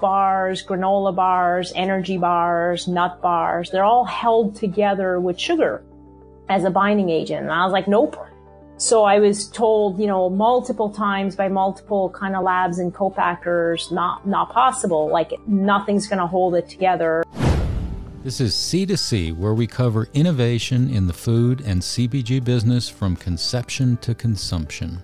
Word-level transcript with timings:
bars, 0.00 0.64
granola 0.64 1.14
bars, 1.14 1.72
energy 1.74 2.18
bars, 2.18 2.88
nut 2.88 3.20
bars. 3.22 3.70
They're 3.70 3.84
all 3.84 4.04
held 4.04 4.56
together 4.56 5.20
with 5.20 5.38
sugar 5.38 5.84
as 6.48 6.64
a 6.64 6.70
binding 6.70 7.10
agent. 7.10 7.42
And 7.42 7.52
I 7.52 7.64
was 7.64 7.72
like, 7.72 7.88
nope. 7.88 8.16
So 8.76 9.04
I 9.04 9.20
was 9.20 9.48
told, 9.48 10.00
you 10.00 10.06
know, 10.06 10.28
multiple 10.28 10.90
times 10.90 11.36
by 11.36 11.48
multiple 11.48 12.10
kind 12.10 12.34
of 12.34 12.42
labs 12.42 12.78
and 12.78 12.92
co-packers, 12.92 13.92
not, 13.92 14.26
not 14.26 14.52
possible. 14.52 15.08
Like 15.08 15.32
nothing's 15.46 16.06
going 16.06 16.18
to 16.18 16.26
hold 16.26 16.54
it 16.56 16.68
together. 16.68 17.22
This 18.24 18.40
is 18.40 18.54
C2C, 18.54 19.36
where 19.36 19.54
we 19.54 19.66
cover 19.66 20.08
innovation 20.14 20.88
in 20.88 21.06
the 21.06 21.12
food 21.12 21.60
and 21.60 21.82
CPG 21.82 22.42
business 22.42 22.88
from 22.88 23.16
conception 23.16 23.98
to 23.98 24.14
consumption. 24.14 25.02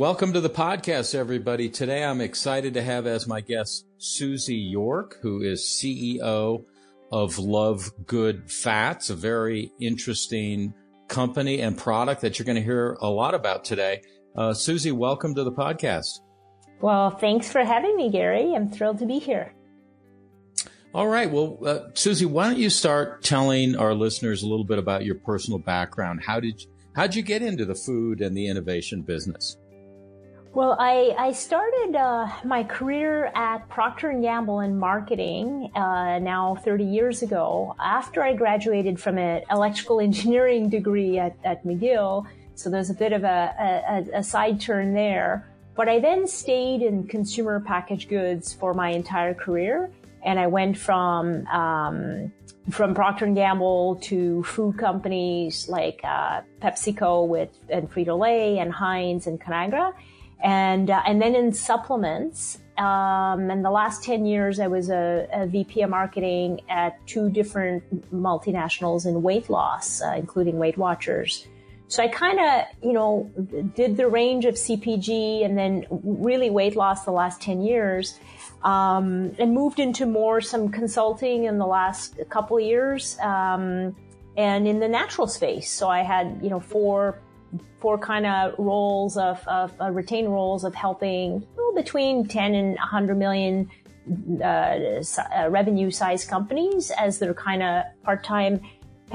Welcome 0.00 0.32
to 0.32 0.40
the 0.40 0.48
podcast, 0.48 1.14
everybody. 1.14 1.68
Today 1.68 2.02
I'm 2.02 2.22
excited 2.22 2.72
to 2.72 2.82
have 2.82 3.06
as 3.06 3.26
my 3.26 3.42
guest 3.42 3.84
Susie 3.98 4.56
York, 4.56 5.18
who 5.20 5.42
is 5.42 5.60
CEO 5.60 6.64
of 7.12 7.38
Love 7.38 7.92
Good 8.06 8.50
Fats, 8.50 9.10
a 9.10 9.14
very 9.14 9.70
interesting 9.78 10.72
company 11.08 11.60
and 11.60 11.76
product 11.76 12.22
that 12.22 12.38
you're 12.38 12.46
going 12.46 12.56
to 12.56 12.62
hear 12.62 12.96
a 13.02 13.10
lot 13.10 13.34
about 13.34 13.62
today. 13.62 14.00
Uh, 14.34 14.54
Susie, 14.54 14.90
welcome 14.90 15.34
to 15.34 15.44
the 15.44 15.52
podcast. 15.52 16.20
Well, 16.80 17.10
thanks 17.10 17.52
for 17.52 17.62
having 17.62 17.94
me, 17.94 18.10
Gary. 18.10 18.54
I'm 18.54 18.70
thrilled 18.70 19.00
to 19.00 19.06
be 19.06 19.18
here. 19.18 19.54
All 20.94 21.08
right. 21.08 21.30
Well, 21.30 21.58
uh, 21.62 21.80
Susie, 21.92 22.24
why 22.24 22.46
don't 22.46 22.58
you 22.58 22.70
start 22.70 23.22
telling 23.22 23.76
our 23.76 23.92
listeners 23.92 24.42
a 24.42 24.46
little 24.46 24.64
bit 24.64 24.78
about 24.78 25.04
your 25.04 25.16
personal 25.16 25.58
background? 25.58 26.22
How 26.24 26.40
did 26.40 26.62
you, 26.62 26.70
how'd 26.96 27.14
you 27.14 27.20
get 27.20 27.42
into 27.42 27.66
the 27.66 27.74
food 27.74 28.22
and 28.22 28.34
the 28.34 28.46
innovation 28.46 29.02
business? 29.02 29.58
Well, 30.52 30.76
I, 30.80 31.14
I 31.16 31.30
started 31.30 31.94
uh, 31.94 32.26
my 32.44 32.64
career 32.64 33.26
at 33.36 33.68
Procter 33.68 34.12
& 34.12 34.20
Gamble 34.20 34.60
in 34.60 34.76
marketing 34.76 35.70
uh, 35.76 36.18
now 36.18 36.56
30 36.64 36.84
years 36.84 37.22
ago 37.22 37.76
after 37.78 38.20
I 38.24 38.34
graduated 38.34 38.98
from 38.98 39.16
an 39.16 39.42
electrical 39.48 40.00
engineering 40.00 40.68
degree 40.68 41.18
at, 41.18 41.36
at 41.44 41.64
McGill. 41.64 42.26
So 42.56 42.68
there's 42.68 42.90
a 42.90 42.94
bit 42.94 43.12
of 43.12 43.22
a, 43.22 43.54
a, 44.12 44.18
a 44.18 44.24
side 44.24 44.60
turn 44.60 44.92
there. 44.92 45.48
But 45.76 45.88
I 45.88 46.00
then 46.00 46.26
stayed 46.26 46.82
in 46.82 47.06
consumer 47.06 47.60
packaged 47.60 48.08
goods 48.08 48.52
for 48.52 48.74
my 48.74 48.90
entire 48.90 49.34
career. 49.34 49.92
And 50.24 50.38
I 50.40 50.48
went 50.48 50.76
from 50.76 51.46
um, 51.46 52.32
from 52.70 52.92
Procter 52.94 53.28
Gamble 53.28 54.00
to 54.02 54.42
food 54.42 54.76
companies 54.78 55.68
like 55.68 56.00
uh, 56.02 56.42
PepsiCo 56.60 57.26
with 57.26 57.50
and 57.68 57.90
Frito 57.90 58.18
Lay 58.18 58.58
and 58.58 58.72
Heinz 58.72 59.28
and 59.28 59.40
Conagra 59.40 59.94
and 60.42 60.90
uh, 60.90 61.02
and 61.06 61.20
then 61.20 61.34
in 61.34 61.52
supplements. 61.52 62.58
Um, 62.78 63.50
in 63.50 63.60
the 63.60 63.70
last 63.70 64.02
10 64.04 64.24
years, 64.24 64.58
I 64.58 64.66
was 64.66 64.88
a, 64.88 65.28
a, 65.34 65.46
VP 65.46 65.82
of 65.82 65.90
marketing 65.90 66.62
at 66.70 67.06
two 67.06 67.28
different 67.28 68.10
multinationals 68.10 69.04
in 69.04 69.20
weight 69.20 69.50
loss, 69.50 70.00
uh, 70.00 70.14
including 70.16 70.56
Weight 70.56 70.78
Watchers. 70.78 71.46
So 71.88 72.02
I 72.02 72.08
kind 72.08 72.38
of, 72.40 72.64
you 72.82 72.94
know, 72.94 73.30
did 73.74 73.98
the 73.98 74.08
range 74.08 74.46
of 74.46 74.54
CPG 74.54 75.44
and 75.44 75.58
then 75.58 75.84
really 75.90 76.48
weight 76.48 76.74
loss 76.74 77.04
the 77.04 77.10
last 77.10 77.42
10 77.42 77.60
years, 77.60 78.18
um, 78.62 79.34
and 79.38 79.52
moved 79.52 79.78
into 79.78 80.06
more 80.06 80.40
some 80.40 80.70
consulting 80.70 81.44
in 81.44 81.58
the 81.58 81.66
last 81.66 82.18
couple 82.30 82.58
years, 82.60 83.18
um, 83.20 83.94
and 84.38 84.66
in 84.66 84.80
the 84.80 84.88
natural 84.88 85.26
space. 85.26 85.68
So 85.70 85.88
I 85.88 86.00
had, 86.00 86.38
you 86.42 86.48
know, 86.48 86.60
four 86.60 87.18
for 87.80 87.98
kind 87.98 88.26
of 88.26 88.54
roles 88.58 89.16
of, 89.16 89.46
of 89.48 89.72
uh, 89.80 89.90
roles 90.28 90.64
of 90.64 90.74
helping 90.74 91.46
well, 91.56 91.74
between 91.74 92.26
10 92.26 92.54
and 92.54 92.76
100 92.76 93.16
million 93.16 93.70
uh, 94.42 94.44
uh, 94.44 95.48
revenue 95.48 95.90
size 95.90 96.24
companies 96.24 96.90
as 96.98 97.18
their 97.18 97.34
kind 97.34 97.62
of 97.62 97.84
part-time 98.02 98.60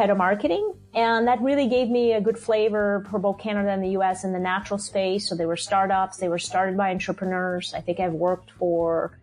of 0.10 0.18
marketing. 0.18 0.74
And 0.94 1.28
that 1.28 1.42
really 1.42 1.68
gave 1.68 1.90
me 1.90 2.14
a 2.14 2.22
good 2.22 2.38
flavor 2.38 3.06
for 3.10 3.20
both 3.20 3.40
Canada 3.40 3.70
and 3.70 3.84
the 3.84 3.98
US 4.00 4.24
in 4.24 4.34
the 4.34 4.40
natural 4.40 4.78
space. 4.78 5.28
So 5.28 5.36
they 5.36 5.46
were 5.46 5.58
startups. 5.58 6.18
They 6.18 6.30
were 6.30 6.40
started 6.40 6.78
by 6.78 6.92
entrepreneurs. 6.92 7.74
I 7.74 7.82
think 7.82 8.00
I've 8.00 8.14
worked 8.14 8.52
for 8.52 9.18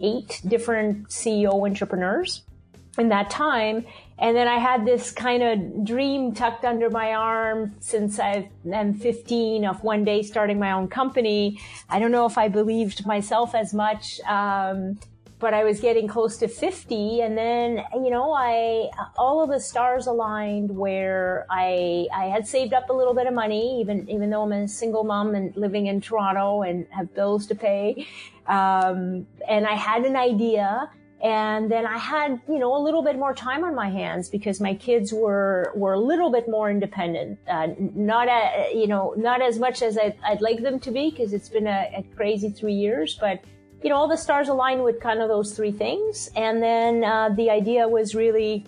eight 0.00 0.40
different 0.46 1.08
CEO 1.08 1.66
entrepreneurs 1.68 2.42
in 2.98 3.08
that 3.08 3.30
time. 3.30 3.86
And 4.18 4.36
then 4.36 4.46
I 4.46 4.58
had 4.58 4.86
this 4.86 5.10
kind 5.10 5.42
of 5.42 5.84
dream 5.84 6.34
tucked 6.34 6.64
under 6.64 6.88
my 6.88 7.14
arm 7.14 7.74
since 7.80 8.18
I 8.20 8.48
am 8.72 8.94
15 8.94 9.64
of 9.64 9.82
one 9.82 10.04
day 10.04 10.22
starting 10.22 10.58
my 10.58 10.72
own 10.72 10.88
company. 10.88 11.60
I 11.88 11.98
don't 11.98 12.12
know 12.12 12.26
if 12.26 12.38
I 12.38 12.48
believed 12.48 13.06
myself 13.06 13.54
as 13.54 13.74
much. 13.74 14.20
Um, 14.20 14.98
but 15.44 15.52
I 15.52 15.62
was 15.62 15.78
getting 15.80 16.08
close 16.08 16.38
to 16.38 16.48
50 16.48 17.20
and 17.20 17.36
then, 17.36 17.84
you 17.92 18.08
know, 18.08 18.32
I, 18.32 18.88
all 19.18 19.42
of 19.42 19.50
the 19.50 19.60
stars 19.60 20.06
aligned 20.06 20.74
where 20.74 21.44
I, 21.50 22.06
I 22.14 22.26
had 22.26 22.48
saved 22.48 22.72
up 22.72 22.88
a 22.88 22.94
little 22.94 23.12
bit 23.12 23.26
of 23.26 23.34
money, 23.34 23.78
even, 23.80 24.08
even 24.08 24.30
though 24.30 24.44
I'm 24.44 24.52
a 24.52 24.66
single 24.66 25.04
mom 25.04 25.34
and 25.34 25.54
living 25.54 25.86
in 25.86 26.00
Toronto 26.00 26.62
and 26.62 26.86
have 26.90 27.14
bills 27.14 27.46
to 27.48 27.54
pay. 27.54 28.06
Um, 28.46 29.26
and 29.46 29.66
I 29.66 29.74
had 29.74 30.04
an 30.06 30.16
idea 30.16 30.90
and 31.24 31.72
then 31.72 31.86
I 31.86 31.96
had, 31.96 32.38
you 32.46 32.58
know, 32.58 32.76
a 32.76 32.82
little 32.82 33.02
bit 33.02 33.18
more 33.18 33.32
time 33.32 33.64
on 33.64 33.74
my 33.74 33.88
hands 33.88 34.28
because 34.28 34.60
my 34.60 34.74
kids 34.74 35.10
were, 35.10 35.72
were 35.74 35.94
a 35.94 35.98
little 35.98 36.30
bit 36.30 36.46
more 36.50 36.70
independent. 36.70 37.38
Uh, 37.48 37.68
not, 37.78 38.28
a, 38.28 38.70
you 38.74 38.86
know, 38.86 39.14
not 39.16 39.40
as 39.40 39.58
much 39.58 39.80
as 39.80 39.96
I'd, 39.96 40.16
I'd 40.22 40.42
like 40.42 40.60
them 40.60 40.78
to 40.80 40.90
be 40.90 41.08
because 41.08 41.32
it's 41.32 41.48
been 41.48 41.66
a, 41.66 41.90
a, 41.96 42.02
crazy 42.14 42.50
three 42.50 42.74
years, 42.74 43.16
but, 43.18 43.42
you 43.82 43.88
know, 43.88 43.96
all 43.96 44.06
the 44.06 44.18
stars 44.18 44.48
aligned 44.48 44.84
with 44.84 45.00
kind 45.00 45.22
of 45.22 45.30
those 45.30 45.56
three 45.56 45.72
things. 45.72 46.28
And 46.36 46.62
then, 46.62 47.02
uh, 47.02 47.30
the 47.30 47.48
idea 47.48 47.88
was 47.88 48.14
really 48.14 48.66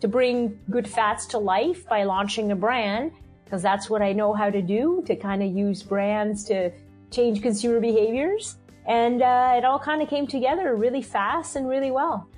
to 0.00 0.08
bring 0.08 0.58
good 0.68 0.86
fats 0.86 1.24
to 1.28 1.38
life 1.38 1.88
by 1.88 2.04
launching 2.04 2.52
a 2.52 2.56
brand 2.56 3.12
because 3.44 3.62
that's 3.62 3.88
what 3.88 4.02
I 4.02 4.12
know 4.12 4.34
how 4.34 4.50
to 4.50 4.60
do 4.60 5.02
to 5.06 5.16
kind 5.16 5.42
of 5.42 5.50
use 5.56 5.82
brands 5.82 6.44
to 6.44 6.70
change 7.10 7.40
consumer 7.40 7.80
behaviors 7.80 8.56
and 8.88 9.22
uh, 9.22 9.54
it 9.56 9.64
all 9.64 9.78
kind 9.78 10.02
of 10.02 10.08
came 10.08 10.26
together 10.26 10.74
really 10.74 11.02
fast 11.02 11.54
and 11.54 11.68
really 11.68 11.90
well. 11.90 12.28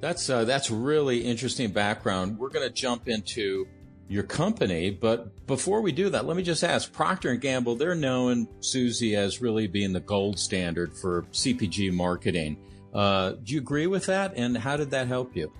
That's 0.00 0.30
uh, 0.30 0.44
that's 0.44 0.70
really 0.70 1.18
interesting 1.18 1.72
background. 1.72 2.38
We're 2.38 2.50
going 2.50 2.66
to 2.66 2.72
jump 2.72 3.08
into 3.08 3.66
your 4.08 4.22
company, 4.22 4.90
but 4.90 5.46
before 5.46 5.80
we 5.82 5.92
do 5.92 6.10
that, 6.10 6.26
let 6.26 6.36
me 6.36 6.42
just 6.42 6.62
ask: 6.62 6.92
Procter 6.92 7.30
and 7.30 7.40
Gamble, 7.40 7.74
they're 7.74 7.94
known, 7.94 8.48
Susie, 8.60 9.16
as 9.16 9.40
really 9.40 9.66
being 9.66 9.92
the 9.92 10.00
gold 10.00 10.38
standard 10.38 10.96
for 10.96 11.22
CPG 11.32 11.92
marketing. 11.92 12.56
Uh, 12.92 13.32
do 13.42 13.54
you 13.54 13.60
agree 13.60 13.86
with 13.86 14.06
that? 14.06 14.34
And 14.36 14.56
how 14.56 14.76
did 14.76 14.90
that 14.90 15.06
help 15.06 15.36
you? 15.36 15.52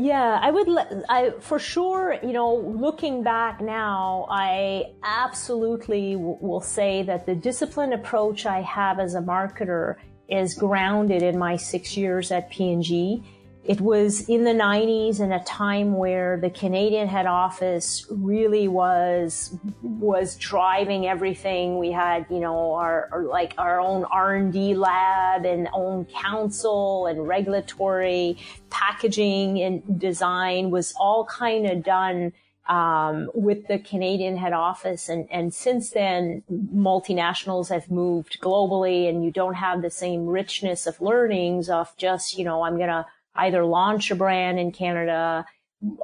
Yeah, 0.00 0.38
I 0.40 0.52
would, 0.52 0.68
I, 1.08 1.30
for 1.40 1.58
sure, 1.58 2.16
you 2.22 2.32
know, 2.32 2.54
looking 2.54 3.24
back 3.24 3.60
now, 3.60 4.28
I 4.30 4.92
absolutely 5.02 6.12
w- 6.12 6.38
will 6.40 6.60
say 6.60 7.02
that 7.02 7.26
the 7.26 7.34
disciplined 7.34 7.92
approach 7.92 8.46
I 8.46 8.60
have 8.60 9.00
as 9.00 9.16
a 9.16 9.20
marketer 9.20 9.96
is 10.28 10.54
grounded 10.54 11.24
in 11.24 11.36
my 11.36 11.56
six 11.56 11.96
years 11.96 12.30
at 12.30 12.48
P&G 12.48 13.24
it 13.68 13.82
was 13.82 14.26
in 14.30 14.44
the 14.44 14.52
90s 14.52 15.20
in 15.20 15.30
a 15.30 15.44
time 15.44 15.94
where 15.98 16.38
the 16.40 16.48
Canadian 16.48 17.06
head 17.06 17.26
office 17.26 18.06
really 18.08 18.66
was 18.66 19.54
was 19.82 20.36
driving 20.36 21.06
everything. 21.06 21.78
We 21.78 21.92
had, 21.92 22.24
you 22.30 22.40
know, 22.40 22.72
our, 22.72 23.10
our 23.12 23.24
like 23.24 23.52
our 23.58 23.78
own 23.78 24.04
R&D 24.04 24.74
lab 24.74 25.44
and 25.44 25.68
own 25.74 26.06
counsel 26.06 27.06
and 27.08 27.28
regulatory 27.28 28.38
packaging 28.70 29.60
and 29.60 30.00
design 30.00 30.70
was 30.70 30.94
all 30.98 31.26
kind 31.26 31.66
of 31.66 31.84
done 31.84 32.32
um, 32.70 33.30
with 33.34 33.66
the 33.66 33.78
Canadian 33.78 34.38
head 34.38 34.54
office. 34.54 35.10
And, 35.10 35.28
and 35.30 35.52
since 35.52 35.90
then, 35.90 36.42
multinationals 36.50 37.68
have 37.68 37.90
moved 37.90 38.40
globally 38.40 39.10
and 39.10 39.22
you 39.22 39.30
don't 39.30 39.54
have 39.54 39.82
the 39.82 39.90
same 39.90 40.26
richness 40.26 40.86
of 40.86 41.00
learnings 41.02 41.68
of 41.68 41.94
just, 41.98 42.38
you 42.38 42.44
know, 42.44 42.62
I'm 42.62 42.76
going 42.76 42.88
to 42.88 43.06
either 43.38 43.64
launch 43.64 44.10
a 44.10 44.16
brand 44.16 44.58
in 44.58 44.72
Canada 44.72 45.46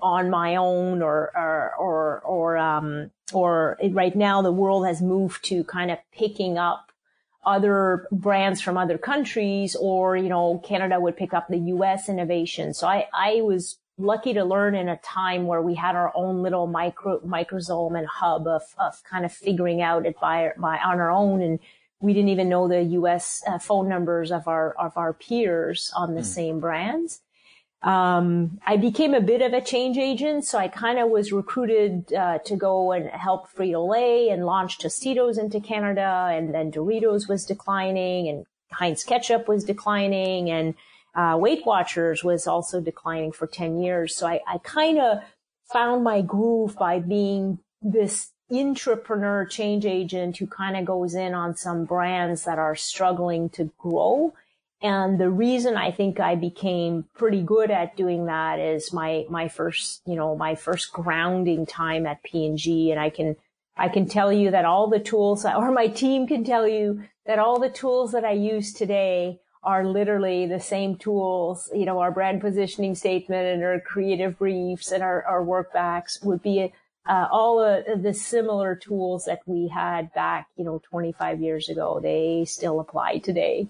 on 0.00 0.30
my 0.30 0.56
own 0.56 1.02
or, 1.02 1.32
or, 1.34 1.74
or, 1.78 2.20
or, 2.20 2.56
um, 2.56 3.10
or 3.32 3.76
right 3.90 4.14
now 4.14 4.40
the 4.40 4.52
world 4.52 4.86
has 4.86 5.02
moved 5.02 5.44
to 5.44 5.64
kind 5.64 5.90
of 5.90 5.98
picking 6.12 6.58
up 6.58 6.92
other 7.44 8.06
brands 8.10 8.60
from 8.60 8.78
other 8.78 8.96
countries 8.98 9.76
or, 9.78 10.16
you 10.16 10.28
know, 10.28 10.62
Canada 10.64 10.98
would 11.00 11.16
pick 11.16 11.34
up 11.34 11.48
the 11.48 11.58
US 11.58 12.08
innovation. 12.08 12.72
So 12.72 12.86
I, 12.86 13.08
I 13.12 13.40
was 13.42 13.78
lucky 13.98 14.32
to 14.34 14.44
learn 14.44 14.74
in 14.74 14.88
a 14.88 14.96
time 14.98 15.46
where 15.46 15.62
we 15.62 15.74
had 15.74 15.94
our 15.94 16.12
own 16.14 16.42
little 16.42 16.66
micro, 16.66 17.20
microsome 17.20 17.98
and 17.98 18.06
hub 18.06 18.46
of, 18.46 18.62
of 18.78 19.02
kind 19.04 19.24
of 19.24 19.32
figuring 19.32 19.82
out 19.82 20.06
it 20.06 20.18
by, 20.20 20.52
by 20.56 20.78
on 20.78 21.00
our 21.00 21.10
own. 21.10 21.42
And 21.42 21.58
we 22.04 22.12
didn't 22.12 22.28
even 22.30 22.48
know 22.48 22.68
the 22.68 22.82
US 22.82 23.42
uh, 23.46 23.58
phone 23.58 23.88
numbers 23.88 24.30
of 24.30 24.46
our, 24.46 24.72
of 24.78 24.96
our 24.96 25.12
peers 25.12 25.90
on 25.96 26.14
the 26.14 26.20
mm. 26.20 26.26
same 26.26 26.60
brands. 26.60 27.20
Um, 27.82 28.58
I 28.66 28.76
became 28.78 29.12
a 29.12 29.20
bit 29.20 29.42
of 29.42 29.52
a 29.52 29.60
change 29.60 29.98
agent, 29.98 30.44
so 30.46 30.58
I 30.58 30.68
kind 30.68 30.98
of 30.98 31.10
was 31.10 31.32
recruited 31.32 32.12
uh, 32.14 32.38
to 32.46 32.56
go 32.56 32.92
and 32.92 33.10
help 33.10 33.52
Frito 33.52 33.86
Lay 33.86 34.30
and 34.30 34.46
launch 34.46 34.78
Tostitos 34.78 35.38
into 35.38 35.60
Canada, 35.60 36.28
and 36.30 36.54
then 36.54 36.72
Doritos 36.72 37.28
was 37.28 37.44
declining, 37.44 38.28
and 38.28 38.46
Heinz 38.72 39.04
ketchup 39.04 39.48
was 39.48 39.64
declining 39.64 40.50
and 40.50 40.74
uh, 41.14 41.36
Weight 41.38 41.64
Watchers 41.64 42.24
was 42.24 42.46
also 42.46 42.80
declining 42.80 43.32
for 43.32 43.46
10 43.46 43.78
years. 43.78 44.16
So 44.16 44.26
I, 44.26 44.40
I 44.46 44.58
kind 44.58 44.98
of 44.98 45.18
found 45.72 46.02
my 46.02 46.20
groove 46.22 46.76
by 46.76 46.98
being 46.98 47.60
this 47.80 48.30
intrapreneur 48.54 49.48
change 49.48 49.86
agent 49.86 50.36
who 50.38 50.46
kind 50.46 50.76
of 50.76 50.84
goes 50.84 51.14
in 51.14 51.34
on 51.34 51.56
some 51.56 51.84
brands 51.84 52.44
that 52.44 52.58
are 52.58 52.74
struggling 52.74 53.48
to 53.50 53.70
grow. 53.78 54.34
And 54.82 55.18
the 55.18 55.30
reason 55.30 55.76
I 55.76 55.90
think 55.90 56.20
I 56.20 56.34
became 56.34 57.06
pretty 57.14 57.42
good 57.42 57.70
at 57.70 57.96
doing 57.96 58.26
that 58.26 58.58
is 58.58 58.92
my, 58.92 59.24
my 59.30 59.48
first, 59.48 60.02
you 60.06 60.14
know, 60.14 60.36
my 60.36 60.54
first 60.54 60.92
grounding 60.92 61.64
time 61.64 62.06
at 62.06 62.22
P&G. 62.22 62.90
And 62.90 63.00
I 63.00 63.08
can, 63.08 63.36
I 63.76 63.88
can 63.88 64.06
tell 64.06 64.32
you 64.32 64.50
that 64.50 64.64
all 64.64 64.88
the 64.88 65.00
tools, 65.00 65.46
or 65.46 65.70
my 65.70 65.86
team 65.86 66.26
can 66.26 66.44
tell 66.44 66.68
you 66.68 67.04
that 67.26 67.38
all 67.38 67.58
the 67.58 67.70
tools 67.70 68.12
that 68.12 68.24
I 68.24 68.32
use 68.32 68.72
today 68.72 69.40
are 69.62 69.86
literally 69.86 70.46
the 70.46 70.60
same 70.60 70.96
tools, 70.96 71.70
you 71.74 71.86
know, 71.86 71.98
our 72.00 72.10
brand 72.10 72.40
positioning 72.40 72.94
statement 72.94 73.46
and 73.46 73.64
our 73.64 73.80
creative 73.80 74.38
briefs 74.38 74.92
and 74.92 75.02
our, 75.02 75.24
our 75.24 75.42
workbacks 75.42 76.22
would 76.22 76.42
be 76.42 76.72
uh, 77.06 77.28
all 77.30 77.60
of 77.60 78.02
the 78.02 78.14
similar 78.14 78.74
tools 78.74 79.24
that 79.24 79.40
we 79.46 79.68
had 79.68 80.12
back, 80.14 80.48
you 80.56 80.64
know, 80.64 80.80
25 80.90 81.40
years 81.40 81.68
ago. 81.68 82.00
They 82.02 82.44
still 82.46 82.80
apply 82.80 83.18
today. 83.18 83.68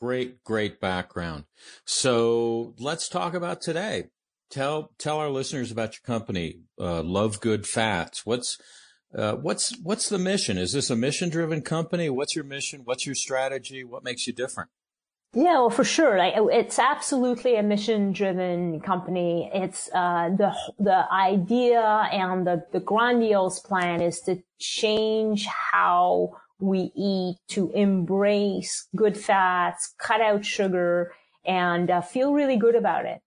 Great, 0.00 0.42
great 0.44 0.80
background. 0.80 1.44
So 1.84 2.74
let's 2.78 3.08
talk 3.08 3.34
about 3.34 3.60
today. 3.60 4.10
Tell 4.50 4.92
tell 4.98 5.18
our 5.18 5.30
listeners 5.30 5.72
about 5.72 5.94
your 5.94 6.02
company, 6.04 6.60
uh, 6.78 7.02
Love 7.02 7.40
Good 7.40 7.66
Fats. 7.66 8.26
What's 8.26 8.58
uh, 9.16 9.34
what's 9.36 9.76
what's 9.78 10.08
the 10.08 10.18
mission? 10.18 10.58
Is 10.58 10.72
this 10.72 10.90
a 10.90 10.96
mission 10.96 11.28
driven 11.28 11.62
company? 11.62 12.10
What's 12.10 12.36
your 12.36 12.44
mission? 12.44 12.82
What's 12.84 13.06
your 13.06 13.14
strategy? 13.14 13.84
What 13.84 14.04
makes 14.04 14.26
you 14.26 14.32
different? 14.32 14.70
Yeah, 15.36 15.54
well, 15.58 15.70
for 15.70 15.82
sure. 15.82 16.16
Like, 16.16 16.34
it's 16.36 16.78
absolutely 16.78 17.56
a 17.56 17.62
mission-driven 17.62 18.80
company. 18.80 19.50
It's 19.52 19.90
uh, 19.92 20.30
the 20.30 20.54
the 20.78 21.12
idea 21.12 21.80
and 22.12 22.46
the 22.46 22.64
the 22.72 22.78
grandiose 22.78 23.58
plan 23.58 24.00
is 24.00 24.20
to 24.22 24.40
change 24.60 25.46
how 25.46 26.36
we 26.60 26.92
eat, 26.94 27.38
to 27.48 27.72
embrace 27.72 28.86
good 28.94 29.18
fats, 29.18 29.92
cut 29.98 30.20
out 30.20 30.44
sugar, 30.44 31.12
and 31.44 31.90
uh, 31.90 32.00
feel 32.00 32.32
really 32.32 32.56
good 32.56 32.76
about 32.76 33.04
it. 33.04 33.20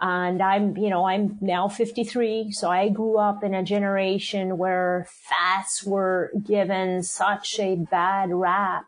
And 0.00 0.42
I'm, 0.42 0.76
you 0.76 0.90
know, 0.90 1.04
I'm 1.04 1.38
now 1.40 1.68
53, 1.68 2.50
so 2.50 2.68
I 2.70 2.88
grew 2.88 3.18
up 3.18 3.44
in 3.44 3.54
a 3.54 3.62
generation 3.62 4.58
where 4.58 5.06
fats 5.08 5.84
were 5.84 6.32
given 6.42 7.04
such 7.04 7.60
a 7.60 7.76
bad 7.76 8.30
rap 8.32 8.86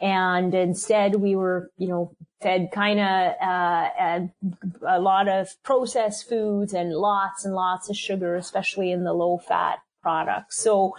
and 0.00 0.54
instead 0.54 1.16
we 1.16 1.34
were, 1.34 1.70
you 1.76 1.88
know, 1.88 2.12
fed 2.40 2.70
kind 2.72 3.00
of 3.00 3.34
uh, 3.42 4.20
a 4.86 5.00
lot 5.00 5.28
of 5.28 5.48
processed 5.64 6.28
foods 6.28 6.72
and 6.72 6.92
lots 6.94 7.44
and 7.44 7.54
lots 7.54 7.90
of 7.90 7.96
sugar, 7.96 8.36
especially 8.36 8.92
in 8.92 9.04
the 9.04 9.12
low 9.12 9.38
fat 9.38 9.78
products. 10.02 10.60
So 10.62 10.94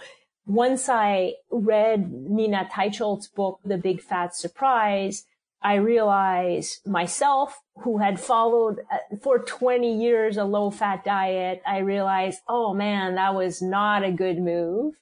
once 0.46 0.88
I 0.88 1.34
read 1.50 2.12
Nina 2.12 2.68
Teicholz's 2.70 3.28
book, 3.28 3.60
The 3.64 3.78
Big 3.78 4.02
Fat 4.02 4.34
Surprise, 4.34 5.24
I 5.62 5.74
realized 5.74 6.86
myself, 6.86 7.60
who 7.82 7.98
had 7.98 8.18
followed 8.18 8.80
uh, 8.90 9.16
for 9.22 9.38
20 9.38 10.02
years 10.02 10.36
a 10.36 10.44
low 10.44 10.70
fat 10.70 11.04
diet, 11.04 11.62
I 11.66 11.78
realized, 11.78 12.40
oh 12.48 12.72
man, 12.74 13.14
that 13.16 13.34
was 13.34 13.60
not 13.60 14.02
a 14.04 14.10
good 14.10 14.38
move. 14.38 14.94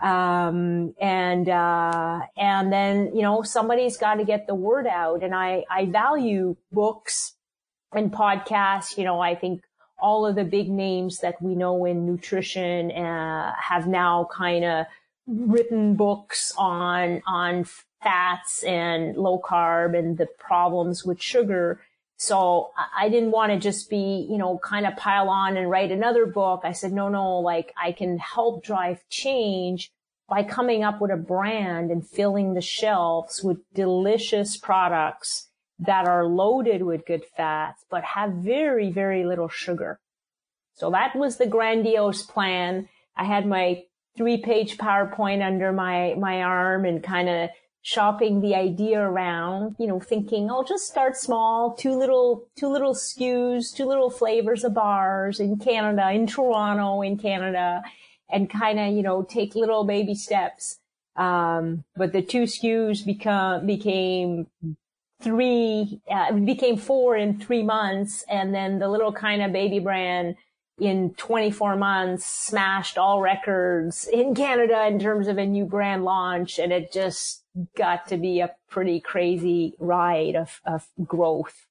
Um, 0.00 0.94
and, 1.00 1.48
uh, 1.48 2.20
and 2.36 2.72
then, 2.72 3.14
you 3.14 3.22
know, 3.22 3.42
somebody's 3.42 3.96
got 3.96 4.16
to 4.16 4.24
get 4.24 4.46
the 4.46 4.54
word 4.54 4.86
out. 4.86 5.22
And 5.22 5.34
I, 5.34 5.64
I 5.70 5.86
value 5.86 6.56
books 6.70 7.34
and 7.92 8.12
podcasts. 8.12 8.98
You 8.98 9.04
know, 9.04 9.20
I 9.20 9.34
think 9.34 9.62
all 9.98 10.26
of 10.26 10.36
the 10.36 10.44
big 10.44 10.68
names 10.70 11.20
that 11.20 11.40
we 11.40 11.54
know 11.54 11.86
in 11.86 12.04
nutrition, 12.04 12.90
uh, 12.90 13.54
have 13.58 13.86
now 13.86 14.28
kind 14.30 14.64
of 14.64 14.86
written 15.26 15.94
books 15.94 16.52
on, 16.58 17.22
on 17.26 17.64
fats 18.02 18.62
and 18.62 19.16
low 19.16 19.40
carb 19.40 19.98
and 19.98 20.18
the 20.18 20.26
problems 20.38 21.04
with 21.04 21.20
sugar. 21.20 21.80
So 22.18 22.70
I 22.96 23.08
didn't 23.10 23.30
want 23.30 23.52
to 23.52 23.58
just 23.58 23.90
be, 23.90 24.26
you 24.30 24.38
know, 24.38 24.58
kind 24.58 24.86
of 24.86 24.96
pile 24.96 25.28
on 25.28 25.56
and 25.56 25.70
write 25.70 25.92
another 25.92 26.24
book. 26.24 26.62
I 26.64 26.72
said, 26.72 26.92
no, 26.92 27.08
no, 27.08 27.38
like 27.40 27.74
I 27.80 27.92
can 27.92 28.18
help 28.18 28.64
drive 28.64 29.00
change 29.10 29.90
by 30.28 30.42
coming 30.42 30.82
up 30.82 31.00
with 31.00 31.10
a 31.10 31.16
brand 31.16 31.90
and 31.90 32.06
filling 32.06 32.54
the 32.54 32.60
shelves 32.60 33.42
with 33.44 33.58
delicious 33.74 34.56
products 34.56 35.48
that 35.78 36.08
are 36.08 36.26
loaded 36.26 36.82
with 36.82 37.06
good 37.06 37.24
fats, 37.36 37.84
but 37.90 38.02
have 38.02 38.32
very, 38.32 38.90
very 38.90 39.24
little 39.24 39.48
sugar. 39.48 40.00
So 40.74 40.90
that 40.90 41.14
was 41.14 41.36
the 41.36 41.46
grandiose 41.46 42.22
plan. 42.22 42.88
I 43.14 43.24
had 43.24 43.46
my 43.46 43.84
three 44.16 44.38
page 44.38 44.78
PowerPoint 44.78 45.46
under 45.46 45.72
my, 45.72 46.14
my 46.18 46.42
arm 46.42 46.86
and 46.86 47.02
kind 47.02 47.28
of 47.28 47.50
shopping 47.86 48.40
the 48.40 48.52
idea 48.52 48.98
around, 48.98 49.76
you 49.78 49.86
know, 49.86 50.00
thinking, 50.00 50.50
I'll 50.50 50.64
just 50.64 50.88
start 50.88 51.16
small, 51.16 51.72
two 51.72 51.96
little, 51.96 52.48
two 52.56 52.66
little 52.66 52.94
SKUs, 52.94 53.72
two 53.72 53.84
little 53.84 54.10
flavors 54.10 54.64
of 54.64 54.74
bars 54.74 55.38
in 55.38 55.56
Canada, 55.56 56.10
in 56.10 56.26
Toronto, 56.26 57.00
in 57.02 57.16
Canada, 57.16 57.84
and 58.28 58.50
kind 58.50 58.80
of, 58.80 58.92
you 58.92 59.02
know, 59.02 59.22
take 59.22 59.54
little 59.54 59.84
baby 59.84 60.16
steps. 60.16 60.80
Um, 61.14 61.84
but 61.96 62.12
the 62.12 62.22
two 62.22 62.42
SKUs 62.42 63.06
become, 63.06 63.66
became 63.66 64.48
three, 65.22 66.00
uh, 66.10 66.32
became 66.32 66.78
four 66.78 67.16
in 67.16 67.38
three 67.38 67.62
months. 67.62 68.24
And 68.28 68.52
then 68.52 68.80
the 68.80 68.88
little 68.88 69.12
kind 69.12 69.42
of 69.42 69.52
baby 69.52 69.78
brand 69.78 70.34
in 70.80 71.14
24 71.14 71.76
months 71.76 72.26
smashed 72.26 72.98
all 72.98 73.20
records 73.20 74.08
in 74.12 74.34
Canada 74.34 74.88
in 74.88 74.98
terms 74.98 75.28
of 75.28 75.38
a 75.38 75.46
new 75.46 75.64
brand 75.64 76.04
launch. 76.04 76.58
And 76.58 76.72
it 76.72 76.92
just 76.92 77.44
got 77.76 78.08
to 78.08 78.16
be 78.16 78.40
a 78.40 78.54
pretty 78.68 79.00
crazy 79.00 79.74
ride 79.78 80.36
of, 80.36 80.60
of 80.66 80.86
growth. 81.04 81.66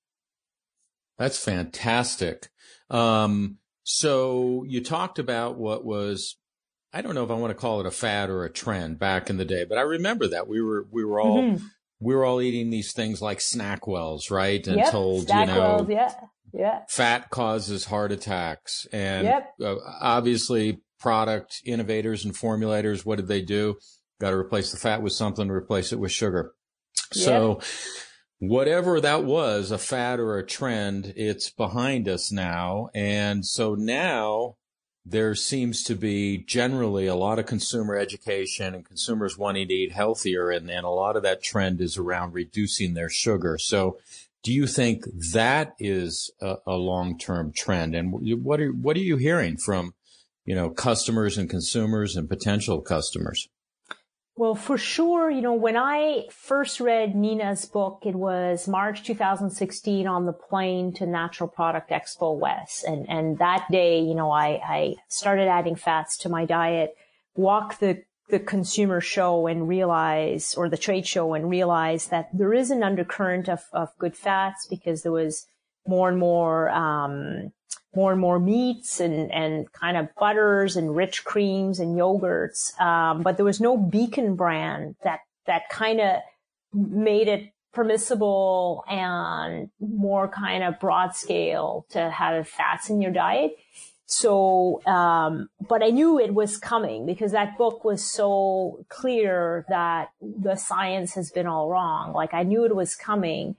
That's 1.18 1.44
fantastic. 1.44 2.50
Um, 2.90 3.58
so 3.84 4.66
you 4.68 4.84
talked 4.84 5.20
about 5.20 5.58
what 5.58 5.86
was, 5.86 6.38
I 6.94 7.02
don't 7.02 7.16
know 7.16 7.24
if 7.24 7.32
I 7.32 7.36
want 7.36 7.52
to 7.52 7.60
call 7.60 7.80
it 7.80 7.86
a 7.86 7.92
fad 7.92 8.30
or 8.30 8.44
a 8.44 8.52
trend 8.52 9.00
back 9.00 9.30
in 9.30 9.38
the 9.38 9.46
day, 9.46 9.64
but 9.64 9.78
I 9.78 9.82
remember 9.82 10.28
that 10.28 10.48
we 10.48 10.62
were, 10.62 10.88
we 10.92 11.06
were 11.06 11.20
all, 11.20 11.42
mm-hmm. 11.42 11.66
we 12.00 12.16
were 12.16 12.26
all 12.26 12.42
eating 12.42 12.70
these 12.70 12.94
things 12.94 13.22
like 13.22 13.40
SnackWells, 13.40 14.32
right? 14.32 14.66
And 14.68 14.78
yep, 14.78 14.92
told, 14.92 15.30
you 15.30 15.46
know, 15.46 15.86
yeah, 15.90 16.14
yeah. 16.54 16.82
fat 16.90 17.30
causes 17.30 17.86
heart 17.86 18.12
attacks 18.12 18.88
and 18.92 19.26
yep. 19.26 19.54
uh, 19.62 19.76
obviously 20.02 20.82
product 21.00 21.62
innovators 21.66 22.26
and 22.26 22.34
formulators, 22.34 23.06
what 23.06 23.18
did 23.18 23.28
they 23.28 23.42
do? 23.42 23.76
Got 24.20 24.32
to 24.32 24.38
replace 24.38 24.72
the 24.72 24.78
fat 24.78 25.02
with 25.02 25.14
something, 25.14 25.50
replace 25.50 25.92
it 25.92 26.00
with 26.00 26.12
sugar. 26.12 26.54
So 27.12 27.60
whatever 28.40 29.02
that 29.02 29.24
was, 29.24 29.72
a 29.72 29.78
fad 29.78 30.20
or 30.20 30.38
a 30.38 30.46
trend, 30.46 31.14
it's 31.16 31.50
behind 31.50 32.08
us 32.08 32.32
now. 32.32 32.90
And 32.94 33.46
so 33.46 33.76
now 33.76 34.56
there 35.06 35.36
seems 35.36 35.84
to 35.84 35.96
be 35.96 36.38
generally 36.38 37.08
a 37.08 37.16
lot 37.16 37.40
of 37.40 37.46
consumer 37.46 37.96
education 37.96 38.74
and 38.74 38.86
consumers 38.86 39.38
wanting 39.38 39.68
to 39.68 39.74
eat 39.74 39.92
healthier. 39.92 40.50
And, 40.50 40.70
and 40.70 40.86
a 40.86 40.90
lot 40.90 41.16
of 41.16 41.24
that 41.24 41.44
trend 41.44 41.82
is 41.82 41.98
around 41.98 42.34
reducing 42.34 42.94
their 42.94 43.10
sugar. 43.10 43.58
So 43.58 44.00
do 44.44 44.54
you 44.54 44.66
think 44.66 45.04
that 45.34 45.74
is 45.80 46.32
a, 46.42 46.56
a 46.66 46.76
long-term 46.76 47.54
trend? 47.56 47.96
And 47.96 48.14
what 48.44 48.62
are, 48.62 48.72
what 48.72 48.96
are 48.96 49.02
you 49.02 49.18
hearing 49.18 49.58
from, 49.58 49.94
you 50.46 50.56
know, 50.56 50.70
customers 50.70 51.38
and 51.38 51.50
consumers 51.50 52.16
and 52.16 52.30
potential 52.30 52.82
customers? 52.82 53.48
Well, 54.38 54.56
for 54.56 54.78
sure, 54.78 55.32
you 55.32 55.42
know, 55.42 55.54
when 55.54 55.78
I 55.78 56.26
first 56.30 56.82
read 56.82 57.16
Nina's 57.16 57.64
book, 57.64 58.02
it 58.06 58.16
was 58.16 58.68
March 58.68 59.04
2016 59.04 60.06
on 60.08 60.26
the 60.26 60.34
plane 60.34 60.92
to 60.96 61.06
Natural 61.06 61.48
Product 61.48 61.90
Expo 61.90 62.38
West. 62.38 62.84
And, 62.84 63.10
and 63.10 63.40
that 63.40 63.66
day, 63.72 64.02
you 64.02 64.14
know, 64.14 64.32
I, 64.32 64.60
I 64.62 64.96
started 65.08 65.48
adding 65.48 65.76
fats 65.78 66.18
to 66.18 66.30
my 66.30 66.44
diet, 66.44 66.98
walked 67.36 67.80
the, 67.80 68.04
the 68.30 68.40
consumer 68.40 69.00
show 69.00 69.48
and 69.48 69.70
realize, 69.70 70.54
or 70.56 70.68
the 70.68 70.76
trade 70.76 71.08
show 71.08 71.34
and 71.34 71.50
realize 71.50 72.08
that 72.08 72.28
there 72.34 72.54
is 72.54 72.72
an 72.72 72.84
undercurrent 72.84 73.48
of, 73.48 73.64
of 73.72 73.98
good 74.00 74.18
fats 74.18 74.68
because 74.70 75.04
there 75.04 75.14
was 75.14 75.48
more 75.88 76.10
and 76.10 76.20
more, 76.20 76.70
um, 76.72 77.54
more 77.96 78.12
and 78.12 78.22
more 78.22 78.40
meats 78.40 79.00
and, 79.00 79.32
and 79.32 79.72
kind 79.72 79.98
of 79.98 80.10
butters 80.20 80.76
and 80.76 80.96
rich 80.96 81.24
creams 81.24 81.80
and 81.80 81.98
yogurts. 81.98 82.80
Um, 82.80 83.24
but 83.24 83.38
there 83.38 83.46
was 83.46 83.62
no 83.62 83.78
beacon 83.78 84.36
brand 84.36 84.96
that, 85.04 85.20
that 85.48 85.70
kind 85.70 86.02
of 86.02 86.18
made 86.74 87.28
it 87.28 87.52
permissible 87.74 88.84
and 88.90 89.70
more 89.80 90.28
kind 90.28 90.64
of 90.64 90.80
broad 90.80 91.16
scale 91.16 91.86
to 91.90 92.10
have 92.10 92.48
fats 92.48 92.90
in 92.90 93.02
your 93.02 93.12
diet. 93.12 93.52
So, 94.08 94.86
um, 94.86 95.50
but 95.68 95.84
I 95.84 95.90
knew 95.90 96.20
it 96.20 96.34
was 96.34 96.58
coming 96.58 97.06
because 97.06 97.32
that 97.32 97.58
book 97.58 97.84
was 97.84 98.04
so 98.04 98.86
clear 98.88 99.66
that 99.68 100.10
the 100.22 100.56
science 100.56 101.16
has 101.16 101.32
been 101.32 101.48
all 101.48 101.70
wrong. 101.70 102.14
Like 102.14 102.34
I 102.34 102.44
knew 102.44 102.66
it 102.66 102.76
was 102.76 102.96
coming. 102.96 103.56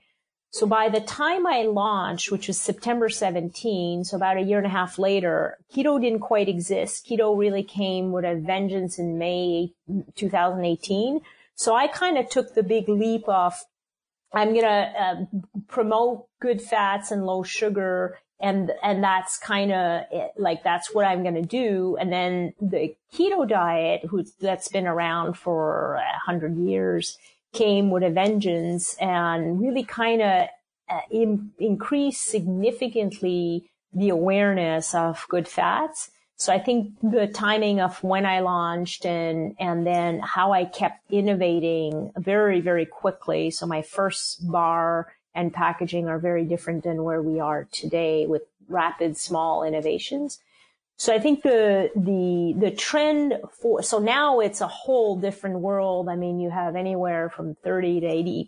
So 0.51 0.65
by 0.65 0.89
the 0.89 1.01
time 1.01 1.45
I 1.45 1.63
launched, 1.63 2.31
which 2.31 2.47
was 2.47 2.59
September 2.59 3.09
17, 3.09 4.05
so 4.05 4.15
about 4.15 4.37
a 4.37 4.41
year 4.41 4.57
and 4.57 4.67
a 4.67 4.71
half 4.71 4.97
later, 4.97 5.57
keto 5.73 6.01
didn't 6.01 6.21
quite 6.21 6.47
exist. 6.47 7.05
Keto 7.07 7.37
really 7.37 7.63
came 7.63 8.11
with 8.11 8.23
a 8.23 8.35
vengeance 8.35 8.97
in 8.97 9.17
May 9.17 9.73
2018. 10.15 11.21
So 11.55 11.75
I 11.75 11.87
kind 11.87 12.17
of 12.17 12.29
took 12.29 12.53
the 12.53 12.63
big 12.63 12.87
leap 12.87 13.27
of, 13.27 13.55
I'm 14.33 14.49
going 14.49 14.65
to 14.65 14.67
uh, 14.69 15.15
promote 15.67 16.27
good 16.39 16.61
fats 16.61 17.11
and 17.11 17.25
low 17.25 17.43
sugar. 17.43 18.17
And, 18.39 18.71
and 18.83 19.03
that's 19.03 19.37
kind 19.39 19.71
of 19.73 20.03
like, 20.37 20.63
that's 20.63 20.93
what 20.93 21.05
I'm 21.05 21.23
going 21.23 21.35
to 21.35 21.41
do. 21.41 21.97
And 21.99 22.11
then 22.11 22.53
the 22.61 22.95
keto 23.13 23.47
diet, 23.47 24.05
who 24.07 24.23
that's 24.39 24.69
been 24.69 24.87
around 24.87 25.33
for 25.33 25.95
a 25.95 26.19
hundred 26.25 26.57
years, 26.57 27.17
came 27.53 27.91
with 27.91 28.03
a 28.03 28.09
vengeance 28.09 28.95
and 28.95 29.59
really 29.59 29.83
kind 29.83 30.21
of 30.21 30.47
uh, 30.89 31.01
in, 31.11 31.51
increased 31.59 32.25
significantly 32.25 33.69
the 33.93 34.09
awareness 34.09 34.93
of 34.93 35.25
good 35.29 35.47
fats. 35.47 36.11
So 36.35 36.53
I 36.53 36.59
think 36.59 36.93
the 37.01 37.27
timing 37.27 37.81
of 37.81 38.03
when 38.03 38.25
I 38.25 38.41
launched 38.41 39.05
and, 39.05 39.55
and 39.59 39.87
then 39.87 40.19
how 40.19 40.51
I 40.51 40.65
kept 40.65 41.11
innovating 41.11 42.11
very, 42.15 42.61
very 42.61 42.85
quickly. 42.85 43.49
So 43.49 43.65
my 43.65 43.81
first 43.81 44.49
bar 44.49 45.11
and 45.33 45.53
packaging 45.53 46.07
are 46.07 46.19
very 46.19 46.45
different 46.45 46.83
than 46.83 47.03
where 47.03 47.21
we 47.21 47.39
are 47.39 47.67
today 47.71 48.27
with 48.27 48.43
rapid 48.67 49.17
small 49.17 49.63
innovations. 49.63 50.39
So 50.99 51.13
I 51.13 51.19
think 51.19 51.43
the, 51.43 51.91
the, 51.95 52.55
the 52.57 52.71
trend 52.71 53.35
for, 53.61 53.83
so 53.83 53.99
now 53.99 54.39
it's 54.39 54.61
a 54.61 54.67
whole 54.67 55.15
different 55.15 55.59
world. 55.59 56.09
I 56.09 56.15
mean, 56.15 56.39
you 56.39 56.49
have 56.49 56.75
anywhere 56.75 57.29
from 57.29 57.53
30 57.63 58.01
to 58.01 58.07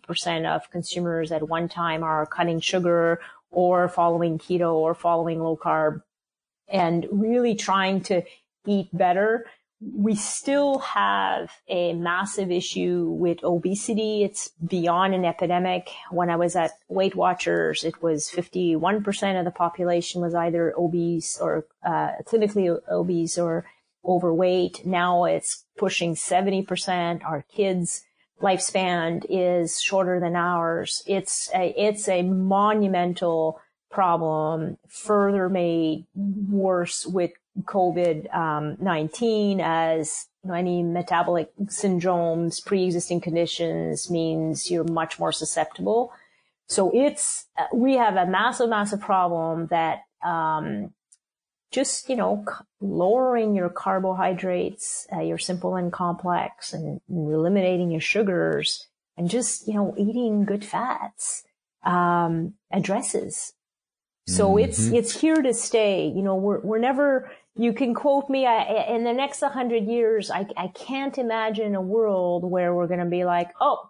80% 0.10 0.48
of 0.48 0.70
consumers 0.72 1.32
at 1.32 1.48
one 1.48 1.70
time 1.70 2.03
are 2.03 2.25
cutting 2.25 2.60
sugar 2.60 3.22
or 3.51 3.88
following 3.88 4.39
keto 4.39 4.74
or 4.74 4.96
following 4.96 5.39
low 5.39 5.58
carb 5.58 6.01
and 6.68 7.08
really 7.12 7.53
trying 7.53 8.01
to 8.01 8.24
eat 8.65 8.89
better 8.94 9.46
we 9.81 10.15
still 10.15 10.79
have 10.79 11.51
a 11.69 11.93
massive 11.93 12.51
issue 12.51 13.07
with 13.09 13.43
obesity. 13.43 14.24
It's 14.24 14.50
beyond 14.65 15.13
an 15.15 15.24
epidemic. 15.24 15.89
When 16.12 16.29
I 16.29 16.36
was 16.36 16.55
at 16.55 16.71
Weight 16.89 17.15
Watchers, 17.15 17.86
it 17.86 18.01
was 18.03 18.29
51% 18.29 19.39
of 19.39 19.45
the 19.45 19.51
population 19.51 20.21
was 20.21 20.36
either 20.36 20.74
obese 20.77 21.38
or 21.39 21.65
uh, 21.83 22.12
clinically 22.25 22.77
obese 22.91 23.38
or 23.38 23.65
overweight. 24.03 24.86
Now 24.86 25.24
it's 25.24 25.65
pushing 25.77 26.15
70%. 26.15 27.24
Our 27.24 27.45
kids 27.53 28.03
lifespan 28.41 29.25
is 29.29 29.81
shorter 29.81 30.19
than 30.19 30.36
ours. 30.36 31.03
It's 31.07 31.50
a, 31.55 31.74
it's 31.77 32.07
a 32.09 32.24
monumental 32.24 33.62
problem 33.89 34.77
further 34.88 35.50
made 35.50 36.05
worse 36.15 37.05
with 37.05 37.31
COVID-19 37.63 39.54
um, 39.54 39.62
as 39.62 40.28
you 40.44 40.50
know, 40.50 40.56
any 40.56 40.84
metabolic 40.84 41.51
syndromes, 41.66 42.63
pre-existing 42.66 43.22
conditions 43.22 44.10
means 44.10 44.72
you're 44.72 44.84
much 44.84 45.20
more 45.20 45.32
susceptible. 45.32 46.12
So 46.68 46.92
it's, 46.94 47.48
uh, 47.58 47.66
we 47.74 47.96
have 47.96 48.16
a 48.16 48.25
massive, 48.25 48.70
massive 48.70 49.01
problem 49.01 49.68
that, 49.68 50.04
um, 50.24 50.94
just, 51.72 52.10
you 52.10 52.16
know, 52.16 52.46
lowering 52.82 53.56
your 53.56 53.70
carbohydrates, 53.70 55.06
uh, 55.13 55.22
your 55.22 55.38
simple 55.38 55.75
and 55.75 55.92
complex 55.92 56.74
and, 56.74 57.01
and, 57.08 57.34
eliminating 57.34 57.92
your 57.92 58.01
sugars 58.01 58.88
and 59.18 59.30
just, 59.30 59.68
you 59.68 59.74
know, 59.75 59.94
eating 59.98 60.46
good 60.46 60.66
fats, 60.66 61.44
um, 61.84 62.54
addresses. 62.72 63.54
So 64.29 64.50
mm-hmm. 64.50 64.69
it's, 64.69 64.88
it's 64.88 65.19
here 65.19 65.41
to 65.41 65.53
stay. 65.53 66.07
You 66.07 66.21
know, 66.21 66.36
we're, 66.36 66.59
we're 66.59 66.79
never, 66.79 67.31
you 67.59 67.74
can 67.74 67.93
quote 67.93 68.29
me 68.29 68.45
I, 68.45 68.86
in 68.95 69.03
the 69.03 69.13
next 69.13 69.41
100 69.41 69.83
years 69.83 70.31
I, 70.31 70.48
I 70.55 70.67
can't 70.67 71.17
imagine 71.17 71.75
a 71.75 71.81
world 71.81 72.50
where 72.50 72.74
we're 72.74 72.88
going 72.88 73.01
to 73.01 73.05
be 73.05 73.25
like 73.25 73.51
oh 73.59 73.89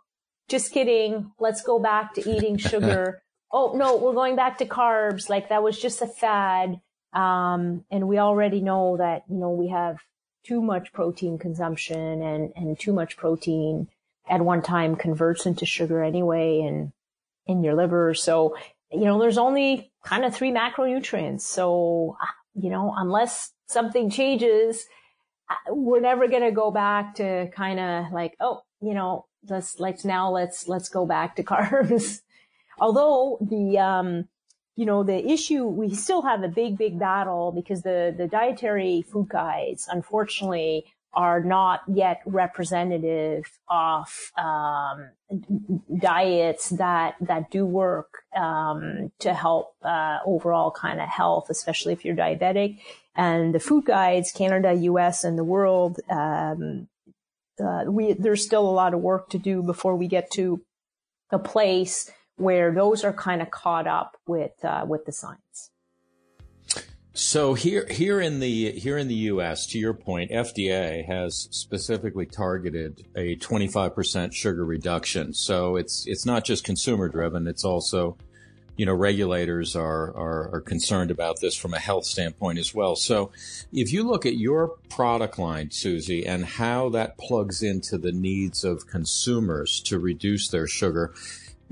just 0.49 0.73
kidding 0.73 1.31
let's 1.39 1.61
go 1.61 1.79
back 1.79 2.15
to 2.15 2.29
eating 2.29 2.57
sugar 2.71 3.21
oh 3.51 3.73
no 3.75 3.97
we're 3.97 4.13
going 4.13 4.35
back 4.35 4.57
to 4.57 4.65
carbs 4.65 5.29
like 5.29 5.49
that 5.49 5.63
was 5.63 5.79
just 5.79 6.01
a 6.01 6.07
fad 6.07 6.81
um, 7.13 7.85
and 7.91 8.07
we 8.07 8.17
already 8.17 8.59
know 8.59 8.97
that 8.97 9.23
you 9.29 9.37
know 9.37 9.51
we 9.51 9.69
have 9.69 9.97
too 10.45 10.61
much 10.61 10.91
protein 10.91 11.37
consumption 11.37 12.21
and 12.23 12.51
and 12.55 12.79
too 12.79 12.93
much 12.93 13.17
protein 13.17 13.87
at 14.27 14.41
one 14.41 14.61
time 14.61 14.95
converts 14.95 15.45
into 15.45 15.65
sugar 15.65 16.03
anyway 16.03 16.61
and 16.61 16.91
in 17.45 17.63
your 17.63 17.75
liver 17.75 18.13
so 18.13 18.55
you 18.91 19.05
know 19.05 19.19
there's 19.19 19.37
only 19.37 19.88
kind 20.03 20.23
of 20.25 20.33
three 20.33 20.51
macronutrients 20.51 21.41
so 21.41 22.15
you 22.55 22.69
know 22.69 22.93
unless 22.97 23.51
something 23.69 24.09
changes, 24.09 24.85
we're 25.69 26.01
never 26.01 26.27
going 26.27 26.43
to 26.43 26.51
go 26.51 26.71
back 26.71 27.15
to 27.15 27.47
kind 27.55 27.79
of 27.79 28.11
like, 28.11 28.35
oh, 28.39 28.61
you 28.81 28.93
know, 28.93 29.25
let's, 29.47 29.79
let's 29.79 30.03
now 30.03 30.31
let's, 30.31 30.67
let's 30.67 30.89
go 30.89 31.05
back 31.05 31.35
to 31.35 31.43
carbs. 31.53 32.21
Although 32.79 33.37
the, 33.41 33.77
um, 33.77 34.27
you 34.75 34.85
know, 34.85 35.03
the 35.03 35.29
issue, 35.29 35.65
we 35.65 35.93
still 35.93 36.21
have 36.21 36.43
a 36.43 36.47
big, 36.47 36.77
big 36.77 36.99
battle 36.99 37.51
because 37.51 37.83
the, 37.83 38.13
the 38.17 38.27
dietary 38.27 39.01
food 39.01 39.29
guides, 39.29 39.87
unfortunately, 39.91 40.85
are 41.13 41.43
not 41.43 41.81
yet 41.87 42.21
representative 42.25 43.45
of 43.69 44.31
um, 44.37 45.09
diets 45.97 46.69
that 46.69 47.15
that 47.21 47.49
do 47.49 47.65
work 47.65 48.23
um, 48.35 49.11
to 49.19 49.33
help 49.33 49.73
uh, 49.83 50.19
overall 50.25 50.71
kind 50.71 51.01
of 51.01 51.07
health, 51.07 51.49
especially 51.49 51.93
if 51.93 52.05
you're 52.05 52.15
diabetic. 52.15 52.79
And 53.15 53.53
the 53.53 53.59
food 53.59 53.85
guides, 53.85 54.31
Canada, 54.31 54.73
U.S., 54.73 55.23
and 55.23 55.37
the 55.37 55.43
world, 55.43 55.99
um, 56.09 56.87
uh, 57.59 57.83
we 57.87 58.13
there's 58.13 58.45
still 58.45 58.67
a 58.67 58.71
lot 58.71 58.93
of 58.93 59.01
work 59.01 59.29
to 59.29 59.37
do 59.37 59.61
before 59.63 59.95
we 59.95 60.07
get 60.07 60.31
to 60.31 60.61
a 61.31 61.39
place 61.39 62.09
where 62.37 62.71
those 62.71 63.03
are 63.03 63.13
kind 63.13 63.41
of 63.41 63.51
caught 63.51 63.87
up 63.87 64.15
with 64.27 64.63
uh, 64.63 64.85
with 64.87 65.05
the 65.05 65.11
science. 65.11 65.71
So 67.19 67.53
here, 67.53 67.85
here 67.91 68.21
in 68.21 68.39
the 68.39 68.71
here 68.71 68.97
in 68.97 69.09
the 69.09 69.15
U.S., 69.15 69.65
to 69.67 69.77
your 69.77 69.93
point, 69.93 70.31
FDA 70.31 71.05
has 71.05 71.49
specifically 71.51 72.25
targeted 72.25 73.05
a 73.13 73.35
25% 73.35 74.31
sugar 74.33 74.63
reduction. 74.63 75.33
So 75.33 75.75
it's 75.75 76.07
it's 76.07 76.25
not 76.25 76.45
just 76.45 76.63
consumer 76.63 77.09
driven; 77.09 77.45
it's 77.45 77.65
also, 77.65 78.15
you 78.77 78.85
know, 78.85 78.93
regulators 78.93 79.75
are, 79.75 80.15
are 80.15 80.49
are 80.55 80.61
concerned 80.61 81.11
about 81.11 81.41
this 81.41 81.57
from 81.57 81.73
a 81.73 81.79
health 81.79 82.05
standpoint 82.05 82.57
as 82.57 82.73
well. 82.73 82.95
So, 82.95 83.31
if 83.73 83.91
you 83.91 84.03
look 84.03 84.25
at 84.25 84.37
your 84.37 84.77
product 84.87 85.37
line, 85.37 85.71
Susie, 85.71 86.25
and 86.25 86.45
how 86.45 86.87
that 86.91 87.17
plugs 87.17 87.61
into 87.61 87.97
the 87.97 88.13
needs 88.13 88.63
of 88.63 88.87
consumers 88.87 89.81
to 89.81 89.99
reduce 89.99 90.47
their 90.47 90.67
sugar, 90.67 91.13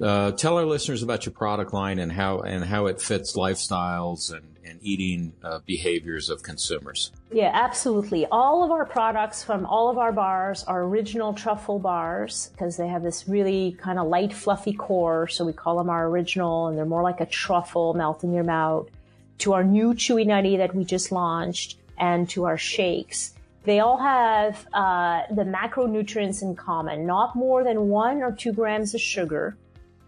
uh, 0.02 0.32
tell 0.32 0.58
our 0.58 0.66
listeners 0.66 1.04
about 1.04 1.26
your 1.26 1.34
product 1.34 1.74
line 1.74 2.00
and 2.00 2.12
how 2.12 2.40
and 2.40 2.64
how 2.64 2.86
it 2.86 3.02
fits 3.02 3.36
lifestyles 3.36 4.32
and 4.32 4.58
and 4.68 4.80
eating 4.82 5.34
uh, 5.44 5.60
behaviors 5.66 6.30
of 6.30 6.44
consumers. 6.44 7.12
Yeah, 7.32 7.52
absolutely. 7.54 8.26
All 8.28 8.64
of 8.64 8.72
our 8.72 8.86
products 8.86 9.44
from 9.44 9.66
all 9.66 9.90
of 9.90 9.98
our 9.98 10.12
bars 10.12 10.64
are 10.66 10.84
original 10.84 11.34
truffle 11.34 11.80
bars 11.80 12.50
because 12.52 12.78
they 12.78 12.88
have 12.88 13.04
this 13.04 13.28
really 13.28 13.78
kind 13.80 13.98
of 13.98 14.08
light, 14.08 14.34
fluffy 14.34 14.74
core. 14.74 15.28
So 15.28 15.46
we 15.46 15.54
call 15.54 15.78
them 15.78 15.90
our 15.90 16.08
original 16.08 16.68
and 16.68 16.78
they're 16.78 16.86
more 16.86 17.04
like 17.04 17.22
a 17.22 17.26
truffle 17.26 17.94
melt 17.94 18.24
in 18.24 18.34
your 18.34 18.44
mouth. 18.44 18.90
To 19.40 19.54
our 19.54 19.64
new 19.64 19.94
chewy 19.94 20.26
nutty 20.26 20.58
that 20.58 20.76
we 20.76 20.84
just 20.84 21.12
launched 21.12 21.78
and 21.98 22.30
to 22.32 22.46
our 22.46 22.58
shakes. 22.58 23.34
They 23.64 23.82
all 23.82 23.98
have 23.98 24.66
uh, 24.74 25.24
the 25.30 25.44
macronutrients 25.44 26.42
in 26.42 26.56
common, 26.56 27.06
not 27.06 27.36
more 27.36 27.64
than 27.64 27.90
one 27.90 28.24
or 28.24 28.32
two 28.32 28.54
grams 28.54 28.96
of 28.96 29.02
sugar 29.02 29.58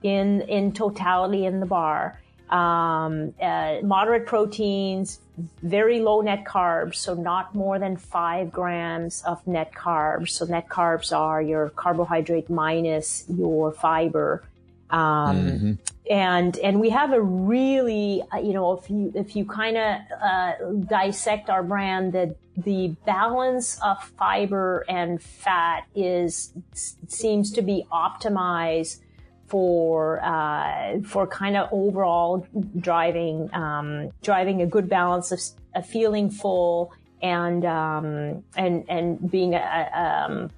in 0.03 0.41
in 0.41 0.71
totality 0.71 1.45
in 1.45 1.59
the 1.59 1.65
bar 1.65 2.19
um, 2.49 3.33
uh, 3.39 3.77
moderate 3.83 4.25
proteins, 4.25 5.19
very 5.61 5.99
low 5.99 6.21
net 6.21 6.45
carbs, 6.45 6.95
so 6.95 7.13
not 7.13 7.53
more 7.53 7.77
than 7.77 7.95
five 7.95 8.51
grams 8.51 9.21
of 9.23 9.45
net 9.45 9.71
carbs. 9.73 10.29
So 10.29 10.45
net 10.45 10.67
carbs 10.67 11.15
are 11.15 11.41
your 11.41 11.69
carbohydrate 11.69 12.49
minus 12.49 13.25
your 13.29 13.71
fiber. 13.71 14.43
Um, 14.89 14.99
mm-hmm. 14.99 15.73
and, 16.09 16.57
and 16.57 16.79
we 16.79 16.89
have 16.89 17.13
a 17.13 17.21
really, 17.21 18.23
uh, 18.33 18.39
you 18.39 18.53
know, 18.53 18.73
if 18.73 18.89
you, 18.89 19.11
if 19.13 19.35
you 19.35 19.45
kind 19.45 19.77
of, 19.77 19.99
uh, 20.19 20.53
dissect 20.87 21.51
our 21.51 21.61
brand, 21.61 22.13
that 22.13 22.35
the 22.57 22.95
balance 23.05 23.79
of 23.83 24.03
fiber 24.17 24.83
and 24.89 25.21
fat 25.21 25.85
is, 25.93 26.51
seems 26.73 27.51
to 27.51 27.61
be 27.61 27.85
optimized 27.91 29.01
for 29.49 30.23
uh, 30.23 30.99
for 31.01 31.27
kind 31.27 31.57
of 31.57 31.69
overall 31.71 32.45
driving 32.79 33.49
um, 33.53 34.11
driving 34.21 34.61
a 34.61 34.65
good 34.65 34.87
balance 34.87 35.31
of 35.31 35.39
a 35.75 35.83
feeling 35.83 36.29
full 36.29 36.93
and 37.21 37.65
um, 37.65 38.43
and 38.55 38.85
and 38.87 39.31
being 39.31 39.55
a, 39.55 40.25
um, 40.27 40.51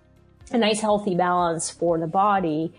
a 0.51 0.57
nice 0.57 0.81
healthy 0.81 1.15
balance 1.15 1.69
for 1.69 1.97
the 1.97 2.07
body. 2.07 2.73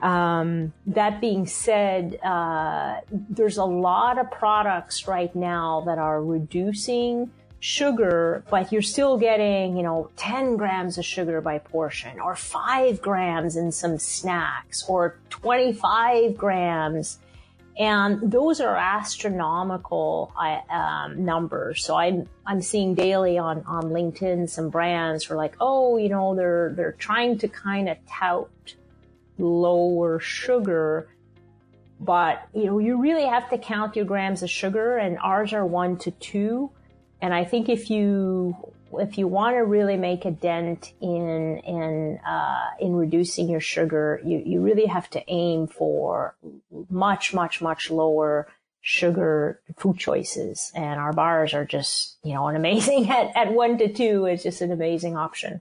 Um, 0.00 0.72
that 0.86 1.20
being 1.20 1.46
said, 1.46 2.20
uh, 2.22 3.00
there's 3.10 3.56
a 3.56 3.64
lot 3.64 4.18
of 4.18 4.30
products 4.30 5.08
right 5.08 5.34
now 5.34 5.82
that 5.86 5.98
are 5.98 6.22
reducing 6.22 7.30
sugar, 7.60 8.44
but 8.50 8.72
you're 8.72 8.82
still 8.82 9.18
getting, 9.18 9.76
you 9.76 9.82
know, 9.82 10.10
10 10.16 10.56
grams 10.56 10.98
of 10.98 11.04
sugar 11.04 11.40
by 11.40 11.58
portion 11.58 12.20
or 12.20 12.36
five 12.36 13.02
grams 13.02 13.56
in 13.56 13.72
some 13.72 13.98
snacks 13.98 14.84
or 14.88 15.18
25 15.30 16.36
grams. 16.36 17.18
And 17.78 18.32
those 18.32 18.60
are 18.60 18.76
astronomical 18.76 20.32
um, 20.68 21.24
numbers. 21.24 21.84
So 21.84 21.94
I'm 21.94 22.28
I'm 22.44 22.60
seeing 22.60 22.94
daily 22.94 23.38
on 23.38 23.62
on 23.66 23.84
LinkedIn 23.84 24.50
some 24.50 24.68
brands 24.68 25.24
who 25.24 25.34
are 25.34 25.36
like, 25.36 25.54
oh, 25.60 25.96
you 25.96 26.08
know, 26.08 26.34
they're 26.34 26.72
they're 26.74 26.92
trying 26.98 27.38
to 27.38 27.48
kind 27.48 27.88
of 27.88 27.96
tout 28.08 28.50
lower 29.38 30.18
sugar, 30.18 31.08
but 32.00 32.48
you 32.52 32.64
know, 32.64 32.80
you 32.80 33.00
really 33.00 33.26
have 33.26 33.48
to 33.50 33.58
count 33.58 33.94
your 33.94 34.04
grams 34.04 34.42
of 34.42 34.50
sugar, 34.50 34.96
and 34.98 35.16
ours 35.18 35.52
are 35.52 35.64
one 35.64 35.96
to 35.98 36.10
two. 36.10 36.72
And 37.20 37.34
I 37.34 37.44
think 37.44 37.68
if 37.68 37.90
you 37.90 38.56
if 38.92 39.18
you 39.18 39.26
want 39.26 39.56
to 39.56 39.60
really 39.60 39.96
make 39.96 40.24
a 40.24 40.30
dent 40.30 40.92
in 41.00 41.58
in 41.58 42.18
uh, 42.26 42.70
in 42.80 42.94
reducing 42.94 43.48
your 43.48 43.60
sugar, 43.60 44.20
you 44.24 44.42
you 44.44 44.60
really 44.60 44.86
have 44.86 45.10
to 45.10 45.22
aim 45.28 45.66
for 45.66 46.34
much 46.88 47.34
much 47.34 47.60
much 47.60 47.90
lower 47.90 48.48
sugar 48.80 49.60
food 49.76 49.98
choices. 49.98 50.72
And 50.74 51.00
our 51.00 51.12
bars 51.12 51.54
are 51.54 51.64
just 51.64 52.18
you 52.22 52.34
know 52.34 52.46
an 52.48 52.56
amazing 52.56 53.10
at 53.10 53.36
at 53.36 53.52
one 53.52 53.78
to 53.78 53.92
two. 53.92 54.26
is 54.26 54.42
just 54.42 54.60
an 54.60 54.72
amazing 54.72 55.16
option. 55.16 55.60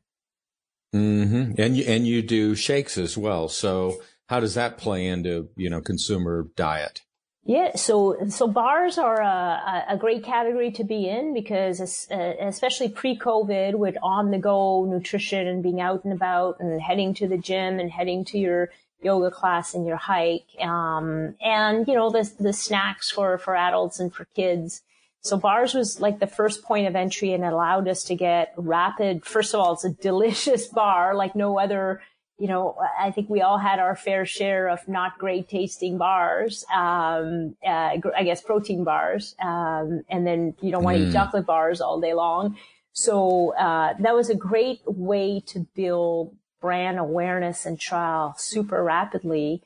Mm-hmm. 0.95 1.59
And 1.59 1.75
you 1.75 1.83
and 1.85 2.07
you 2.07 2.21
do 2.21 2.55
shakes 2.55 2.97
as 2.97 3.17
well. 3.17 3.49
So 3.49 4.01
how 4.29 4.39
does 4.39 4.53
that 4.55 4.77
play 4.77 5.05
into 5.07 5.49
you 5.55 5.69
know 5.69 5.81
consumer 5.81 6.47
diet? 6.55 7.01
Yeah, 7.47 7.77
so 7.77 8.17
so 8.27 8.49
bars 8.49 8.97
are 8.97 9.21
a, 9.21 9.85
a 9.91 9.97
great 9.97 10.21
category 10.21 10.69
to 10.71 10.83
be 10.83 11.07
in 11.07 11.33
because 11.33 11.79
especially 11.79 12.89
pre-COVID 12.89 13.75
with 13.75 13.95
on-the-go 14.03 14.83
nutrition 14.83 15.47
and 15.47 15.63
being 15.63 15.79
out 15.79 16.03
and 16.03 16.11
about 16.11 16.59
and 16.59 16.81
heading 16.81 17.13
to 17.13 17.27
the 17.29 17.37
gym 17.37 17.79
and 17.79 17.89
heading 17.89 18.25
to 18.25 18.37
your 18.37 18.69
yoga 19.01 19.31
class 19.31 19.73
and 19.73 19.87
your 19.87 19.95
hike, 19.95 20.49
um, 20.59 21.35
and 21.41 21.87
you 21.87 21.93
know 21.93 22.09
the 22.09 22.29
the 22.37 22.51
snacks 22.51 23.09
for 23.09 23.37
for 23.37 23.55
adults 23.55 24.01
and 24.01 24.13
for 24.13 24.25
kids. 24.35 24.81
So 25.21 25.37
bars 25.37 25.73
was 25.73 26.01
like 26.01 26.19
the 26.19 26.27
first 26.27 26.63
point 26.63 26.85
of 26.85 26.97
entry 26.97 27.31
and 27.31 27.45
allowed 27.45 27.87
us 27.87 28.03
to 28.05 28.15
get 28.15 28.53
rapid. 28.57 29.25
First 29.25 29.53
of 29.53 29.61
all, 29.61 29.71
it's 29.71 29.85
a 29.85 29.89
delicious 30.01 30.67
bar 30.67 31.15
like 31.15 31.33
no 31.33 31.57
other 31.57 32.01
you 32.37 32.47
know, 32.47 32.75
I 32.99 33.11
think 33.11 33.29
we 33.29 33.41
all 33.41 33.57
had 33.57 33.79
our 33.79 33.95
fair 33.95 34.25
share 34.25 34.69
of 34.69 34.87
not 34.87 35.17
great 35.17 35.49
tasting 35.49 35.97
bars, 35.97 36.65
um, 36.73 37.55
uh, 37.65 37.97
I 38.15 38.23
guess 38.23 38.41
protein 38.41 38.83
bars, 38.83 39.35
um, 39.41 40.03
and 40.09 40.25
then 40.25 40.53
you 40.61 40.71
don't 40.71 40.83
want 40.83 40.97
to 40.97 41.03
mm. 41.03 41.09
eat 41.09 41.13
chocolate 41.13 41.47
bars 41.47 41.81
all 41.81 41.99
day 41.99 42.13
long. 42.13 42.57
So 42.93 43.55
uh, 43.55 43.93
that 43.99 44.15
was 44.15 44.29
a 44.29 44.35
great 44.35 44.81
way 44.85 45.41
to 45.47 45.67
build 45.75 46.35
brand 46.61 46.99
awareness 46.99 47.65
and 47.65 47.79
trial 47.79 48.35
super 48.37 48.83
rapidly. 48.83 49.63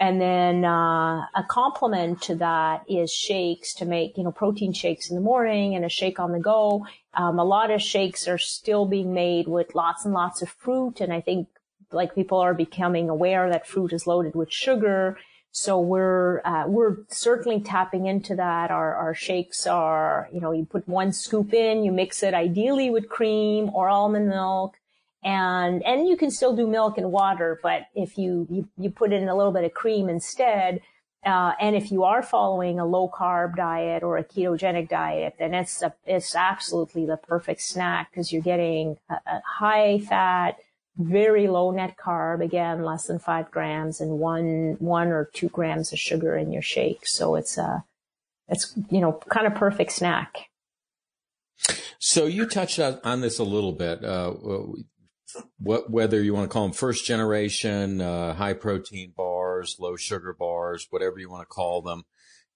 And 0.00 0.20
then 0.20 0.64
uh, 0.64 1.26
a 1.34 1.44
complement 1.48 2.22
to 2.22 2.34
that 2.36 2.84
is 2.88 3.12
shakes 3.12 3.74
to 3.74 3.84
make, 3.84 4.16
you 4.16 4.24
know, 4.24 4.32
protein 4.32 4.72
shakes 4.72 5.10
in 5.10 5.16
the 5.16 5.22
morning 5.22 5.74
and 5.74 5.84
a 5.84 5.90
shake 5.90 6.18
on 6.18 6.32
the 6.32 6.40
go. 6.40 6.86
Um, 7.14 7.38
a 7.38 7.44
lot 7.44 7.70
of 7.70 7.82
shakes 7.82 8.26
are 8.26 8.38
still 8.38 8.86
being 8.86 9.12
made 9.12 9.48
with 9.48 9.74
lots 9.74 10.06
and 10.06 10.14
lots 10.14 10.40
of 10.40 10.48
fruit, 10.48 11.00
and 11.02 11.12
I 11.12 11.20
think 11.20 11.48
like 11.92 12.14
people 12.14 12.38
are 12.38 12.54
becoming 12.54 13.08
aware 13.08 13.50
that 13.50 13.66
fruit 13.66 13.92
is 13.92 14.06
loaded 14.06 14.34
with 14.34 14.52
sugar. 14.52 15.18
So 15.50 15.78
we're 15.78 16.40
uh, 16.44 16.64
we're 16.66 16.96
certainly 17.08 17.60
tapping 17.60 18.06
into 18.06 18.34
that. 18.36 18.70
Our 18.70 18.94
our 18.94 19.14
shakes 19.14 19.66
are, 19.66 20.28
you 20.32 20.40
know, 20.40 20.52
you 20.52 20.64
put 20.64 20.88
one 20.88 21.12
scoop 21.12 21.52
in, 21.52 21.84
you 21.84 21.92
mix 21.92 22.22
it 22.22 22.32
ideally 22.32 22.90
with 22.90 23.08
cream 23.08 23.70
or 23.74 23.90
almond 23.90 24.28
milk, 24.28 24.76
and 25.22 25.82
and 25.84 26.08
you 26.08 26.16
can 26.16 26.30
still 26.30 26.56
do 26.56 26.66
milk 26.66 26.98
and 26.98 27.12
water, 27.12 27.60
but 27.62 27.82
if 27.94 28.16
you 28.18 28.46
you, 28.50 28.68
you 28.78 28.90
put 28.90 29.12
in 29.12 29.28
a 29.28 29.36
little 29.36 29.52
bit 29.52 29.64
of 29.64 29.74
cream 29.74 30.08
instead, 30.08 30.80
uh, 31.24 31.52
and 31.60 31.76
if 31.76 31.92
you 31.92 32.02
are 32.02 32.22
following 32.22 32.80
a 32.80 32.86
low 32.86 33.08
carb 33.08 33.54
diet 33.54 34.02
or 34.02 34.16
a 34.16 34.24
ketogenic 34.24 34.88
diet, 34.88 35.34
then 35.38 35.54
it's 35.54 35.82
a, 35.82 35.94
it's 36.04 36.34
absolutely 36.34 37.06
the 37.06 37.16
perfect 37.16 37.60
snack 37.60 38.10
because 38.10 38.32
you're 38.32 38.42
getting 38.42 38.96
a, 39.08 39.14
a 39.26 39.42
high 39.46 40.00
fat 40.00 40.56
very 40.96 41.48
low 41.48 41.70
net 41.70 41.94
carb, 41.96 42.44
again, 42.44 42.84
less 42.84 43.06
than 43.06 43.18
five 43.18 43.50
grams 43.50 44.00
and 44.00 44.18
one, 44.18 44.76
one 44.78 45.08
or 45.08 45.30
two 45.32 45.48
grams 45.48 45.92
of 45.92 45.98
sugar 45.98 46.36
in 46.36 46.52
your 46.52 46.62
shake. 46.62 47.06
So 47.06 47.34
it's 47.34 47.56
a, 47.56 47.84
it's, 48.48 48.74
you 48.90 49.00
know, 49.00 49.12
kind 49.30 49.46
of 49.46 49.54
perfect 49.54 49.92
snack. 49.92 50.48
So 51.98 52.26
you 52.26 52.46
touched 52.46 52.78
on 52.80 53.20
this 53.20 53.38
a 53.38 53.44
little 53.44 53.72
bit, 53.72 54.04
uh, 54.04 54.34
what, 55.58 55.90
whether 55.90 56.20
you 56.20 56.34
want 56.34 56.50
to 56.50 56.52
call 56.52 56.64
them 56.64 56.72
first 56.72 57.06
generation, 57.06 58.00
uh, 58.00 58.34
high 58.34 58.54
protein 58.54 59.14
bars, 59.16 59.76
low 59.78 59.96
sugar 59.96 60.34
bars, 60.38 60.88
whatever 60.90 61.18
you 61.18 61.30
want 61.30 61.42
to 61.42 61.46
call 61.46 61.80
them. 61.80 62.04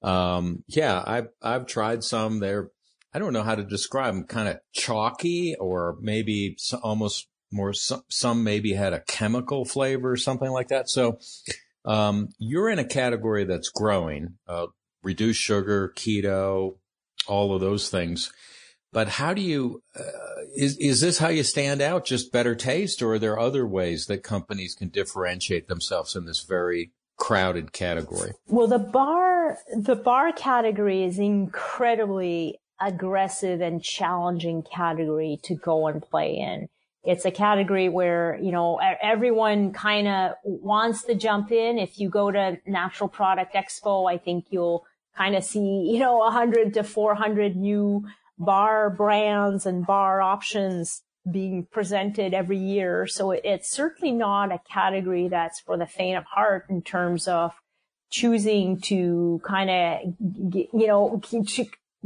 Um, 0.02 0.64
yeah, 0.68 1.02
I've, 1.06 1.28
I've 1.40 1.66
tried 1.66 2.04
some. 2.04 2.40
They're, 2.40 2.70
I 3.14 3.18
don't 3.18 3.32
know 3.32 3.44
how 3.44 3.54
to 3.54 3.64
describe 3.64 4.14
them, 4.14 4.24
kind 4.24 4.48
of 4.48 4.58
chalky 4.72 5.54
or 5.58 5.96
maybe 6.00 6.58
almost 6.82 7.28
more 7.50 7.72
some, 7.72 8.02
some 8.08 8.44
maybe 8.44 8.72
had 8.72 8.92
a 8.92 9.00
chemical 9.00 9.64
flavor 9.64 10.12
or 10.12 10.16
something 10.16 10.50
like 10.50 10.68
that. 10.68 10.88
So 10.88 11.18
um, 11.84 12.28
you're 12.38 12.68
in 12.68 12.78
a 12.78 12.84
category 12.84 13.44
that's 13.44 13.68
growing, 13.68 14.34
uh, 14.48 14.66
reduced 15.02 15.40
sugar, 15.40 15.92
keto, 15.96 16.76
all 17.26 17.54
of 17.54 17.60
those 17.60 17.88
things. 17.88 18.32
But 18.92 19.08
how 19.08 19.34
do 19.34 19.42
you 19.42 19.82
uh, 19.98 20.02
is 20.56 20.76
is 20.78 21.00
this 21.00 21.18
how 21.18 21.28
you 21.28 21.42
stand 21.42 21.82
out? 21.82 22.06
Just 22.06 22.32
better 22.32 22.54
taste, 22.54 23.02
or 23.02 23.14
are 23.14 23.18
there 23.18 23.38
other 23.38 23.66
ways 23.66 24.06
that 24.06 24.22
companies 24.22 24.74
can 24.74 24.88
differentiate 24.88 25.68
themselves 25.68 26.16
in 26.16 26.24
this 26.24 26.42
very 26.42 26.92
crowded 27.18 27.72
category? 27.72 28.32
Well, 28.46 28.68
the 28.68 28.78
bar 28.78 29.58
the 29.76 29.96
bar 29.96 30.32
category 30.32 31.04
is 31.04 31.18
incredibly 31.18 32.58
aggressive 32.80 33.60
and 33.60 33.82
challenging 33.82 34.62
category 34.62 35.38
to 35.42 35.54
go 35.54 35.88
and 35.88 36.02
play 36.02 36.34
in 36.34 36.68
it's 37.06 37.24
a 37.24 37.30
category 37.30 37.88
where, 37.88 38.36
you 38.42 38.50
know, 38.50 38.80
everyone 39.00 39.72
kind 39.72 40.08
of 40.08 40.32
wants 40.44 41.04
to 41.04 41.14
jump 41.14 41.52
in. 41.52 41.78
If 41.78 42.00
you 42.00 42.10
go 42.10 42.32
to 42.32 42.58
Natural 42.66 43.08
Product 43.08 43.54
Expo, 43.54 44.12
I 44.12 44.18
think 44.18 44.46
you'll 44.50 44.84
kind 45.16 45.36
of 45.36 45.44
see, 45.44 45.88
you 45.92 46.00
know, 46.00 46.16
100 46.18 46.74
to 46.74 46.82
400 46.82 47.56
new 47.56 48.04
bar 48.38 48.90
brands 48.90 49.66
and 49.66 49.86
bar 49.86 50.20
options 50.20 51.02
being 51.30 51.66
presented 51.70 52.34
every 52.34 52.58
year. 52.58 53.06
So 53.06 53.30
it's 53.30 53.70
certainly 53.70 54.12
not 54.12 54.52
a 54.52 54.60
category 54.70 55.28
that's 55.28 55.60
for 55.60 55.78
the 55.78 55.86
faint 55.86 56.18
of 56.18 56.24
heart 56.24 56.66
in 56.68 56.82
terms 56.82 57.28
of 57.28 57.52
choosing 58.10 58.80
to 58.80 59.40
kind 59.44 59.70
of, 59.70 60.14
you 60.18 60.86
know, 60.86 61.20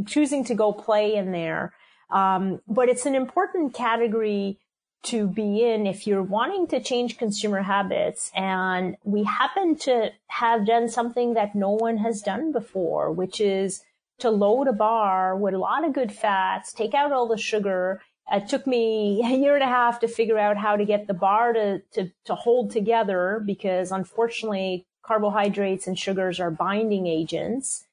choosing 0.06 0.44
to 0.44 0.54
go 0.54 0.72
play 0.72 1.14
in 1.14 1.32
there. 1.32 1.72
Um, 2.10 2.60
but 2.68 2.88
it's 2.88 3.06
an 3.06 3.14
important 3.14 3.72
category 3.72 4.58
to 5.02 5.26
be 5.26 5.64
in 5.64 5.86
if 5.86 6.06
you're 6.06 6.22
wanting 6.22 6.66
to 6.68 6.80
change 6.80 7.18
consumer 7.18 7.62
habits. 7.62 8.30
And 8.34 8.96
we 9.04 9.24
happen 9.24 9.76
to 9.80 10.10
have 10.28 10.66
done 10.66 10.88
something 10.88 11.34
that 11.34 11.54
no 11.54 11.70
one 11.70 11.98
has 11.98 12.20
done 12.20 12.52
before, 12.52 13.10
which 13.10 13.40
is 13.40 13.82
to 14.18 14.30
load 14.30 14.68
a 14.68 14.72
bar 14.72 15.36
with 15.36 15.54
a 15.54 15.58
lot 15.58 15.84
of 15.84 15.94
good 15.94 16.12
fats, 16.12 16.72
take 16.72 16.94
out 16.94 17.12
all 17.12 17.26
the 17.26 17.38
sugar. 17.38 18.02
It 18.30 18.48
took 18.48 18.66
me 18.66 19.22
a 19.24 19.36
year 19.36 19.54
and 19.54 19.64
a 19.64 19.68
half 19.68 20.00
to 20.00 20.08
figure 20.08 20.38
out 20.38 20.56
how 20.56 20.76
to 20.76 20.84
get 20.84 21.06
the 21.06 21.14
bar 21.14 21.52
to, 21.52 21.80
to, 21.94 22.10
to 22.26 22.34
hold 22.34 22.70
together 22.70 23.42
because 23.44 23.90
unfortunately 23.90 24.86
carbohydrates 25.02 25.86
and 25.86 25.98
sugars 25.98 26.38
are 26.38 26.50
binding 26.50 27.06
agents. 27.06 27.86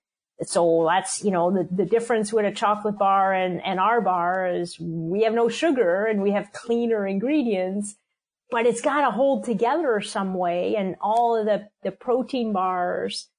So 0.44 0.86
that's, 0.88 1.24
you 1.24 1.32
know, 1.32 1.52
the, 1.52 1.68
the 1.72 1.86
difference 1.86 2.32
with 2.32 2.46
a 2.46 2.52
chocolate 2.52 2.98
bar 2.98 3.34
and, 3.34 3.60
and 3.66 3.80
our 3.80 4.02
bar 4.02 4.48
is 4.48 4.80
we 4.80 5.24
have 5.24 5.34
no 5.34 5.50
sugar 5.50 6.06
and 6.06 6.22
we 6.22 6.32
have 6.32 6.54
cleaner 6.54 7.08
ingredients, 7.08 7.96
but 8.52 8.68
it's 8.68 8.82
got 8.82 9.02
to 9.02 9.12
hold 9.12 9.46
together 9.46 10.00
some 10.02 10.36
way. 10.36 10.76
And 10.76 10.96
all 11.02 11.36
of 11.36 11.46
the, 11.48 11.68
the 11.84 11.92
protein 11.92 12.54
bars, 12.54 13.30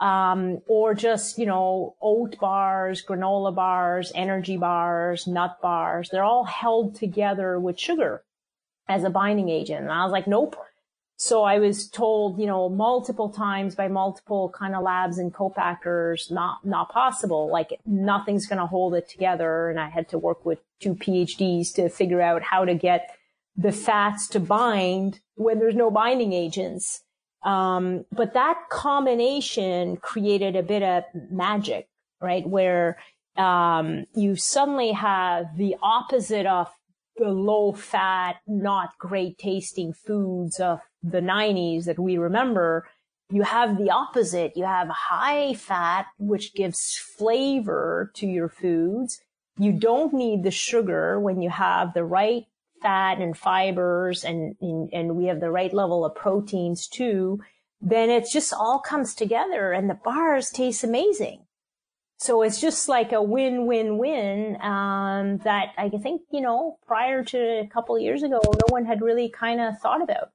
um, 0.00 0.58
or 0.66 0.94
just, 0.94 1.38
you 1.38 1.46
know, 1.46 1.94
oat 2.02 2.36
bars, 2.40 3.04
granola 3.06 3.54
bars, 3.54 4.10
energy 4.14 4.56
bars, 4.56 5.26
nut 5.28 5.58
bars, 5.62 6.08
they're 6.10 6.24
all 6.24 6.44
held 6.44 6.96
together 6.96 7.60
with 7.60 7.78
sugar 7.78 8.24
as 8.88 9.04
a 9.04 9.10
binding 9.10 9.50
agent. 9.50 9.82
And 9.82 9.92
I 9.92 10.02
was 10.02 10.10
like, 10.10 10.26
nope, 10.26 10.56
So 11.22 11.44
I 11.44 11.58
was 11.58 11.86
told, 11.86 12.40
you 12.40 12.46
know, 12.46 12.70
multiple 12.70 13.28
times 13.28 13.74
by 13.74 13.88
multiple 13.88 14.50
kind 14.58 14.74
of 14.74 14.82
labs 14.82 15.18
and 15.18 15.34
co-packers, 15.34 16.30
not, 16.30 16.64
not 16.64 16.88
possible. 16.88 17.52
Like 17.52 17.78
nothing's 17.84 18.46
going 18.46 18.58
to 18.58 18.66
hold 18.66 18.94
it 18.94 19.06
together. 19.06 19.68
And 19.68 19.78
I 19.78 19.90
had 19.90 20.08
to 20.08 20.18
work 20.18 20.46
with 20.46 20.60
two 20.80 20.94
PhDs 20.94 21.74
to 21.74 21.90
figure 21.90 22.22
out 22.22 22.40
how 22.40 22.64
to 22.64 22.74
get 22.74 23.14
the 23.54 23.70
fats 23.70 24.28
to 24.28 24.40
bind 24.40 25.20
when 25.34 25.58
there's 25.58 25.74
no 25.74 25.90
binding 25.90 26.32
agents. 26.32 27.02
Um, 27.44 28.06
but 28.10 28.32
that 28.32 28.70
combination 28.70 29.98
created 29.98 30.56
a 30.56 30.62
bit 30.62 30.82
of 30.82 31.04
magic, 31.30 31.86
right? 32.22 32.48
Where, 32.48 32.96
um, 33.36 34.06
you 34.14 34.36
suddenly 34.36 34.92
have 34.92 35.54
the 35.58 35.76
opposite 35.82 36.46
of 36.46 36.68
the 37.18 37.28
low 37.28 37.72
fat, 37.74 38.36
not 38.46 38.96
great 38.98 39.36
tasting 39.36 39.92
foods 39.92 40.58
of 40.58 40.80
the 41.02 41.20
90s 41.20 41.84
that 41.84 41.98
we 41.98 42.18
remember. 42.18 42.86
You 43.30 43.42
have 43.42 43.78
the 43.78 43.90
opposite. 43.90 44.56
You 44.56 44.64
have 44.64 44.88
high 44.88 45.54
fat, 45.54 46.06
which 46.18 46.54
gives 46.54 46.96
flavor 46.96 48.10
to 48.14 48.26
your 48.26 48.48
foods. 48.48 49.20
You 49.58 49.72
don't 49.72 50.12
need 50.12 50.42
the 50.42 50.50
sugar 50.50 51.20
when 51.20 51.40
you 51.40 51.50
have 51.50 51.94
the 51.94 52.04
right 52.04 52.46
fat 52.82 53.18
and 53.18 53.36
fibers 53.36 54.24
and, 54.24 54.56
and 54.60 55.16
we 55.16 55.26
have 55.26 55.40
the 55.40 55.50
right 55.50 55.72
level 55.72 56.04
of 56.04 56.14
proteins 56.14 56.88
too, 56.88 57.40
then 57.80 58.10
it 58.10 58.24
just 58.30 58.52
all 58.52 58.78
comes 58.78 59.14
together 59.14 59.72
and 59.72 59.88
the 59.88 59.98
bars 60.02 60.50
taste 60.50 60.84
amazing. 60.84 61.44
So 62.18 62.42
it's 62.42 62.60
just 62.60 62.88
like 62.88 63.12
a 63.12 63.22
win-win-win 63.22 64.60
um, 64.60 65.38
that 65.38 65.72
I 65.78 65.88
think 65.88 66.22
you 66.30 66.42
know 66.42 66.78
prior 66.86 67.24
to 67.24 67.38
a 67.38 67.66
couple 67.66 67.98
years 67.98 68.22
ago, 68.22 68.40
no 68.44 68.66
one 68.68 68.84
had 68.84 69.00
really 69.00 69.30
kind 69.30 69.60
of 69.60 69.78
thought 69.80 70.02
about. 70.02 70.30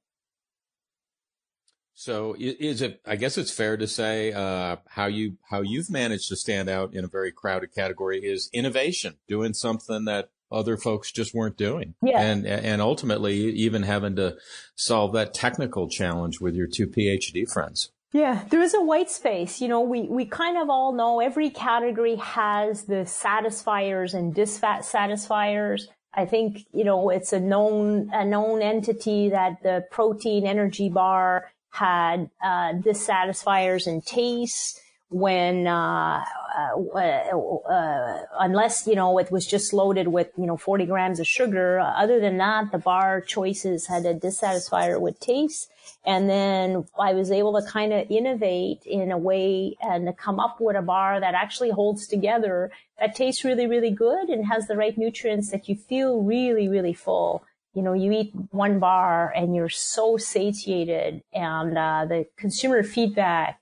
So 1.98 2.36
is 2.38 2.82
it? 2.82 3.00
I 3.06 3.16
guess 3.16 3.38
it's 3.38 3.50
fair 3.50 3.78
to 3.78 3.86
say 3.86 4.32
uh, 4.32 4.76
how 4.86 5.06
you 5.06 5.38
how 5.50 5.62
you've 5.62 5.90
managed 5.90 6.28
to 6.28 6.36
stand 6.36 6.68
out 6.68 6.94
in 6.94 7.04
a 7.04 7.08
very 7.08 7.32
crowded 7.32 7.74
category 7.74 8.20
is 8.20 8.50
innovation, 8.52 9.16
doing 9.26 9.54
something 9.54 10.04
that 10.04 10.28
other 10.52 10.76
folks 10.76 11.10
just 11.10 11.34
weren't 11.34 11.56
doing. 11.56 11.94
Yeah. 12.02 12.20
And, 12.20 12.46
and 12.46 12.80
ultimately 12.80 13.36
even 13.52 13.82
having 13.82 14.14
to 14.16 14.36
solve 14.76 15.12
that 15.14 15.34
technical 15.34 15.88
challenge 15.88 16.40
with 16.40 16.54
your 16.54 16.68
two 16.68 16.86
PhD 16.86 17.50
friends. 17.50 17.90
Yeah, 18.12 18.44
there 18.50 18.62
is 18.62 18.74
a 18.74 18.82
white 18.82 19.10
space. 19.10 19.60
You 19.60 19.68
know, 19.68 19.80
we, 19.80 20.02
we 20.02 20.24
kind 20.24 20.56
of 20.56 20.70
all 20.70 20.92
know 20.92 21.20
every 21.20 21.50
category 21.50 22.16
has 22.16 22.84
the 22.84 23.04
satisfiers 23.04 24.14
and 24.14 24.34
dissatisfiers. 24.34 25.88
I 26.14 26.24
think, 26.24 26.64
you 26.72 26.84
know, 26.84 27.10
it's 27.10 27.32
a 27.32 27.40
known, 27.40 28.10
a 28.12 28.24
known 28.24 28.62
entity 28.62 29.30
that 29.30 29.62
the 29.62 29.84
protein 29.90 30.46
energy 30.46 30.88
bar 30.88 31.50
had, 31.78 32.30
uh, 32.42 32.72
dissatisfiers 32.74 33.86
and 33.86 34.04
taste 34.04 34.80
when, 35.08 35.66
uh, 35.66 36.24
uh, 36.56 36.98
uh, 36.98 38.22
unless, 38.40 38.86
you 38.86 38.96
know, 38.96 39.18
it 39.18 39.30
was 39.30 39.46
just 39.46 39.72
loaded 39.72 40.08
with, 40.08 40.30
you 40.36 40.46
know, 40.46 40.56
40 40.56 40.86
grams 40.86 41.20
of 41.20 41.26
sugar. 41.26 41.78
other 41.78 42.18
than 42.18 42.38
that, 42.38 42.72
the 42.72 42.78
bar 42.78 43.20
choices 43.20 43.86
had 43.86 44.04
a 44.04 44.14
dissatisfier 44.14 45.00
with 45.00 45.20
taste. 45.20 45.70
And 46.04 46.28
then 46.28 46.84
I 46.98 47.12
was 47.12 47.30
able 47.30 47.60
to 47.60 47.66
kind 47.66 47.92
of 47.92 48.10
innovate 48.10 48.82
in 48.84 49.12
a 49.12 49.18
way 49.18 49.76
and 49.80 50.06
to 50.06 50.12
come 50.12 50.40
up 50.40 50.60
with 50.60 50.76
a 50.76 50.82
bar 50.82 51.20
that 51.20 51.34
actually 51.34 51.70
holds 51.70 52.06
together 52.08 52.72
that 52.98 53.14
tastes 53.14 53.44
really, 53.44 53.66
really 53.66 53.90
good 53.90 54.28
and 54.28 54.46
has 54.46 54.66
the 54.66 54.76
right 54.76 54.96
nutrients 54.96 55.50
that 55.50 55.68
you 55.68 55.76
feel 55.76 56.22
really, 56.22 56.68
really 56.68 56.94
full. 56.94 57.44
You 57.76 57.82
know, 57.82 57.92
you 57.92 58.10
eat 58.10 58.32
one 58.52 58.78
bar 58.78 59.30
and 59.36 59.54
you're 59.54 59.68
so 59.68 60.16
satiated 60.16 61.22
and, 61.34 61.76
uh, 61.76 62.06
the 62.08 62.26
consumer 62.38 62.82
feedback 62.82 63.60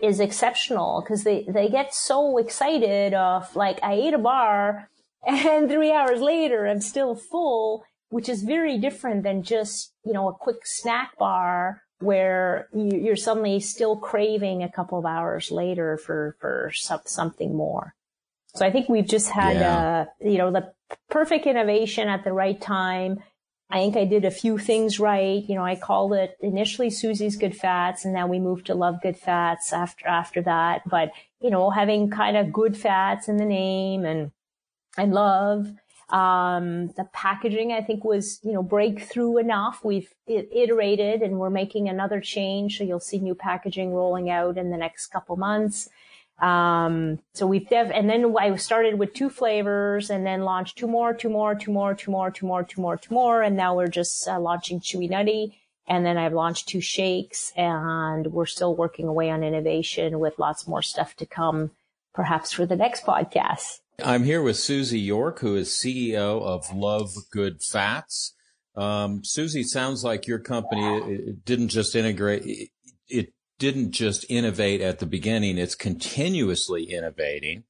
is 0.00 0.20
exceptional 0.20 1.02
because 1.02 1.22
they, 1.22 1.44
they 1.46 1.68
get 1.68 1.94
so 1.94 2.38
excited 2.38 3.12
of 3.12 3.54
like, 3.54 3.78
I 3.82 3.92
ate 3.92 4.14
a 4.14 4.18
bar 4.18 4.88
and 5.26 5.68
three 5.68 5.92
hours 5.92 6.22
later 6.22 6.66
I'm 6.66 6.80
still 6.80 7.14
full, 7.14 7.84
which 8.08 8.26
is 8.30 8.42
very 8.42 8.78
different 8.78 9.22
than 9.22 9.42
just, 9.42 9.92
you 10.02 10.14
know, 10.14 10.30
a 10.30 10.32
quick 10.32 10.62
snack 10.64 11.18
bar 11.18 11.82
where 11.98 12.68
you, 12.74 13.12
are 13.12 13.16
suddenly 13.16 13.60
still 13.60 13.96
craving 13.96 14.62
a 14.62 14.72
couple 14.72 14.98
of 14.98 15.04
hours 15.04 15.50
later 15.50 15.98
for, 15.98 16.36
for 16.40 16.72
something 16.72 17.54
more. 17.54 17.94
So 18.54 18.64
I 18.64 18.72
think 18.72 18.88
we've 18.88 19.06
just 19.06 19.28
had, 19.28 19.56
yeah. 19.56 20.06
uh, 20.22 20.26
you 20.26 20.38
know, 20.38 20.50
the 20.50 20.72
perfect 21.10 21.46
innovation 21.46 22.08
at 22.08 22.24
the 22.24 22.32
right 22.32 22.60
time 22.60 23.22
I 23.72 23.76
think 23.76 23.96
I 23.96 24.04
did 24.04 24.26
a 24.26 24.30
few 24.30 24.58
things 24.58 25.00
right. 25.00 25.42
You 25.48 25.54
know, 25.54 25.64
I 25.64 25.76
called 25.76 26.12
it 26.12 26.36
initially 26.40 26.90
Susie's 26.90 27.36
Good 27.36 27.56
Fats 27.56 28.04
and 28.04 28.14
then 28.14 28.28
we 28.28 28.38
moved 28.38 28.66
to 28.66 28.74
Love 28.74 29.00
Good 29.02 29.16
Fats 29.16 29.72
after, 29.72 30.06
after 30.06 30.42
that. 30.42 30.86
But, 30.86 31.10
you 31.40 31.48
know, 31.48 31.70
having 31.70 32.10
kind 32.10 32.36
of 32.36 32.52
good 32.52 32.76
fats 32.76 33.28
in 33.28 33.38
the 33.38 33.46
name 33.46 34.04
and, 34.04 34.30
and 34.98 35.14
love, 35.14 35.72
um, 36.10 36.88
the 36.98 37.08
packaging 37.14 37.72
I 37.72 37.80
think 37.80 38.04
was, 38.04 38.40
you 38.42 38.52
know, 38.52 38.62
breakthrough 38.62 39.38
enough. 39.38 39.80
We've 39.82 40.12
iterated 40.26 41.22
and 41.22 41.38
we're 41.38 41.48
making 41.48 41.88
another 41.88 42.20
change. 42.20 42.76
So 42.76 42.84
you'll 42.84 43.00
see 43.00 43.20
new 43.20 43.34
packaging 43.34 43.94
rolling 43.94 44.28
out 44.28 44.58
in 44.58 44.70
the 44.70 44.76
next 44.76 45.06
couple 45.06 45.36
months. 45.36 45.88
Um, 46.42 47.20
so 47.34 47.46
we've 47.46 47.68
dev, 47.68 47.92
and 47.92 48.10
then 48.10 48.34
I 48.36 48.56
started 48.56 48.98
with 48.98 49.14
two 49.14 49.30
flavors 49.30 50.10
and 50.10 50.26
then 50.26 50.42
launched 50.42 50.76
two 50.76 50.88
more, 50.88 51.14
two 51.14 51.30
more, 51.30 51.54
two 51.54 51.70
more, 51.70 51.94
two 51.94 52.10
more, 52.10 52.32
two 52.32 52.46
more, 52.46 52.64
two 52.64 52.80
more, 52.80 52.96
two 52.96 53.14
more. 53.14 53.42
And 53.42 53.56
now 53.56 53.76
we're 53.76 53.86
just 53.86 54.26
uh, 54.26 54.40
launching 54.40 54.80
Chewy 54.80 55.08
Nutty. 55.08 55.56
And 55.86 56.04
then 56.04 56.18
I've 56.18 56.32
launched 56.32 56.68
two 56.68 56.80
shakes 56.80 57.52
and 57.56 58.26
we're 58.26 58.46
still 58.46 58.74
working 58.74 59.06
away 59.06 59.30
on 59.30 59.44
innovation 59.44 60.18
with 60.18 60.38
lots 60.38 60.66
more 60.66 60.82
stuff 60.82 61.14
to 61.16 61.26
come, 61.26 61.70
perhaps 62.12 62.52
for 62.52 62.66
the 62.66 62.76
next 62.76 63.04
podcast. 63.04 63.78
I'm 64.04 64.24
here 64.24 64.42
with 64.42 64.56
Susie 64.56 65.00
York, 65.00 65.40
who 65.40 65.54
is 65.54 65.70
CEO 65.70 66.42
of 66.42 66.74
Love 66.74 67.12
Good 67.30 67.62
Fats. 67.62 68.34
Um, 68.74 69.22
Susie, 69.22 69.62
sounds 69.62 70.02
like 70.02 70.26
your 70.26 70.38
company 70.38 71.34
didn't 71.44 71.68
just 71.68 71.94
integrate, 71.94 72.70
it 73.08 73.32
didn't 73.62 73.92
just 73.92 74.26
innovate 74.28 74.80
at 74.80 74.98
the 74.98 75.06
beginning, 75.06 75.56
it's 75.56 75.76
continuously 75.76 76.82
innovating. 76.82 77.62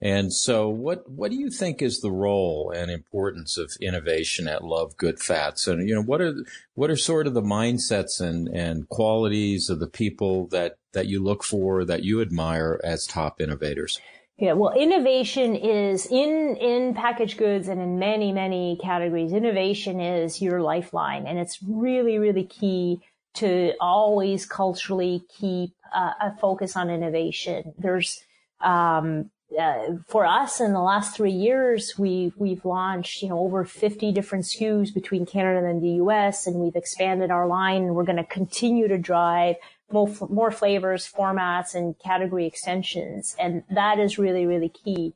And 0.00 0.32
so 0.32 0.68
what, 0.68 1.10
what 1.10 1.32
do 1.32 1.36
you 1.36 1.50
think 1.50 1.82
is 1.82 1.98
the 1.98 2.12
role 2.12 2.72
and 2.72 2.92
importance 2.92 3.58
of 3.58 3.72
innovation 3.80 4.46
at 4.46 4.62
Love 4.62 4.96
Good 4.96 5.18
Fats? 5.18 5.66
And, 5.66 5.88
you 5.88 5.96
know, 5.96 6.02
what 6.02 6.20
are, 6.20 6.44
what 6.74 6.90
are 6.90 6.96
sort 6.96 7.26
of 7.26 7.34
the 7.34 7.42
mindsets 7.42 8.20
and, 8.20 8.46
and 8.46 8.88
qualities 8.88 9.68
of 9.68 9.80
the 9.80 9.88
people 9.88 10.46
that, 10.52 10.76
that 10.92 11.08
you 11.08 11.20
look 11.20 11.42
for, 11.42 11.84
that 11.86 12.04
you 12.04 12.22
admire 12.22 12.80
as 12.84 13.04
top 13.04 13.40
innovators? 13.40 14.00
Yeah, 14.38 14.52
well, 14.52 14.72
innovation 14.72 15.56
is 15.56 16.06
in, 16.06 16.56
in 16.60 16.94
packaged 16.94 17.36
goods 17.36 17.66
and 17.66 17.80
in 17.80 17.98
many, 17.98 18.30
many 18.30 18.78
categories. 18.80 19.32
Innovation 19.32 20.00
is 20.00 20.40
your 20.40 20.62
lifeline 20.62 21.26
and 21.26 21.36
it's 21.40 21.58
really, 21.64 22.18
really 22.18 22.44
key 22.44 23.00
to 23.34 23.72
always 23.80 24.46
culturally 24.46 25.22
keep 25.38 25.74
uh, 25.94 26.12
a 26.20 26.36
focus 26.38 26.76
on 26.76 26.90
innovation. 26.90 27.74
There's, 27.78 28.22
um, 28.60 29.30
uh, 29.58 29.96
for 30.08 30.24
us 30.24 30.60
in 30.60 30.72
the 30.72 30.80
last 30.80 31.16
three 31.16 31.32
years, 31.32 31.98
we, 31.98 32.32
we've 32.36 32.64
launched, 32.64 33.22
you 33.22 33.28
know, 33.28 33.38
over 33.38 33.64
50 33.64 34.12
different 34.12 34.44
SKUs 34.44 34.94
between 34.94 35.26
Canada 35.26 35.66
and 35.66 35.82
the 35.82 36.02
US, 36.04 36.46
and 36.46 36.56
we've 36.56 36.76
expanded 36.76 37.30
our 37.30 37.46
line 37.46 37.94
we're 37.94 38.04
going 38.04 38.16
to 38.16 38.24
continue 38.24 38.88
to 38.88 38.98
drive 38.98 39.56
more, 39.90 40.10
more 40.30 40.50
flavors, 40.50 41.10
formats, 41.10 41.74
and 41.74 41.98
category 41.98 42.46
extensions. 42.46 43.36
And 43.38 43.62
that 43.70 43.98
is 43.98 44.18
really, 44.18 44.46
really 44.46 44.70
key. 44.70 45.14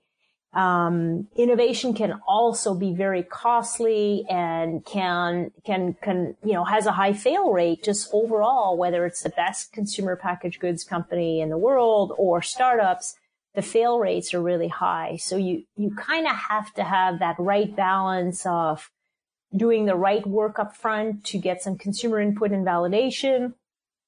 Um, 0.57 1.29
innovation 1.37 1.93
can 1.93 2.19
also 2.27 2.75
be 2.75 2.95
very 2.95 3.23
costly 3.23 4.25
and 4.31 4.83
can 4.87 5.51
can 5.65 5.97
can 6.01 6.35
you 6.43 6.55
know 6.55 6.65
has 6.65 6.87
a 6.87 6.93
high 6.93 7.13
fail 7.13 7.53
rate 7.53 7.85
just 7.85 8.09
overall 8.11 8.79
whether 8.79 9.05
it's 9.05 9.23
the 9.23 9.29
best 9.29 9.75
consumer 9.75 10.17
packaged 10.17 10.59
goods 10.59 10.83
company 10.83 11.43
in 11.43 11.51
the 11.51 11.59
world 11.59 12.15
or 12.17 12.41
startups 12.41 13.17
the 13.55 13.61
fail 13.61 13.99
rates 13.99 14.33
are 14.33 14.41
really 14.41 14.69
high. 14.69 15.17
So 15.17 15.37
you 15.37 15.65
you 15.77 15.95
kind 15.95 16.27
of 16.27 16.37
have 16.37 16.73
to 16.75 16.85
have 16.85 17.19
that 17.19 17.37
right 17.39 17.75
balance 17.77 18.47
of 18.47 18.91
doing 19.55 19.87
the 19.87 19.97
right 19.97 20.27
work 20.27 20.59
up 20.59 20.75
front 20.75 21.25
to 21.25 21.39
get 21.39 21.63
some 21.63 21.77
consumer 21.77 22.21
input 22.21 22.53
and 22.53 22.67
validation 22.67 23.55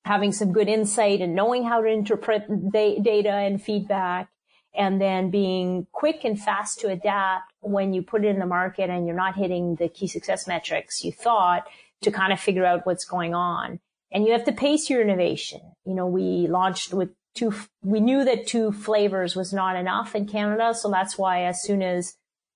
having 0.04 0.32
some 0.32 0.52
good 0.52 0.68
insight 0.68 1.20
and 1.20 1.34
knowing 1.34 1.64
how 1.64 1.82
to 1.82 1.88
interpret 1.88 2.42
da- 2.72 2.98
data 3.00 3.30
and 3.30 3.62
feedback 3.62 4.28
and 4.74 5.00
then 5.00 5.30
being 5.30 5.86
quick 5.92 6.24
and 6.24 6.40
fast 6.40 6.80
to 6.80 6.88
adapt 6.88 7.52
when 7.60 7.92
you 7.92 8.02
put 8.02 8.24
it 8.24 8.28
in 8.28 8.38
the 8.38 8.46
market 8.46 8.90
and 8.90 9.06
you're 9.06 9.16
not 9.16 9.36
hitting 9.36 9.76
the 9.76 9.88
key 9.88 10.06
success 10.06 10.46
metrics 10.46 11.04
you 11.04 11.12
thought 11.12 11.64
to 12.02 12.10
kind 12.10 12.32
of 12.32 12.40
figure 12.40 12.64
out 12.64 12.86
what's 12.86 13.04
going 13.04 13.34
on. 13.34 13.80
And 14.10 14.24
you 14.24 14.32
have 14.32 14.44
to 14.44 14.52
pace 14.52 14.88
your 14.88 15.02
innovation. 15.02 15.60
You 15.84 15.94
know, 15.94 16.06
we 16.06 16.46
launched 16.46 16.94
with 16.94 17.10
two, 17.34 17.52
we 17.82 18.00
knew 18.00 18.24
that 18.24 18.46
two 18.46 18.72
flavors 18.72 19.36
was 19.36 19.52
not 19.52 19.76
enough 19.76 20.14
in 20.14 20.26
Canada. 20.26 20.74
So 20.74 20.90
that's 20.90 21.18
why 21.18 21.44
as 21.44 21.62
soon 21.62 21.82
as 21.82 22.14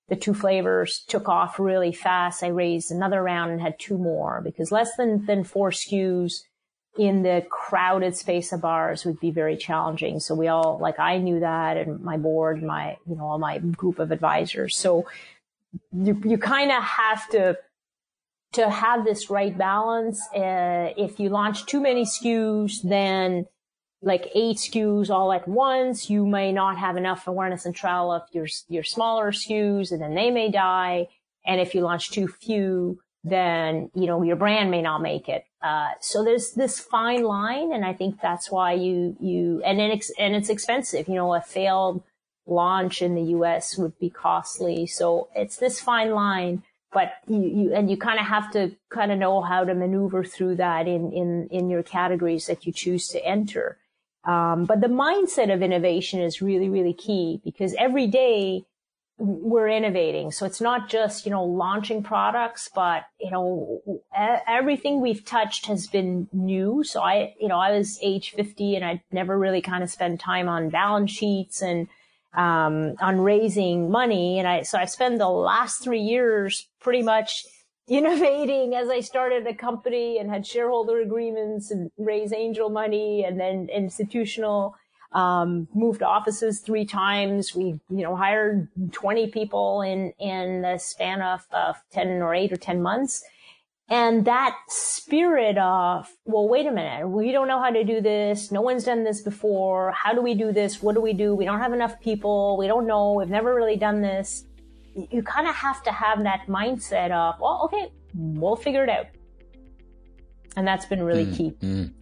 the 0.09 0.15
two 0.15 0.33
flavors 0.33 1.03
took 1.07 1.29
off 1.29 1.59
really 1.59 1.91
fast, 1.91 2.43
I 2.43 2.47
raised 2.47 2.91
another 2.91 3.21
round 3.21 3.51
and 3.51 3.61
had 3.61 3.79
two 3.79 3.97
more 3.97 4.41
because 4.43 4.71
less 4.71 4.95
than, 4.95 5.25
than 5.25 5.43
four 5.43 5.71
SKUs 5.71 6.43
in 6.97 7.23
the 7.23 7.45
crowded 7.49 8.15
space 8.15 8.53
of 8.53 8.61
bars 8.61 9.03
would 9.03 9.19
be 9.19 9.31
very 9.31 9.57
challenging. 9.57 10.19
So 10.19 10.35
we 10.35 10.47
all, 10.47 10.77
like 10.79 10.99
I 10.99 11.17
knew 11.17 11.39
that 11.39 11.77
and 11.77 11.99
my 12.01 12.17
board, 12.17 12.61
my, 12.61 12.97
you 13.07 13.15
know, 13.15 13.25
all 13.25 13.39
my 13.39 13.57
group 13.57 13.99
of 13.99 14.11
advisors. 14.11 14.75
So 14.77 15.07
you, 15.91 16.21
you 16.23 16.37
kind 16.37 16.71
of 16.71 16.83
have 16.83 17.27
to, 17.29 17.57
to 18.53 18.69
have 18.69 19.05
this 19.05 19.31
right 19.31 19.57
balance. 19.57 20.21
Uh, 20.35 20.93
if 20.95 21.19
you 21.19 21.29
launch 21.29 21.65
too 21.65 21.81
many 21.81 22.03
SKUs, 22.03 22.83
then 22.83 23.47
like 24.03 24.27
eight 24.35 24.57
SKUs 24.57 25.09
all 25.09 25.33
at 25.33 25.47
once, 25.47 26.11
you 26.11 26.27
may 26.27 26.51
not 26.51 26.77
have 26.77 26.95
enough 26.95 27.25
awareness 27.25 27.65
and 27.65 27.73
trial 27.73 28.11
of 28.11 28.21
your, 28.31 28.45
your 28.67 28.83
smaller 28.83 29.31
SKUs 29.31 29.91
and 29.91 29.99
then 29.99 30.13
they 30.13 30.29
may 30.29 30.51
die. 30.51 31.07
And 31.43 31.59
if 31.59 31.73
you 31.73 31.81
launch 31.81 32.11
too 32.11 32.27
few, 32.27 32.99
then, 33.23 33.89
you 33.95 34.05
know, 34.05 34.21
your 34.21 34.35
brand 34.35 34.69
may 34.69 34.81
not 34.81 35.01
make 35.01 35.27
it. 35.29 35.45
Uh, 35.63 35.91
so 36.01 36.23
there's 36.23 36.51
this 36.51 36.79
fine 36.79 37.23
line. 37.23 37.71
And 37.71 37.85
I 37.85 37.93
think 37.93 38.19
that's 38.21 38.51
why 38.51 38.73
you, 38.73 39.15
you, 39.19 39.61
and 39.63 39.79
it's, 39.79 40.11
and 40.19 40.35
it's 40.35 40.49
expensive. 40.49 41.07
You 41.07 41.15
know, 41.15 41.33
a 41.33 41.41
failed 41.41 42.03
launch 42.45 43.01
in 43.01 43.15
the 43.15 43.31
US 43.37 43.77
would 43.77 43.97
be 43.97 44.09
costly. 44.09 44.85
So 44.85 45.29
it's 45.33 45.55
this 45.55 45.79
fine 45.79 46.11
line, 46.11 46.63
but 46.91 47.13
you, 47.27 47.41
you 47.41 47.73
and 47.73 47.89
you 47.89 47.97
kind 47.97 48.19
of 48.19 48.25
have 48.25 48.51
to 48.51 48.75
kind 48.89 49.11
of 49.11 49.17
know 49.17 49.41
how 49.41 49.63
to 49.63 49.73
maneuver 49.73 50.23
through 50.25 50.55
that 50.57 50.87
in, 50.87 51.11
in, 51.13 51.47
in 51.49 51.69
your 51.69 51.83
categories 51.83 52.47
that 52.47 52.65
you 52.65 52.73
choose 52.73 53.07
to 53.09 53.25
enter. 53.25 53.77
Um, 54.25 54.65
but 54.65 54.81
the 54.81 54.87
mindset 54.87 55.53
of 55.53 55.61
innovation 55.61 56.21
is 56.21 56.41
really, 56.41 56.69
really 56.69 56.93
key 56.93 57.41
because 57.43 57.73
every 57.75 58.07
day 58.07 58.65
we're 59.17 59.69
innovating. 59.69 60.31
So 60.31 60.45
it's 60.45 60.59
not 60.59 60.89
just, 60.89 61.25
you 61.25 61.31
know, 61.31 61.43
launching 61.43 62.01
products, 62.01 62.69
but, 62.73 63.05
you 63.19 63.29
know, 63.31 63.81
everything 64.47 65.01
we've 65.01 65.23
touched 65.23 65.67
has 65.67 65.87
been 65.87 66.27
new. 66.33 66.83
So 66.83 67.01
I, 67.01 67.35
you 67.39 67.47
know, 67.47 67.59
I 67.59 67.71
was 67.71 67.99
age 68.01 68.31
50 68.31 68.75
and 68.75 68.83
I'd 68.83 69.01
never 69.11 69.37
really 69.37 69.61
kind 69.61 69.83
of 69.83 69.91
spent 69.91 70.19
time 70.19 70.49
on 70.49 70.69
balance 70.69 71.11
sheets 71.11 71.61
and, 71.61 71.87
um, 72.33 72.95
on 72.99 73.21
raising 73.21 73.91
money. 73.91 74.39
And 74.39 74.47
I, 74.47 74.63
so 74.63 74.79
I 74.79 74.85
spent 74.85 75.19
the 75.19 75.29
last 75.29 75.83
three 75.83 76.01
years 76.01 76.67
pretty 76.81 77.03
much 77.03 77.45
innovating 77.87 78.73
as 78.73 78.89
I 78.89 79.01
started 79.01 79.45
a 79.45 79.53
company 79.53 80.17
and 80.17 80.29
had 80.29 80.47
shareholder 80.47 81.01
agreements 81.01 81.69
and 81.69 81.91
raise 81.97 82.33
angel 82.33 82.69
money 82.69 83.23
and 83.25 83.39
then 83.39 83.69
institutional 83.71 84.75
um, 85.13 85.67
moved 85.73 86.03
offices 86.03 86.59
three 86.59 86.85
times. 86.85 87.55
We, 87.55 87.79
you 87.89 88.03
know, 88.03 88.15
hired 88.15 88.67
20 88.91 89.27
people 89.27 89.81
in, 89.81 90.13
in 90.19 90.61
the 90.61 90.77
span 90.77 91.21
of, 91.21 91.45
of 91.51 91.75
10 91.91 92.21
or 92.21 92.33
8 92.33 92.51
or 92.51 92.57
10 92.57 92.81
months. 92.81 93.23
And 93.89 94.25
that 94.25 94.57
spirit 94.69 95.57
of, 95.57 96.09
well, 96.25 96.47
wait 96.47 96.65
a 96.65 96.71
minute, 96.71 97.07
we 97.07 97.31
don't 97.31 97.47
know 97.47 97.61
how 97.61 97.69
to 97.69 97.83
do 97.83 98.01
this. 98.01 98.51
No 98.51 98.61
one's 98.61 98.85
done 98.85 99.03
this 99.03 99.21
before. 99.21 99.91
How 99.91 100.13
do 100.13 100.21
we 100.21 100.33
do 100.33 100.51
this? 100.51 100.81
What 100.81 100.95
do 100.95 101.01
we 101.01 101.13
do? 101.13 101.35
We 101.35 101.45
don't 101.45 101.59
have 101.59 101.73
enough 101.73 101.99
people. 101.99 102.57
We 102.57 102.67
don't 102.67 102.87
know. 102.87 103.13
We've 103.13 103.29
never 103.29 103.53
really 103.53 103.75
done 103.75 104.01
this. 104.01 104.45
You 104.95 105.21
kind 105.21 105.47
of 105.47 105.55
have 105.55 105.83
to 105.83 105.91
have 105.91 106.23
that 106.23 106.47
mindset 106.47 107.11
of, 107.11 107.39
well, 107.39 107.61
okay, 107.65 107.91
we'll 108.15 108.55
figure 108.55 108.83
it 108.83 108.89
out. 108.89 109.07
And 110.55 110.67
that's 110.67 110.85
been 110.85 111.03
really 111.03 111.25
mm, 111.25 111.35
key. 111.35 111.51
Mm, 111.61 111.93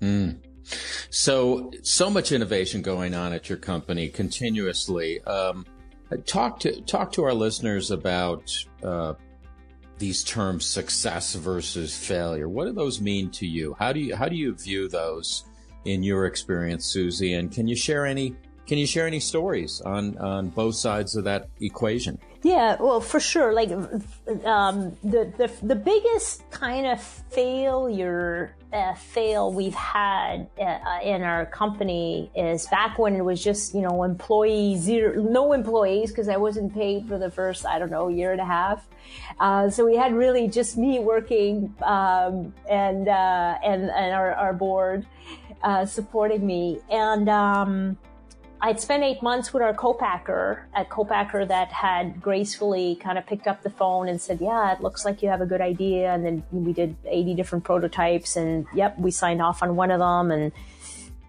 mm. 0.00 0.38
So, 1.10 1.70
so 1.82 2.10
much 2.10 2.32
innovation 2.32 2.82
going 2.82 3.14
on 3.14 3.32
at 3.32 3.48
your 3.48 3.58
company 3.58 4.08
continuously. 4.08 5.22
Um, 5.22 5.64
talk 6.26 6.60
to 6.60 6.80
talk 6.82 7.12
to 7.12 7.24
our 7.24 7.34
listeners 7.34 7.90
about 7.90 8.52
uh, 8.82 9.14
these 9.98 10.24
terms: 10.24 10.66
success 10.66 11.34
versus 11.34 11.96
failure. 11.96 12.48
What 12.48 12.66
do 12.66 12.72
those 12.72 13.00
mean 13.00 13.30
to 13.32 13.46
you? 13.46 13.74
How 13.78 13.92
do 13.92 14.00
you 14.00 14.16
how 14.16 14.28
do 14.28 14.36
you 14.36 14.54
view 14.54 14.88
those 14.88 15.44
in 15.84 16.02
your 16.02 16.26
experience, 16.26 16.86
Susie? 16.86 17.34
And 17.34 17.50
can 17.50 17.68
you 17.68 17.76
share 17.76 18.06
any 18.06 18.34
can 18.66 18.78
you 18.78 18.86
share 18.86 19.06
any 19.06 19.20
stories 19.20 19.80
on 19.80 20.18
on 20.18 20.48
both 20.48 20.74
sides 20.74 21.16
of 21.16 21.24
that 21.24 21.48
equation? 21.60 22.18
Yeah, 22.42 22.76
well, 22.78 23.00
for 23.00 23.20
sure. 23.20 23.52
Like 23.52 23.70
um, 24.44 24.96
the 25.02 25.32
the 25.36 25.50
the 25.62 25.74
biggest 25.74 26.48
kind 26.50 26.86
of 26.86 27.02
failure 27.02 28.54
uh, 28.72 28.94
fail 28.94 29.52
we've 29.52 29.74
had 29.74 30.48
uh, 30.60 30.98
in 31.02 31.22
our 31.22 31.46
company 31.46 32.30
is 32.36 32.66
back 32.66 32.98
when 32.98 33.16
it 33.16 33.24
was 33.24 33.42
just 33.42 33.74
you 33.74 33.80
know 33.80 34.02
employees 34.02 34.80
zero, 34.80 35.20
no 35.20 35.52
employees 35.52 36.10
because 36.10 36.28
I 36.28 36.36
wasn't 36.36 36.74
paid 36.74 37.08
for 37.08 37.18
the 37.18 37.30
first 37.30 37.66
I 37.66 37.78
don't 37.78 37.90
know 37.90 38.08
year 38.08 38.32
and 38.32 38.40
a 38.40 38.44
half. 38.44 38.86
Uh, 39.40 39.70
so 39.70 39.84
we 39.84 39.96
had 39.96 40.14
really 40.14 40.46
just 40.48 40.76
me 40.76 40.98
working 40.98 41.74
um, 41.82 42.52
and 42.68 43.08
uh, 43.08 43.58
and 43.64 43.90
and 43.90 44.14
our, 44.14 44.32
our 44.34 44.52
board 44.52 45.06
uh, 45.62 45.86
supporting 45.86 46.46
me 46.46 46.80
and. 46.90 47.28
Um, 47.28 47.98
I'd 48.60 48.80
spent 48.80 49.02
eight 49.02 49.22
months 49.22 49.52
with 49.52 49.62
our 49.62 49.74
co-packer 49.74 50.66
at 50.74 50.88
co-packer 50.88 51.44
that 51.44 51.68
had 51.68 52.22
gracefully 52.22 52.96
kind 52.96 53.18
of 53.18 53.26
picked 53.26 53.46
up 53.46 53.62
the 53.62 53.70
phone 53.70 54.08
and 54.08 54.20
said, 54.20 54.40
yeah, 54.40 54.72
it 54.72 54.80
looks 54.80 55.04
like 55.04 55.22
you 55.22 55.28
have 55.28 55.40
a 55.40 55.46
good 55.46 55.60
idea. 55.60 56.12
And 56.12 56.24
then 56.24 56.42
we 56.50 56.72
did 56.72 56.96
80 57.04 57.34
different 57.34 57.64
prototypes 57.64 58.36
and 58.36 58.66
yep, 58.74 58.98
we 58.98 59.10
signed 59.10 59.42
off 59.42 59.62
on 59.62 59.76
one 59.76 59.90
of 59.90 60.00
them 60.00 60.30
and 60.30 60.52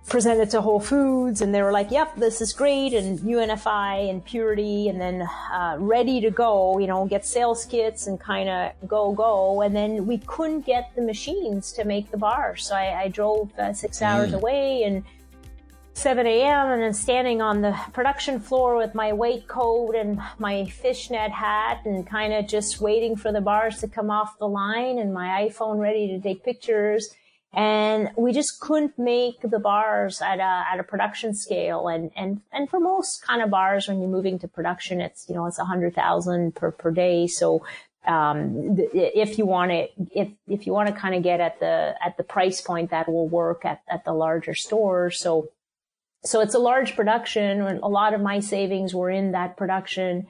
presented 0.07 0.49
to 0.49 0.61
Whole 0.61 0.79
Foods 0.79 1.41
and 1.41 1.53
they 1.53 1.61
were 1.61 1.73
like, 1.73 1.91
yep, 1.91 2.15
this 2.15 2.39
is 2.39 2.53
great. 2.53 2.93
And 2.93 3.19
UNFI 3.19 4.09
and 4.09 4.23
purity 4.23 4.87
and 4.87 4.99
then 5.01 5.27
uh, 5.51 5.75
ready 5.79 6.21
to 6.21 6.31
go, 6.31 6.79
you 6.79 6.87
know, 6.87 7.05
get 7.05 7.25
sales 7.25 7.65
kits 7.65 8.07
and 8.07 8.17
kind 8.17 8.47
of 8.47 8.71
go, 8.87 9.11
go. 9.11 9.61
And 9.61 9.75
then 9.75 10.07
we 10.07 10.19
couldn't 10.19 10.65
get 10.65 10.91
the 10.95 11.01
machines 11.01 11.73
to 11.73 11.83
make 11.83 12.09
the 12.09 12.17
bars. 12.17 12.65
So 12.65 12.75
I, 12.75 13.01
I 13.01 13.07
drove 13.09 13.51
uh, 13.59 13.73
six 13.73 14.01
hours 14.01 14.31
mm. 14.31 14.35
away 14.35 14.83
and 14.83 15.03
7 15.97 16.27
a.m. 16.27 16.69
and 16.69 16.83
then 16.83 16.93
standing 16.93 17.41
on 17.41 17.61
the 17.61 17.75
production 17.91 18.39
floor 18.39 18.77
with 18.77 18.93
my 18.93 19.11
weight 19.11 19.47
coat 19.47 19.95
and 19.95 20.21
my 20.37 20.63
fishnet 20.65 21.31
hat 21.31 21.81
and 21.85 22.05
kind 22.05 22.33
of 22.33 22.47
just 22.47 22.79
waiting 22.79 23.15
for 23.15 23.31
the 23.31 23.41
bars 23.41 23.79
to 23.79 23.87
come 23.87 24.11
off 24.11 24.37
the 24.37 24.47
line 24.47 24.99
and 24.99 25.11
my 25.11 25.49
iPhone 25.49 25.79
ready 25.79 26.07
to 26.09 26.19
take 26.21 26.45
pictures. 26.45 27.15
And 27.51 28.11
we 28.15 28.31
just 28.31 28.59
couldn't 28.59 28.99
make 28.99 29.41
the 29.41 29.57
bars 29.57 30.21
at 30.21 30.37
a, 30.37 30.65
at 30.71 30.79
a 30.79 30.83
production 30.83 31.33
scale. 31.33 31.87
And, 31.87 32.11
and, 32.15 32.41
and 32.51 32.69
for 32.69 32.79
most 32.79 33.25
kind 33.25 33.41
of 33.41 33.49
bars, 33.49 33.87
when 33.87 33.99
you're 33.99 34.07
moving 34.07 34.37
to 34.39 34.47
production, 34.47 35.01
it's, 35.01 35.25
you 35.27 35.33
know, 35.33 35.47
it's 35.47 35.57
a 35.57 35.65
hundred 35.65 35.95
thousand 35.95 36.53
per, 36.53 36.69
per 36.69 36.91
day. 36.91 37.25
So, 37.25 37.65
um, 38.05 38.77
if 38.93 39.39
you 39.39 39.47
want 39.47 39.71
to, 39.71 39.87
if, 40.11 40.29
if 40.47 40.67
you 40.67 40.73
want 40.73 40.89
to 40.89 40.93
kind 40.95 41.15
of 41.15 41.23
get 41.23 41.41
at 41.41 41.59
the, 41.59 41.95
at 42.05 42.17
the 42.17 42.23
price 42.23 42.61
point 42.61 42.91
that 42.91 43.09
will 43.09 43.27
work 43.27 43.65
at, 43.65 43.81
at 43.89 44.05
the 44.05 44.13
larger 44.13 44.53
stores. 44.53 45.19
So, 45.19 45.49
so 46.23 46.41
it's 46.41 46.55
a 46.55 46.59
large 46.59 46.95
production 46.95 47.61
and 47.61 47.79
a 47.79 47.87
lot 47.87 48.13
of 48.13 48.21
my 48.21 48.39
savings 48.39 48.93
were 48.93 49.09
in 49.09 49.31
that 49.31 49.55
production. 49.55 50.27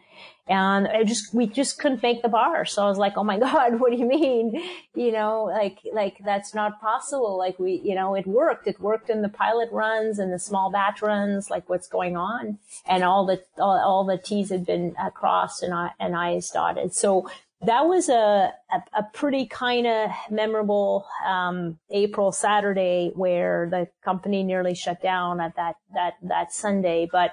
And 0.49 0.87
I 0.87 1.03
just, 1.03 1.33
we 1.33 1.45
just 1.47 1.77
couldn't 1.77 2.01
make 2.01 2.21
the 2.21 2.29
bar. 2.29 2.63
So 2.63 2.83
I 2.83 2.87
was 2.87 2.97
like, 2.97 3.13
Oh 3.17 3.23
my 3.23 3.37
God, 3.39 3.79
what 3.79 3.91
do 3.91 3.97
you 3.97 4.05
mean? 4.05 4.61
You 4.95 5.11
know, 5.11 5.45
like, 5.45 5.79
like 5.93 6.17
that's 6.23 6.53
not 6.53 6.79
possible. 6.79 7.37
Like 7.37 7.59
we, 7.59 7.81
you 7.83 7.95
know, 7.95 8.15
it 8.15 8.27
worked. 8.27 8.67
It 8.67 8.79
worked 8.79 9.09
in 9.09 9.21
the 9.21 9.29
pilot 9.29 9.69
runs 9.71 10.19
and 10.19 10.31
the 10.31 10.39
small 10.39 10.71
batch 10.71 11.01
runs, 11.01 11.49
like 11.49 11.69
what's 11.69 11.87
going 11.87 12.15
on 12.15 12.59
and 12.85 13.03
all 13.03 13.25
the, 13.25 13.41
all, 13.57 13.77
all 13.79 14.05
the 14.05 14.17
T's 14.17 14.49
had 14.49 14.65
been 14.65 14.95
uh, 14.99 15.09
crossed 15.09 15.63
and 15.63 15.73
I, 15.73 15.91
and 15.99 16.15
I's 16.15 16.49
dotted. 16.49 16.93
So 16.93 17.29
that 17.61 17.87
was 17.87 18.07
a, 18.07 18.51
a, 18.71 18.99
a 18.99 19.03
pretty 19.13 19.47
kind 19.47 19.87
of 19.87 20.11
memorable 20.29 21.05
um, 21.25 21.79
April 21.89 22.31
Saturday 22.31 23.11
where 23.15 23.67
the 23.69 23.87
company 24.03 24.43
nearly 24.43 24.75
shut 24.75 25.01
down 25.01 25.41
at 25.41 25.55
that 25.55 25.75
that 25.93 26.13
that 26.21 26.53
Sunday. 26.53 27.09
But 27.11 27.31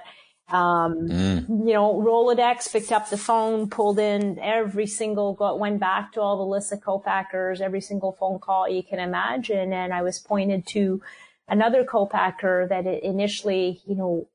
um, 0.49 1.07
mm. 1.07 1.67
you 1.67 1.73
know, 1.73 1.95
Rolodex 1.95 2.71
picked 2.71 2.91
up 2.91 3.09
the 3.09 3.17
phone, 3.17 3.69
pulled 3.69 3.97
in 3.97 4.37
every 4.39 4.85
single, 4.87 5.33
got, 5.33 5.59
went 5.59 5.79
back 5.79 6.13
to 6.13 6.21
all 6.21 6.37
the 6.37 6.43
lists 6.43 6.71
of 6.71 6.81
co-packers, 6.81 7.61
every 7.61 7.81
single 7.81 8.11
phone 8.11 8.39
call 8.39 8.69
you 8.69 8.83
can 8.83 8.99
imagine, 8.99 9.73
and 9.73 9.91
I 9.91 10.03
was 10.03 10.19
pointed 10.19 10.67
to 10.67 11.01
another 11.47 11.83
co-packer 11.83 12.67
that 12.69 12.85
initially, 12.85 13.81
you 13.87 13.95
know, 13.95 14.27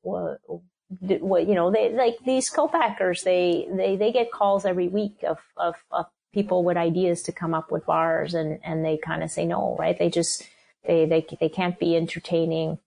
you 0.99 1.55
know, 1.55 1.71
they 1.71 1.91
like 1.91 2.17
these 2.25 2.49
co-packers, 2.49 3.23
they, 3.23 3.67
they, 3.71 3.95
they 3.95 4.11
get 4.11 4.31
calls 4.31 4.65
every 4.65 4.87
week 4.87 5.23
of, 5.27 5.39
of, 5.57 5.75
of 5.91 6.05
people 6.33 6.63
with 6.63 6.77
ideas 6.77 7.21
to 7.23 7.31
come 7.31 7.53
up 7.53 7.71
with 7.71 7.85
bars 7.85 8.33
and, 8.33 8.59
and 8.63 8.83
they 8.83 8.97
kind 8.97 9.23
of 9.23 9.31
say 9.31 9.45
no, 9.45 9.75
right? 9.79 9.97
They 9.97 10.09
just, 10.09 10.47
they, 10.85 11.05
they, 11.05 11.25
they 11.39 11.49
can't 11.49 11.79
be 11.79 11.95
entertaining 11.95 12.79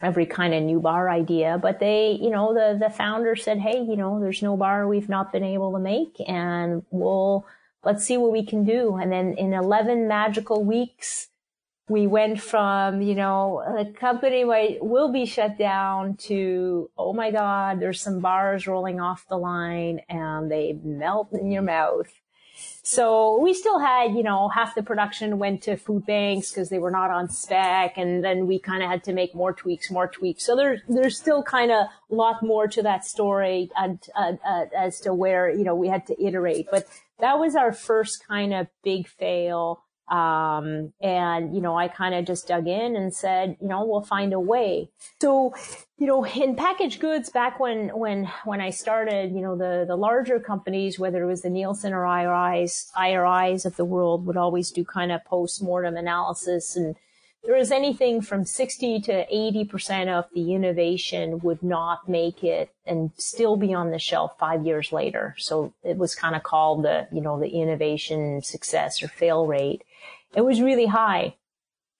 every 0.00 0.26
kind 0.26 0.54
of 0.54 0.62
new 0.62 0.80
bar 0.80 1.08
idea, 1.08 1.58
but 1.60 1.80
they, 1.80 2.18
you 2.20 2.30
know, 2.30 2.52
the, 2.52 2.78
the 2.78 2.90
founder 2.90 3.34
said, 3.34 3.58
Hey, 3.58 3.82
you 3.82 3.96
know, 3.96 4.20
there's 4.20 4.42
no 4.42 4.56
bar 4.56 4.86
we've 4.86 5.08
not 5.08 5.32
been 5.32 5.44
able 5.44 5.72
to 5.72 5.78
make 5.78 6.16
and 6.26 6.84
we'll, 6.90 7.46
let's 7.84 8.04
see 8.04 8.16
what 8.16 8.32
we 8.32 8.44
can 8.44 8.64
do. 8.64 8.96
And 8.96 9.10
then 9.10 9.34
in 9.38 9.54
11 9.54 10.06
magical 10.06 10.64
weeks, 10.64 11.28
we 11.88 12.06
went 12.06 12.40
from, 12.40 13.00
you 13.00 13.14
know, 13.14 13.62
a 13.78 13.84
company 13.84 14.44
might, 14.44 14.84
will 14.84 15.12
be 15.12 15.24
shut 15.24 15.56
down 15.56 16.16
to, 16.16 16.90
oh 16.98 17.12
my 17.12 17.30
God, 17.30 17.78
there's 17.78 18.00
some 18.00 18.20
bars 18.20 18.66
rolling 18.66 19.00
off 19.00 19.26
the 19.28 19.36
line 19.36 20.00
and 20.08 20.50
they 20.50 20.78
melt 20.82 21.32
in 21.32 21.50
your 21.52 21.62
mouth. 21.62 22.08
So 22.82 23.40
we 23.40 23.52
still 23.52 23.78
had, 23.78 24.14
you 24.14 24.22
know, 24.22 24.48
half 24.48 24.74
the 24.74 24.82
production 24.82 25.38
went 25.38 25.62
to 25.64 25.76
food 25.76 26.06
banks 26.06 26.50
because 26.50 26.70
they 26.70 26.78
were 26.78 26.90
not 26.90 27.10
on 27.10 27.28
spec. 27.28 27.98
And 27.98 28.24
then 28.24 28.46
we 28.46 28.58
kind 28.58 28.82
of 28.82 28.88
had 28.88 29.04
to 29.04 29.12
make 29.12 29.34
more 29.34 29.52
tweaks, 29.52 29.90
more 29.90 30.08
tweaks. 30.08 30.44
So 30.44 30.56
there's, 30.56 30.80
there's 30.88 31.18
still 31.18 31.42
kind 31.42 31.70
of 31.70 31.86
a 32.10 32.14
lot 32.14 32.42
more 32.42 32.66
to 32.68 32.82
that 32.82 33.04
story 33.04 33.70
and, 33.76 34.00
uh, 34.16 34.32
uh, 34.44 34.64
as 34.76 35.00
to 35.00 35.12
where, 35.12 35.50
you 35.50 35.64
know, 35.64 35.74
we 35.74 35.88
had 35.88 36.06
to 36.06 36.24
iterate. 36.24 36.66
But 36.70 36.86
that 37.20 37.38
was 37.38 37.56
our 37.56 37.72
first 37.72 38.26
kind 38.26 38.54
of 38.54 38.68
big 38.82 39.06
fail. 39.06 39.82
Um, 40.08 40.92
and, 41.00 41.54
you 41.54 41.60
know, 41.60 41.76
I 41.76 41.88
kind 41.88 42.14
of 42.14 42.24
just 42.24 42.46
dug 42.46 42.68
in 42.68 42.94
and 42.94 43.14
said, 43.14 43.56
you 43.60 43.68
know, 43.68 43.84
we'll 43.84 44.02
find 44.02 44.32
a 44.32 44.40
way. 44.40 44.90
So, 45.20 45.54
you 45.98 46.06
know, 46.06 46.24
in 46.24 46.54
packaged 46.54 47.00
goods 47.00 47.28
back 47.30 47.58
when, 47.58 47.88
when, 47.88 48.30
when 48.44 48.60
I 48.60 48.70
started, 48.70 49.32
you 49.32 49.40
know, 49.40 49.56
the, 49.56 49.84
the 49.86 49.96
larger 49.96 50.38
companies, 50.38 50.98
whether 50.98 51.22
it 51.22 51.26
was 51.26 51.42
the 51.42 51.50
Nielsen 51.50 51.92
or 51.92 52.06
IRIs, 52.06 52.90
IRIs 52.96 53.66
of 53.66 53.76
the 53.76 53.84
world 53.84 54.26
would 54.26 54.36
always 54.36 54.70
do 54.70 54.84
kind 54.84 55.10
of 55.10 55.24
post-mortem 55.24 55.96
analysis 55.96 56.76
and 56.76 56.96
there 57.46 57.56
was 57.56 57.70
anything 57.70 58.20
from 58.20 58.44
60 58.44 59.00
to 59.02 59.26
80% 59.26 60.08
of 60.08 60.24
the 60.34 60.52
innovation 60.52 61.38
would 61.40 61.62
not 61.62 62.08
make 62.08 62.42
it 62.42 62.74
and 62.84 63.12
still 63.16 63.56
be 63.56 63.72
on 63.72 63.92
the 63.92 64.00
shelf 64.00 64.36
five 64.38 64.66
years 64.66 64.92
later. 64.92 65.36
So 65.38 65.72
it 65.84 65.96
was 65.96 66.16
kind 66.16 66.34
of 66.34 66.42
called 66.42 66.82
the, 66.82 67.06
you 67.12 67.20
know, 67.20 67.38
the 67.38 67.48
innovation 67.48 68.42
success 68.42 69.02
or 69.02 69.08
fail 69.08 69.46
rate. 69.46 69.84
It 70.34 70.42
was 70.42 70.60
really 70.60 70.86
high. 70.86 71.36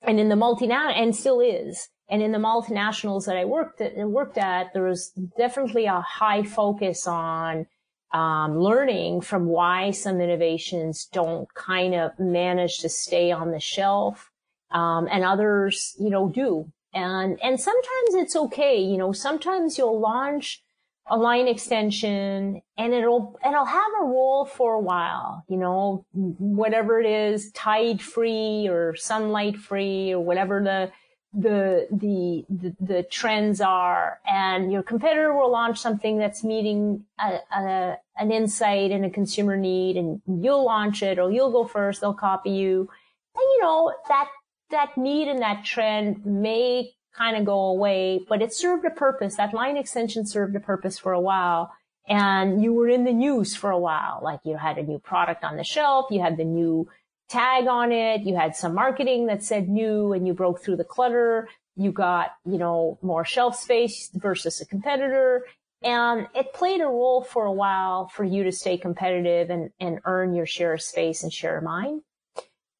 And 0.02 0.20
in 0.20 0.28
the 0.28 0.34
multinational, 0.34 0.96
and 0.96 1.16
still 1.16 1.40
is. 1.40 1.88
And 2.08 2.22
in 2.22 2.32
the 2.32 2.38
multinationals 2.38 3.26
that 3.26 3.36
I 3.36 3.44
worked 3.44 3.80
at, 3.80 3.96
worked 3.96 4.38
at, 4.38 4.72
there 4.72 4.84
was 4.84 5.10
definitely 5.36 5.86
a 5.86 6.00
high 6.00 6.44
focus 6.44 7.06
on 7.06 7.66
um, 8.12 8.58
learning 8.58 9.22
from 9.22 9.46
why 9.46 9.90
some 9.90 10.20
innovations 10.20 11.06
don't 11.12 11.52
kind 11.54 11.94
of 11.94 12.12
manage 12.18 12.78
to 12.78 12.88
stay 12.88 13.32
on 13.32 13.50
the 13.50 13.60
shelf 13.60 14.30
um, 14.70 15.08
and 15.10 15.24
others, 15.24 15.96
you 15.98 16.10
know, 16.10 16.28
do. 16.28 16.70
And, 16.94 17.38
and 17.42 17.60
sometimes 17.60 18.14
it's 18.14 18.36
okay. 18.36 18.80
You 18.80 18.96
know, 18.96 19.12
sometimes 19.12 19.76
you'll 19.76 20.00
launch 20.00 20.62
a 21.08 21.16
line 21.16 21.46
extension 21.46 22.60
and 22.76 22.94
it'll, 22.94 23.38
it'll 23.46 23.64
have 23.64 23.92
a 24.00 24.04
role 24.04 24.44
for 24.44 24.74
a 24.74 24.80
while, 24.80 25.44
you 25.48 25.56
know, 25.56 26.04
whatever 26.12 27.00
it 27.00 27.06
is, 27.06 27.50
tide 27.52 28.02
free 28.02 28.68
or 28.68 28.96
sunlight 28.96 29.56
free 29.56 30.12
or 30.12 30.20
whatever 30.20 30.60
the, 30.62 30.90
the, 31.32 31.86
the, 31.92 32.44
the, 32.48 32.76
the, 32.80 33.02
trends 33.04 33.60
are 33.60 34.20
and 34.26 34.72
your 34.72 34.82
competitor 34.82 35.34
will 35.34 35.50
launch 35.50 35.78
something 35.78 36.18
that's 36.18 36.42
meeting 36.42 37.04
a, 37.20 37.38
a, 37.54 37.98
an 38.16 38.32
insight 38.32 38.90
and 38.90 39.04
a 39.04 39.10
consumer 39.10 39.56
need 39.56 39.96
and 39.96 40.20
you'll 40.26 40.64
launch 40.64 41.02
it 41.02 41.18
or 41.18 41.30
you'll 41.30 41.52
go 41.52 41.64
first, 41.64 42.00
they'll 42.00 42.14
copy 42.14 42.50
you. 42.50 42.88
And 43.34 43.42
you 43.42 43.62
know, 43.62 43.92
that 44.08 44.28
that 44.70 44.96
need 44.96 45.28
and 45.28 45.40
that 45.42 45.64
trend 45.64 46.24
may 46.24 46.95
kind 47.16 47.36
of 47.36 47.44
go 47.44 47.58
away, 47.66 48.20
but 48.28 48.42
it 48.42 48.52
served 48.52 48.84
a 48.84 48.90
purpose. 48.90 49.36
That 49.36 49.54
line 49.54 49.76
extension 49.76 50.26
served 50.26 50.54
a 50.56 50.60
purpose 50.60 50.98
for 50.98 51.12
a 51.12 51.20
while. 51.20 51.72
And 52.08 52.62
you 52.62 52.72
were 52.72 52.88
in 52.88 53.04
the 53.04 53.12
news 53.12 53.56
for 53.56 53.70
a 53.70 53.78
while. 53.78 54.20
Like 54.22 54.40
you 54.44 54.56
had 54.56 54.78
a 54.78 54.82
new 54.82 54.98
product 54.98 55.42
on 55.42 55.56
the 55.56 55.64
shelf, 55.64 56.06
you 56.10 56.20
had 56.20 56.36
the 56.36 56.44
new 56.44 56.88
tag 57.28 57.66
on 57.66 57.90
it, 57.90 58.22
you 58.22 58.36
had 58.36 58.54
some 58.54 58.74
marketing 58.74 59.26
that 59.26 59.42
said 59.42 59.68
new 59.68 60.12
and 60.12 60.26
you 60.26 60.32
broke 60.32 60.62
through 60.62 60.76
the 60.76 60.84
clutter. 60.84 61.48
You 61.74 61.92
got, 61.92 62.30
you 62.44 62.58
know, 62.58 62.98
more 63.02 63.24
shelf 63.24 63.56
space 63.58 64.10
versus 64.14 64.60
a 64.60 64.66
competitor. 64.66 65.44
And 65.82 66.26
it 66.34 66.54
played 66.54 66.80
a 66.80 66.86
role 66.86 67.22
for 67.22 67.44
a 67.44 67.52
while 67.52 68.08
for 68.08 68.24
you 68.24 68.44
to 68.44 68.52
stay 68.52 68.78
competitive 68.78 69.50
and, 69.50 69.70
and 69.78 70.00
earn 70.04 70.34
your 70.34 70.46
share 70.46 70.74
of 70.74 70.82
space 70.82 71.22
and 71.22 71.32
share 71.32 71.58
of 71.58 71.64
mind. 71.64 72.02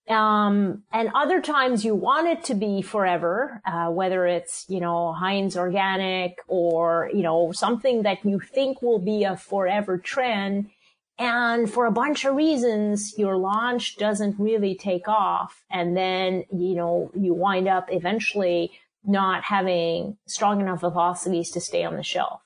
Um, 0.08 0.84
and 0.92 1.10
other 1.14 1.40
times 1.40 1.84
you 1.84 1.94
want 1.94 2.28
it 2.28 2.44
to 2.44 2.54
be 2.54 2.80
forever, 2.80 3.60
uh, 3.66 3.88
whether 3.88 4.24
it's, 4.26 4.64
you 4.68 4.78
know, 4.78 5.12
Heinz 5.12 5.56
organic 5.56 6.38
or, 6.46 7.10
you 7.12 7.22
know, 7.22 7.50
something 7.52 8.02
that 8.02 8.24
you 8.24 8.38
think 8.38 8.82
will 8.82 9.00
be 9.00 9.24
a 9.24 9.36
forever 9.36 9.98
trend. 9.98 10.70
And 11.18 11.68
for 11.68 11.86
a 11.86 11.92
bunch 11.92 12.24
of 12.24 12.36
reasons, 12.36 13.14
your 13.18 13.36
launch 13.36 13.96
doesn't 13.96 14.38
really 14.38 14.76
take 14.76 15.08
off. 15.08 15.64
And 15.70 15.96
then, 15.96 16.44
you 16.52 16.76
know, 16.76 17.10
you 17.14 17.34
wind 17.34 17.66
up 17.66 17.88
eventually 17.90 18.72
not 19.04 19.44
having 19.44 20.18
strong 20.26 20.60
enough 20.60 20.80
velocities 20.80 21.50
to 21.52 21.60
stay 21.60 21.84
on 21.84 21.96
the 21.96 22.02
shelf. 22.02 22.42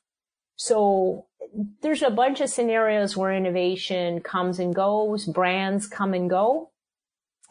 So 0.57 1.27
there's 1.83 2.03
a 2.03 2.11
bunch 2.11 2.41
of 2.41 2.49
scenarios 2.49 3.17
where 3.17 3.35
innovation 3.35 4.21
comes 4.21 4.59
and 4.59 4.75
goes, 4.75 5.25
brands 5.25 5.87
come 5.87 6.15
and 6.15 6.31
go. 6.31 6.70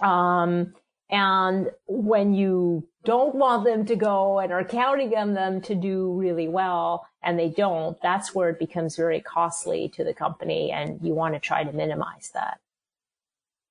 Um, 0.02 0.74
and 1.10 1.72
when 1.88 2.34
you 2.34 2.88
don't 3.04 3.36
want 3.36 3.66
them 3.66 3.86
to 3.88 3.96
go 3.96 4.40
and 4.40 4.52
are 4.52 4.64
counting 4.64 5.16
on 5.16 5.34
them 5.34 5.62
to 5.62 5.76
do 5.76 6.14
really 6.14 6.48
well 6.48 7.08
and 7.24 7.40
they 7.40 7.50
don't, 7.50 7.98
that's 8.02 8.36
where 8.36 8.50
it 8.50 8.60
becomes 8.60 8.96
very 8.96 9.20
costly 9.22 9.90
to 9.90 10.04
the 10.04 10.14
company 10.14 10.72
and 10.72 11.00
you 11.02 11.14
want 11.14 11.34
to 11.34 11.40
try 11.40 11.64
to 11.64 11.72
minimize 11.72 12.30
that. 12.34 12.60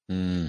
Hmm. 0.08 0.48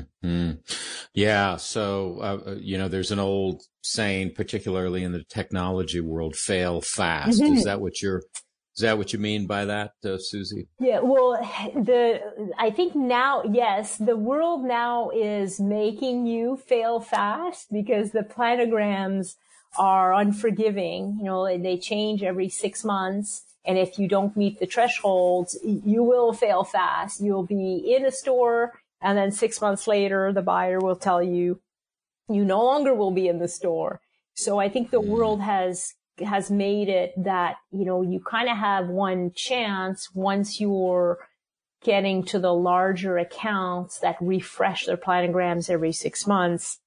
Yeah. 1.13 1.57
So, 1.57 2.19
uh, 2.21 2.51
uh, 2.51 2.55
you 2.59 2.77
know, 2.77 2.87
there's 2.87 3.11
an 3.11 3.19
old 3.19 3.63
saying, 3.81 4.33
particularly 4.35 5.03
in 5.03 5.11
the 5.11 5.23
technology 5.23 5.99
world, 5.99 6.35
fail 6.35 6.81
fast. 6.81 7.41
Is 7.41 7.63
that 7.65 7.81
what 7.81 8.01
you're 8.01 8.23
is 8.79 8.83
that 8.83 8.97
what 8.97 9.11
you 9.11 9.19
mean 9.19 9.45
by 9.45 9.65
that, 9.65 9.91
uh, 10.05 10.17
Susie? 10.17 10.69
Yeah, 10.79 11.01
well, 11.01 11.33
the 11.75 12.53
I 12.57 12.71
think 12.71 12.95
now, 12.95 13.43
yes, 13.43 13.97
the 13.97 14.15
world 14.15 14.63
now 14.63 15.09
is 15.09 15.59
making 15.59 16.27
you 16.27 16.55
fail 16.55 17.01
fast 17.01 17.73
because 17.73 18.11
the 18.11 18.21
planograms 18.21 19.35
are 19.77 20.13
unforgiving. 20.13 21.17
You 21.19 21.25
know, 21.25 21.57
they 21.57 21.77
change 21.77 22.23
every 22.23 22.47
six 22.47 22.85
months. 22.85 23.43
And 23.65 23.77
if 23.77 23.99
you 23.99 24.07
don't 24.07 24.37
meet 24.37 24.61
the 24.61 24.65
thresholds, 24.65 25.59
you 25.61 26.01
will 26.01 26.31
fail 26.31 26.63
fast. 26.63 27.19
You'll 27.19 27.45
be 27.45 27.93
in 27.93 28.05
a 28.05 28.11
store 28.11 28.79
and 29.01 29.17
then 29.17 29.33
six 29.33 29.59
months 29.59 29.87
later, 29.87 30.31
the 30.31 30.41
buyer 30.41 30.79
will 30.79 30.95
tell 30.95 31.21
you 31.21 31.59
you 32.29 32.45
no 32.45 32.63
longer 32.63 32.93
will 32.93 33.11
be 33.11 33.27
in 33.27 33.39
the 33.39 33.47
store. 33.49 33.99
So 34.35 34.57
I 34.57 34.69
think 34.69 34.89
the 34.89 35.01
mm. 35.01 35.07
world 35.07 35.41
has 35.41 35.95
has 36.21 36.51
made 36.51 36.89
it 36.89 37.13
that, 37.17 37.55
you 37.71 37.85
know, 37.85 38.01
you 38.01 38.19
kind 38.19 38.49
of 38.49 38.57
have 38.57 38.87
one 38.87 39.31
chance 39.35 40.09
once 40.13 40.59
you're 40.59 41.19
getting 41.83 42.23
to 42.23 42.39
the 42.39 42.53
larger 42.53 43.17
accounts 43.17 43.99
that 43.99 44.17
refresh 44.19 44.85
their 44.85 44.97
planograms 44.97 45.69
every 45.69 45.91
six 45.93 46.27
months. 46.27 46.79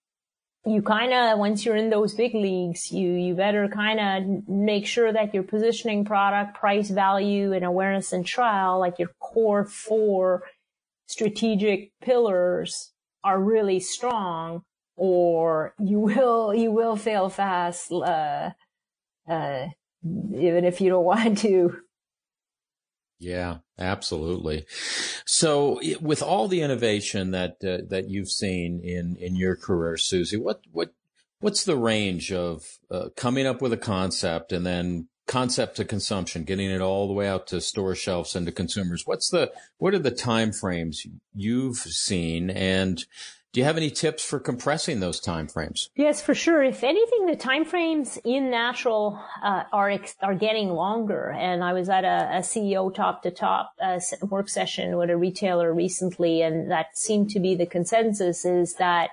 You 0.64 0.80
kind 0.80 1.12
of, 1.12 1.38
once 1.38 1.64
you're 1.64 1.76
in 1.76 1.90
those 1.90 2.14
big 2.14 2.34
leagues, 2.34 2.92
you, 2.92 3.10
you 3.10 3.34
better 3.34 3.68
kind 3.68 3.98
of 3.98 4.48
make 4.48 4.86
sure 4.86 5.12
that 5.12 5.34
your 5.34 5.42
positioning 5.42 6.04
product, 6.04 6.54
price, 6.54 6.88
value, 6.88 7.52
and 7.52 7.64
awareness 7.64 8.12
and 8.12 8.24
trial, 8.24 8.78
like 8.78 8.98
your 8.98 9.10
core 9.18 9.64
four 9.64 10.44
strategic 11.06 11.90
pillars 12.00 12.92
are 13.24 13.40
really 13.40 13.80
strong 13.80 14.62
or 14.94 15.74
you 15.80 15.98
will, 15.98 16.54
you 16.54 16.70
will 16.70 16.96
fail 16.96 17.28
fast, 17.28 17.90
uh, 17.90 18.50
uh, 19.28 19.66
even 20.04 20.64
if 20.64 20.80
you 20.80 20.90
don't 20.90 21.04
want 21.14 21.38
to. 21.38 21.76
Yeah, 23.18 23.58
absolutely. 23.78 24.66
So, 25.24 25.80
with 26.00 26.22
all 26.22 26.48
the 26.48 26.60
innovation 26.62 27.30
that 27.30 27.56
uh, 27.62 27.86
that 27.88 28.08
you've 28.08 28.30
seen 28.30 28.80
in 28.82 29.16
in 29.16 29.36
your 29.36 29.54
career, 29.54 29.96
Susie, 29.96 30.36
what 30.36 30.62
what 30.72 30.92
what's 31.38 31.64
the 31.64 31.76
range 31.76 32.32
of 32.32 32.78
uh, 32.90 33.10
coming 33.16 33.46
up 33.46 33.62
with 33.62 33.72
a 33.72 33.76
concept 33.76 34.52
and 34.52 34.66
then 34.66 35.08
concept 35.28 35.76
to 35.76 35.84
consumption, 35.84 36.42
getting 36.42 36.68
it 36.68 36.80
all 36.80 37.06
the 37.06 37.14
way 37.14 37.28
out 37.28 37.46
to 37.46 37.60
store 37.60 37.94
shelves 37.94 38.34
and 38.34 38.46
to 38.46 38.52
consumers? 38.52 39.06
What's 39.06 39.30
the 39.30 39.52
what 39.78 39.94
are 39.94 40.00
the 40.00 40.10
time 40.10 40.52
frames 40.52 41.06
you've 41.32 41.76
seen 41.76 42.50
and 42.50 43.04
do 43.52 43.60
you 43.60 43.64
have 43.64 43.76
any 43.76 43.90
tips 43.90 44.24
for 44.24 44.40
compressing 44.40 45.00
those 45.00 45.20
timeframes? 45.20 45.90
Yes, 45.94 46.22
for 46.22 46.34
sure. 46.34 46.62
If 46.62 46.82
anything, 46.82 47.26
the 47.26 47.36
timeframes 47.36 48.18
in 48.24 48.50
natural 48.50 49.22
uh, 49.42 49.64
are 49.72 49.98
are 50.22 50.34
getting 50.34 50.70
longer. 50.70 51.30
And 51.30 51.62
I 51.62 51.74
was 51.74 51.90
at 51.90 52.04
a, 52.04 52.38
a 52.38 52.40
CEO 52.40 52.92
top 52.94 53.22
to 53.24 53.30
top 53.30 53.74
uh, 53.80 54.00
work 54.22 54.48
session 54.48 54.96
with 54.96 55.10
a 55.10 55.16
retailer 55.18 55.72
recently, 55.72 56.40
and 56.40 56.70
that 56.70 56.96
seemed 56.96 57.30
to 57.30 57.40
be 57.40 57.54
the 57.54 57.66
consensus: 57.66 58.46
is 58.46 58.76
that 58.76 59.10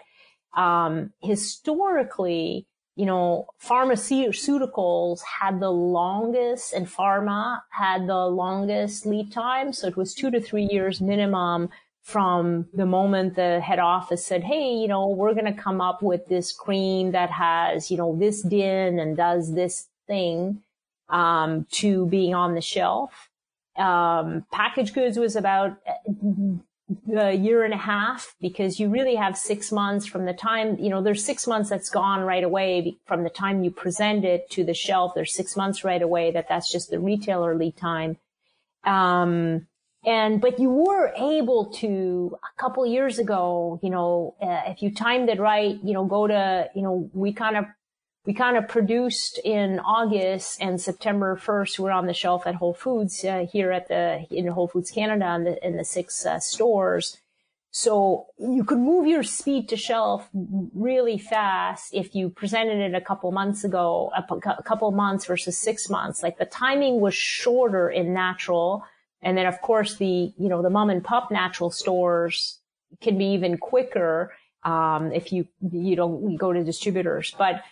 um, 0.56 1.12
historically, 1.22 2.66
you 2.96 3.06
know, 3.06 3.48
pharmaceuticals 3.62 5.20
had 5.42 5.60
the 5.60 5.72
longest, 5.72 6.72
and 6.72 6.88
pharma 6.88 7.60
had 7.72 8.08
the 8.08 8.28
longest 8.28 9.06
lead 9.06 9.34
time, 9.34 9.74
so 9.74 9.88
it 9.88 9.98
was 9.98 10.14
two 10.14 10.32
to 10.32 10.40
three 10.40 10.70
years 10.72 11.02
minimum 11.02 11.70
from 12.04 12.68
the 12.74 12.86
moment 12.86 13.36
the 13.36 13.60
head 13.60 13.80
office 13.80 14.26
said, 14.26 14.44
Hey, 14.44 14.74
you 14.74 14.88
know, 14.88 15.08
we're 15.08 15.34
going 15.34 15.46
to 15.46 15.54
come 15.54 15.82
up 15.82 16.02
with 16.02 16.28
this 16.28 16.52
cream 16.52 17.12
that 17.12 17.30
has, 17.30 17.92
you 17.92 17.98
know, 17.98 18.16
this 18.18 18.42
din 18.42 19.00
and 19.00 19.16
does 19.16 19.54
this 19.54 19.88
thing, 20.08 20.62
um, 21.10 21.68
to 21.72 22.08
being 22.08 22.34
on 22.34 22.56
the 22.56 22.62
shelf. 22.62 23.30
Um, 23.76 24.46
packaged 24.52 24.94
goods 24.94 25.18
was 25.18 25.36
about 25.36 25.78
a 27.16 27.34
year 27.34 27.64
and 27.64 27.74
a 27.74 27.78
half 27.78 28.36
because 28.42 28.80
you 28.80 28.90
really 28.90 29.16
have 29.16 29.38
six 29.38 29.72
months 29.72 30.06
from 30.06 30.26
the 30.26 30.34
time, 30.34 30.78
you 30.80 30.90
know, 30.90 31.02
there's 31.02 31.24
six 31.24 31.46
months 31.46 31.70
that's 31.70 31.90
gone 31.90 32.22
right 32.22 32.44
away 32.44 32.98
from 33.06 33.24
the 33.24 33.30
time 33.30 33.64
you 33.64 33.70
present 33.70 34.26
it 34.26 34.50
to 34.50 34.64
the 34.64 34.74
shelf. 34.74 35.14
There's 35.14 35.34
six 35.34 35.56
months 35.56 35.84
right 35.84 36.02
away 36.02 36.32
that 36.32 36.50
that's 36.50 36.72
just 36.72 36.90
the 36.90 37.00
retailer 37.00 37.56
lead 37.56 37.78
time. 37.78 38.18
Um, 38.84 39.68
and, 40.06 40.40
but 40.40 40.60
you 40.60 40.70
were 40.70 41.12
able 41.18 41.66
to 41.74 42.38
a 42.44 42.62
couple 42.62 42.86
years 42.86 43.20
ago, 43.20 43.80
you 43.84 43.90
know, 43.90 44.36
uh, 44.42 44.62
if 44.68 44.82
you 44.82 44.94
timed 44.94 45.30
it 45.30 45.40
right, 45.40 45.78
you 45.84 45.94
know, 45.94 46.06
go 46.06 46.28
to, 46.28 46.70
you 46.74 46.82
know, 46.82 47.10
we 47.14 47.34
kind 47.34 47.58
of 47.58 47.66
we 48.26 48.34
kind 48.34 48.58
of 48.58 48.68
produced 48.68 49.40
in 49.44 49.80
August 49.80 50.62
and 50.62 50.80
September 50.80 51.36
1st. 51.36 51.80
We're 51.80 51.92
on 51.92 52.06
the 52.06 52.14
shelf 52.14 52.46
at 52.46 52.56
Whole 52.56 52.74
Foods 52.74 53.24
uh, 53.24 53.48
here 53.52 53.72
at 53.72 53.88
the 53.88 54.26
in 54.30 54.48
Whole 54.48 54.68
Foods 54.68 54.92
Canada 54.92 55.34
in 55.36 55.44
the, 55.46 55.66
in 55.66 55.78
the 55.78 55.86
six 55.86 56.26
uh, 56.26 56.40
stores. 56.40 57.18
So 57.72 58.28
you 58.38 58.64
could 58.64 58.80
move 58.80 59.06
your 59.06 59.24
speed 59.24 59.70
to 59.70 59.78
shelf 59.78 60.28
really 60.34 61.18
fast 61.18 61.94
if 61.94 62.16
you 62.16 62.30
presented 62.30 62.80
it 62.80 62.96
a 62.96 63.02
couple 63.02 63.32
months 63.32 63.64
ago, 63.64 64.12
a, 64.16 64.24
a 64.50 64.64
couple 64.64 64.92
months 64.92 65.26
versus 65.26 65.58
six 65.58 65.90
months. 65.90 66.24
Like 66.24 66.40
the 66.40 66.46
timing 66.46 67.00
was 67.00 67.14
shorter 67.14 67.90
in 67.90 68.14
natural. 68.14 68.84
And 69.22 69.38
then 69.38 69.46
of 69.46 69.62
course 69.62 69.96
the, 69.96 70.34
you 70.38 70.50
know, 70.50 70.62
the 70.62 70.70
mom 70.70 70.90
and 70.90 71.04
pop 71.04 71.32
natural 71.32 71.72
stores 71.72 72.60
can 73.02 73.18
be 73.18 73.26
even 73.34 73.58
quicker, 73.58 74.34
um, 74.64 75.12
if 75.12 75.32
you, 75.32 75.48
you 75.72 75.96
don't 75.96 76.36
go 76.36 76.54
to 76.54 76.64
distributors. 76.64 77.36
But 77.38 77.64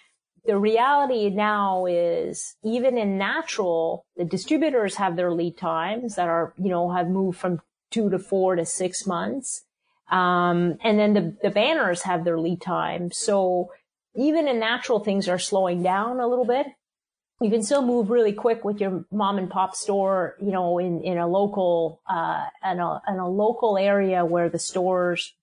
the 0.45 0.57
reality 0.57 1.29
now 1.29 1.85
is 1.85 2.55
even 2.63 2.97
in 2.97 3.17
natural, 3.17 4.05
the 4.15 4.23
distributors 4.23 4.95
have 4.95 5.15
their 5.15 5.31
lead 5.31 5.57
times 5.57 6.15
that 6.15 6.29
are, 6.29 6.53
you 6.57 6.69
know, 6.69 6.91
have 6.91 7.09
moved 7.09 7.37
from 7.37 7.61
two 7.91 8.09
to 8.09 8.19
four 8.19 8.55
to 8.55 8.65
six 8.65 9.05
months. 9.05 9.63
Um, 10.09 10.77
and 10.81 10.97
then 10.97 11.13
the, 11.13 11.37
the 11.43 11.49
banners 11.49 12.03
have 12.03 12.23
their 12.23 12.39
lead 12.39 12.61
time. 12.61 13.11
So 13.11 13.71
even 14.15 14.47
in 14.47 14.59
natural, 14.59 14.99
things 14.99 15.27
are 15.27 15.39
slowing 15.39 15.83
down 15.83 16.19
a 16.19 16.27
little 16.27 16.45
bit. 16.45 16.67
You 17.39 17.51
can 17.51 17.61
still 17.61 17.83
move 17.83 18.09
really 18.09 18.33
quick 18.33 18.65
with 18.65 18.81
your 18.81 19.05
mom 19.11 19.37
and 19.37 19.49
pop 19.49 19.75
store, 19.75 20.35
you 20.41 20.51
know, 20.51 20.79
in, 20.79 21.01
in 21.01 21.19
a 21.19 21.27
local, 21.27 22.01
uh, 22.09 22.45
in 22.65 22.79
a, 22.79 23.01
in 23.07 23.19
a 23.19 23.29
local 23.29 23.77
area 23.77 24.25
where 24.25 24.49
the 24.49 24.57
stores 24.57 25.33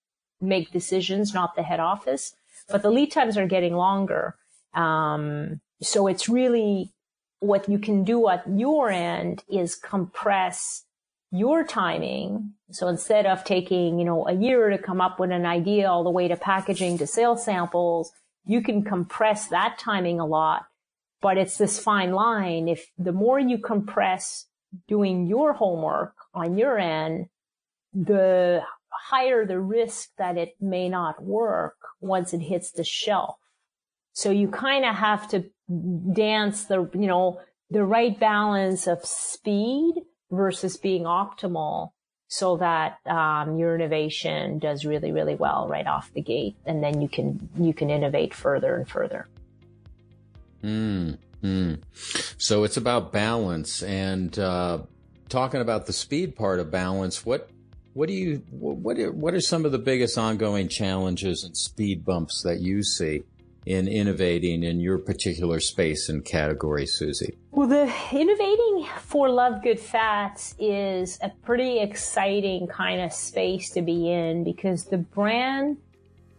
make 0.41 0.73
decisions, 0.73 1.33
not 1.33 1.55
the 1.55 1.63
head 1.63 1.81
office. 1.81 2.35
But 2.69 2.83
the 2.83 2.91
lead 2.91 3.13
times 3.13 3.37
are 3.37 3.47
getting 3.47 3.75
longer. 3.75 4.35
Um, 4.75 5.61
so 5.83 6.09
it's 6.09 6.29
really 6.29 6.93
what 7.41 7.69
you 7.69 7.79
can 7.79 8.05
do 8.05 8.29
at 8.29 8.43
your 8.49 8.91
end 8.91 9.45
is 9.49 9.77
compress 9.77 10.85
your 11.31 11.65
timing. 11.65 12.55
So 12.71 12.89
instead 12.89 13.27
of 13.27 13.45
taking, 13.45 13.99
you 13.99 14.05
know, 14.05 14.27
a 14.27 14.33
year 14.33 14.71
to 14.71 14.79
come 14.79 15.01
up 15.01 15.21
with 15.21 15.31
an 15.31 15.47
idea 15.47 15.89
all 15.89 16.05
the 16.05 16.11
way 16.11 16.29
to 16.29 16.37
packaging 16.37 16.99
to 16.99 17.07
sales 17.07 17.45
samples, 17.45 18.13
you 18.47 18.63
can 18.63 18.83
compress 18.83 19.49
that 19.49 19.79
timing 19.79 20.21
a 20.21 20.27
lot. 20.27 20.67
But 21.25 21.39
it's 21.39 21.57
this 21.57 21.79
fine 21.79 22.13
line. 22.13 22.69
If 22.69 22.91
the 22.99 23.13
more 23.25 23.39
you 23.41 23.57
compress 23.57 24.47
doing 24.87 25.27
your 25.27 25.55
homework 25.55 26.15
on 26.35 26.59
your 26.59 26.79
end, 26.79 27.29
the 27.95 28.61
higher 28.91 29.47
the 29.47 29.59
risk 29.59 30.11
that 30.19 30.37
it 30.37 30.55
may 30.61 30.91
not 30.91 31.25
work 31.25 31.77
once 32.01 32.35
it 32.35 32.43
hits 32.43 32.73
the 32.73 32.85
shelf. 32.85 33.37
So 34.13 34.31
you 34.31 34.49
kind 34.49 34.85
of 34.85 34.95
have 34.97 35.27
to 35.31 35.47
dance 36.13 36.65
the, 36.65 36.91
you 36.93 37.07
know, 37.07 37.41
the 37.71 37.85
right 37.85 38.21
balance 38.21 38.87
of 38.87 39.05
speed 39.07 39.95
versus 40.31 40.77
being 40.77 41.05
optimal 41.05 41.93
so 42.29 42.59
that 42.59 42.99
um, 43.07 43.57
your 43.57 43.75
innovation 43.75 44.59
does 44.59 44.85
really, 44.85 45.11
really 45.11 45.37
well 45.37 45.69
right 45.69 45.87
off 45.87 46.13
the 46.13 46.21
gate. 46.21 46.57
And 46.67 46.83
then 46.83 47.01
you 47.01 47.09
can, 47.09 47.49
you 47.59 47.73
can 47.73 47.89
innovate 47.89 48.35
further 48.35 48.77
and 48.77 48.87
further. 48.87 49.27
Mm, 50.65 51.19
mm. 51.43 51.81
So 52.39 52.65
it's 52.65 52.77
about 52.77 53.13
balance 53.13 53.83
and, 53.83 54.37
uh, 54.39 54.79
talking 55.29 55.61
about 55.61 55.87
the 55.87 55.93
speed 55.93 56.37
part 56.37 56.61
of 56.61 56.71
balance. 56.71 57.27
What, 57.27 57.51
what 57.93 58.09
do 58.09 58.15
you, 58.15 58.43
what 58.51 58.99
are, 58.99 59.13
what 59.13 59.35
are 59.35 59.41
some 59.41 59.65
of 59.65 59.73
the 59.73 59.79
biggest 59.79 60.17
ongoing 60.17 60.69
challenges 60.69 61.45
and 61.45 61.57
speed 61.57 62.05
bumps 62.05 62.43
that 62.43 62.61
you 62.61 62.83
see? 62.83 63.23
in 63.67 63.89
innovating 63.89 64.63
in 64.63 64.79
your 64.81 64.99
particular 64.99 65.61
space 65.61 66.09
and 66.09 66.25
category, 66.25 66.87
Susie? 66.87 67.37
Well, 67.51 67.67
the 67.67 67.93
innovating 68.13 68.87
for 69.01 69.31
Love 69.31 69.63
Good 69.63 69.81
Fats 69.81 70.55
is 70.59 71.19
a 71.23 71.31
pretty 71.45 71.79
exciting 71.79 72.67
kind 72.67 73.01
of 73.01 73.13
space 73.13 73.71
to 73.71 73.83
be 73.83 74.11
in 74.11 74.45
because 74.45 74.85
the 74.85 74.99
brand 74.99 75.79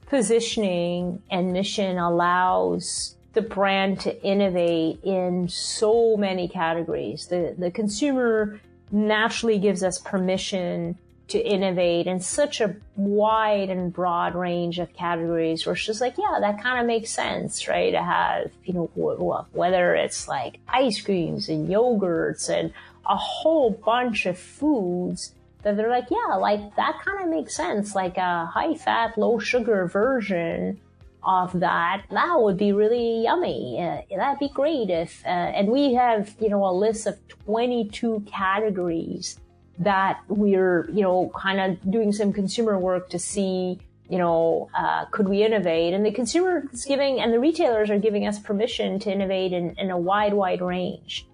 positioning 0.05 1.21
and 1.31 1.51
mission 1.51 1.97
allows 1.97 3.15
the 3.35 3.41
brand 3.41 3.99
to 4.01 4.23
innovate 4.23 5.03
in 5.03 5.47
so 5.47 6.17
many 6.17 6.47
categories. 6.47 7.27
The, 7.27 7.53
the 7.57 7.69
consumer 7.69 8.59
naturally 8.91 9.59
gives 9.59 9.83
us 9.83 9.99
permission 9.99 10.97
to 11.27 11.39
innovate 11.39 12.07
in 12.07 12.19
such 12.19 12.61
a 12.61 12.75
wide 12.95 13.69
and 13.69 13.91
broad 13.91 14.35
range 14.35 14.79
of 14.79 14.93
categories 14.93 15.65
where 15.65 15.73
it's 15.73 15.85
just 15.85 16.01
like, 16.01 16.17
yeah, 16.17 16.37
that 16.39 16.61
kind 16.61 16.79
of 16.79 16.85
makes 16.85 17.09
sense, 17.11 17.67
right? 17.67 17.91
To 17.91 18.01
have, 18.01 18.51
you 18.63 18.73
know, 18.73 19.45
whether 19.51 19.95
it's 19.95 20.27
like 20.27 20.59
ice 20.67 21.01
creams 21.01 21.49
and 21.49 21.67
yogurts 21.67 22.49
and 22.49 22.71
a 23.07 23.15
whole 23.15 23.71
bunch 23.71 24.25
of 24.25 24.37
foods 24.37 25.33
that 25.63 25.75
they're 25.77 25.89
like, 25.89 26.09
yeah, 26.11 26.35
like 26.35 26.75
that 26.75 26.99
kind 27.03 27.23
of 27.23 27.29
makes 27.29 27.55
sense. 27.55 27.95
Like 27.95 28.17
a 28.17 28.45
high 28.45 28.75
fat, 28.75 29.17
low 29.17 29.39
sugar 29.39 29.87
version 29.87 30.79
of 31.25 31.59
that, 31.59 32.03
that 32.11 32.39
would 32.39 32.57
be 32.57 32.71
really 32.71 33.23
yummy. 33.23 33.81
Uh, 33.81 34.01
that'd 34.15 34.39
be 34.39 34.49
great 34.49 34.89
if, 34.89 35.23
uh, 35.25 35.29
and 35.29 35.69
we 35.69 35.93
have, 35.93 36.35
you 36.39 36.49
know, 36.49 36.63
a 36.65 36.71
list 36.71 37.07
of 37.07 37.17
22 37.45 38.23
categories 38.27 39.39
that 39.79 40.21
we're, 40.27 40.89
you 40.91 41.01
know, 41.01 41.31
kind 41.35 41.59
of 41.59 41.91
doing 41.91 42.13
some 42.13 42.31
consumer 42.31 42.77
work 42.77 43.09
to 43.09 43.19
see, 43.19 43.79
you 44.09 44.17
know, 44.17 44.69
uh, 44.77 45.05
could 45.05 45.27
we 45.27 45.43
innovate? 45.43 45.93
And 45.93 46.05
the 46.05 46.11
consumer 46.11 46.63
is 46.71 46.85
giving, 46.85 47.19
and 47.19 47.33
the 47.33 47.39
retailers 47.39 47.89
are 47.89 47.99
giving 47.99 48.27
us 48.27 48.39
permission 48.39 48.99
to 48.99 49.11
innovate 49.11 49.51
in, 49.51 49.75
in 49.77 49.89
a 49.89 49.97
wide, 49.97 50.33
wide 50.33 50.61
range. 50.61 51.27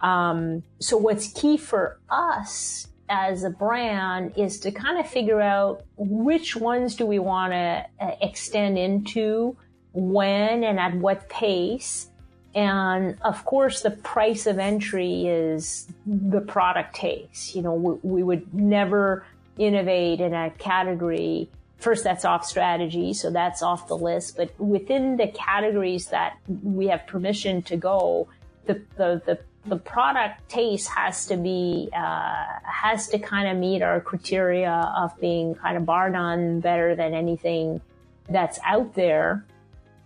Um, 0.00 0.62
so 0.78 0.96
what's 0.96 1.32
key 1.32 1.56
for 1.56 1.98
us 2.08 2.88
as 3.08 3.44
a 3.44 3.50
brand 3.50 4.32
is 4.36 4.60
to 4.60 4.70
kind 4.70 4.98
of 4.98 5.08
figure 5.08 5.40
out 5.40 5.84
which 5.96 6.56
ones 6.56 6.96
do 6.96 7.06
we 7.06 7.18
want 7.18 7.52
to 7.52 7.86
uh, 8.00 8.16
extend 8.20 8.78
into, 8.78 9.56
when 9.92 10.64
and 10.64 10.78
at 10.78 10.94
what 10.94 11.28
pace, 11.28 12.10
and 12.54 13.16
of 13.22 13.44
course, 13.44 13.82
the 13.82 13.90
price 13.90 14.46
of 14.46 14.58
entry 14.58 15.26
is 15.26 15.86
the 16.06 16.40
product 16.40 16.96
taste. 16.96 17.54
You 17.54 17.62
know, 17.62 17.74
we, 17.74 18.10
we, 18.10 18.22
would 18.22 18.52
never 18.54 19.24
innovate 19.58 20.20
in 20.20 20.34
a 20.34 20.50
category. 20.50 21.50
First, 21.76 22.04
that's 22.04 22.24
off 22.24 22.44
strategy, 22.44 23.12
so 23.12 23.30
that's 23.30 23.62
off 23.62 23.86
the 23.86 23.96
list. 23.96 24.36
But 24.36 24.58
within 24.58 25.16
the 25.16 25.28
categories 25.28 26.06
that 26.06 26.38
we 26.62 26.86
have 26.86 27.06
permission 27.06 27.62
to 27.62 27.76
go, 27.76 28.28
the 28.66 28.82
the 28.96 29.22
the, 29.24 29.38
the 29.68 29.76
product 29.76 30.48
taste 30.48 30.88
has 30.88 31.26
to 31.26 31.36
be 31.36 31.88
uh, 31.94 32.44
has 32.64 33.08
to 33.08 33.18
kind 33.18 33.48
of 33.48 33.56
meet 33.56 33.82
our 33.82 34.00
criteria 34.00 34.92
of 34.96 35.18
being 35.20 35.54
kind 35.54 35.76
of 35.76 35.84
bar 35.84 36.10
none 36.10 36.60
better 36.60 36.94
than 36.94 37.14
anything 37.14 37.80
that's 38.28 38.58
out 38.64 38.94
there 38.94 39.44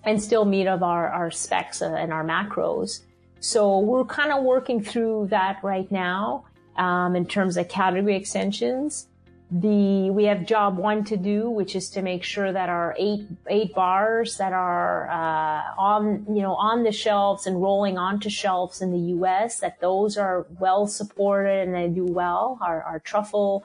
and 0.05 0.21
still 0.23 0.45
meet 0.45 0.67
of 0.67 0.83
our, 0.83 1.09
our 1.09 1.31
specs 1.31 1.81
and 1.81 2.13
our 2.13 2.25
macros. 2.25 3.01
So 3.41 3.79
we're 3.79 4.05
kind 4.05 4.33
of 4.33 4.45
working 4.45 4.83
through 4.83 5.29
that 5.31 5.59
right 5.63 5.91
now 5.91 6.45
um, 6.77 7.17
in 7.17 7.27
terms 7.27 7.57
of 7.57 7.69
category 7.69 8.17
extensions. 8.17 9.09
The 9.55 10.11
we 10.11 10.25
have 10.25 10.47
job 10.47 10.79
one 10.79 11.05
to 11.05 11.17
do, 11.19 11.51
which 11.51 11.77
is 11.77 11.91
to 11.91 12.01
make 12.01 12.25
sure 12.25 12.51
that 12.51 12.71
our 12.71 12.95
eight 12.99 13.27
eight 13.51 13.75
bars 13.75 14.39
that 14.39 14.55
are 14.55 15.11
uh, 15.11 15.79
on 15.79 16.25
you 16.35 16.41
know 16.41 16.55
on 16.55 16.85
the 16.85 16.93
shelves 16.93 17.47
and 17.47 17.61
rolling 17.61 17.99
onto 17.99 18.31
shelves 18.31 18.81
in 18.81 18.93
the 18.93 19.11
U.S. 19.17 19.61
that 19.61 19.79
those 19.79 20.17
are 20.17 20.47
well 20.59 20.87
supported 20.87 21.69
and 21.69 21.75
they 21.75 21.89
do 21.89 22.07
well. 22.07 22.59
Our, 22.63 22.83
our 22.83 22.99
truffle 22.99 23.63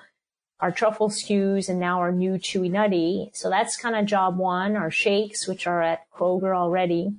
our 0.60 0.72
truffle 0.72 1.08
SKUs 1.08 1.70
and 1.70 1.80
now 1.80 2.00
our 2.00 2.12
new 2.12 2.34
chewy 2.34 2.70
nutty. 2.70 3.32
So 3.34 3.50
that's 3.50 3.78
kind 3.78 3.96
of 3.96 4.06
job 4.06 4.38
one. 4.38 4.76
Our 4.76 4.92
shakes, 4.92 5.48
which 5.48 5.68
are 5.68 5.82
at 5.82 6.02
Kroger 6.12 6.54
already. 6.54 7.14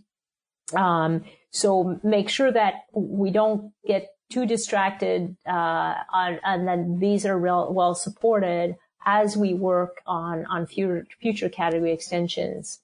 Um, 0.74 1.24
so 1.50 1.98
make 2.02 2.28
sure 2.28 2.52
that 2.52 2.84
we 2.92 3.30
don't 3.30 3.72
get 3.86 4.08
too 4.31 4.47
distracted, 4.47 5.37
uh, 5.47 5.95
on, 6.12 6.41
and 6.45 6.68
then 6.68 6.99
these 6.99 7.24
are 7.24 7.39
real, 7.39 7.72
well 7.72 7.95
supported 7.95 8.76
as 9.05 9.37
we 9.37 9.55
work 9.55 10.03
on, 10.07 10.45
on 10.47 10.66
future, 10.66 11.07
future 11.20 11.49
category 11.49 11.93
extensions. 11.93 12.81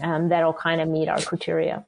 Um, 0.00 0.28
that'll 0.28 0.54
kind 0.54 0.80
of 0.80 0.88
meet 0.88 1.08
our 1.08 1.20
criteria. 1.20 1.86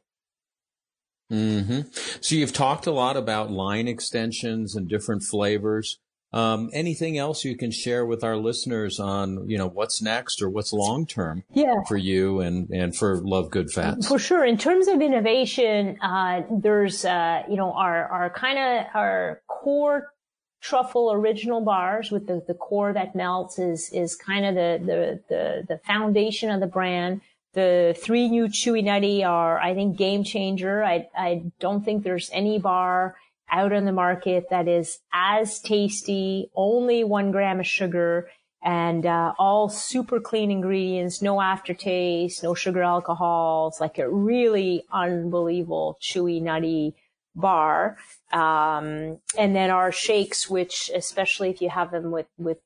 Mm-hmm. 1.32 1.88
So 2.20 2.34
you've 2.34 2.52
talked 2.52 2.86
a 2.86 2.92
lot 2.92 3.16
about 3.16 3.50
line 3.50 3.88
extensions 3.88 4.76
and 4.76 4.88
different 4.88 5.22
flavors. 5.22 5.98
Um, 6.32 6.68
anything 6.72 7.16
else 7.16 7.44
you 7.44 7.56
can 7.56 7.70
share 7.70 8.04
with 8.04 8.22
our 8.22 8.36
listeners 8.36 9.00
on, 9.00 9.48
you 9.48 9.56
know, 9.56 9.68
what's 9.68 10.02
next 10.02 10.42
or 10.42 10.50
what's 10.50 10.72
long 10.72 11.06
term 11.06 11.44
yeah. 11.54 11.82
for 11.88 11.96
you 11.96 12.40
and, 12.40 12.68
and 12.70 12.94
for 12.94 13.16
Love 13.22 13.50
Good 13.50 13.70
Fats? 13.70 14.08
For 14.08 14.18
sure. 14.18 14.44
In 14.44 14.58
terms 14.58 14.88
of 14.88 15.00
innovation, 15.00 15.98
uh, 16.02 16.42
there's, 16.50 17.04
uh, 17.04 17.42
you 17.48 17.56
know, 17.56 17.72
our, 17.72 18.06
our 18.08 18.30
kind 18.30 18.58
of, 18.58 18.86
our 18.94 19.40
core 19.46 20.12
truffle 20.60 21.12
original 21.12 21.60
bars 21.60 22.10
with 22.10 22.26
the, 22.26 22.42
the 22.46 22.54
core 22.54 22.92
that 22.92 23.14
melts 23.14 23.58
is, 23.58 23.88
is 23.92 24.16
kind 24.16 24.44
of 24.44 24.54
the, 24.56 24.80
the, 24.84 25.20
the, 25.28 25.66
the 25.68 25.78
foundation 25.86 26.50
of 26.50 26.60
the 26.60 26.66
brand. 26.66 27.20
The 27.52 27.96
three 27.98 28.28
new 28.28 28.48
chewy 28.48 28.84
nutty 28.84 29.24
are, 29.24 29.58
I 29.58 29.74
think, 29.74 29.96
game 29.96 30.24
changer. 30.24 30.84
I, 30.84 31.08
I 31.16 31.44
don't 31.60 31.82
think 31.82 32.02
there's 32.02 32.28
any 32.32 32.58
bar 32.58 33.16
out 33.50 33.72
on 33.72 33.84
the 33.84 33.92
market 33.92 34.46
that 34.50 34.68
is 34.68 34.98
as 35.12 35.60
tasty, 35.60 36.50
only 36.54 37.04
one 37.04 37.30
gram 37.30 37.60
of 37.60 37.66
sugar, 37.66 38.28
and 38.62 39.06
uh, 39.06 39.32
all 39.38 39.68
super 39.68 40.18
clean 40.18 40.50
ingredients, 40.50 41.22
no 41.22 41.40
aftertaste, 41.40 42.42
no 42.42 42.54
sugar 42.54 42.82
alcohols, 42.82 43.80
like 43.80 43.98
a 43.98 44.10
really 44.10 44.84
unbelievable 44.90 45.98
chewy 46.02 46.42
nutty 46.42 46.94
bar. 47.36 47.96
Um, 48.32 49.18
and 49.38 49.54
then 49.54 49.70
our 49.70 49.92
shakes, 49.92 50.50
which 50.50 50.90
especially 50.94 51.50
if 51.50 51.60
you 51.60 51.70
have 51.70 51.92
them 51.92 52.10
with 52.10 52.26
with 52.38 52.58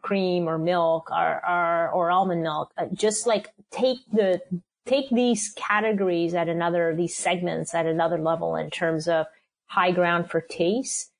cream 0.00 0.48
or 0.48 0.58
milk 0.58 1.10
or, 1.10 1.42
or, 1.44 1.90
or 1.90 2.10
almond 2.10 2.42
milk, 2.42 2.70
uh, 2.78 2.86
just 2.94 3.26
like 3.26 3.50
take 3.70 3.98
the 4.12 4.40
take 4.86 5.10
these 5.10 5.52
categories 5.56 6.34
at 6.34 6.48
another 6.48 6.94
these 6.96 7.16
segments 7.16 7.74
at 7.74 7.84
another 7.84 8.18
level 8.18 8.54
in 8.56 8.70
terms 8.70 9.08
of 9.08 9.26
high 9.66 9.90
ground 9.90 10.30
for 10.30 10.40
taste. 10.40 11.12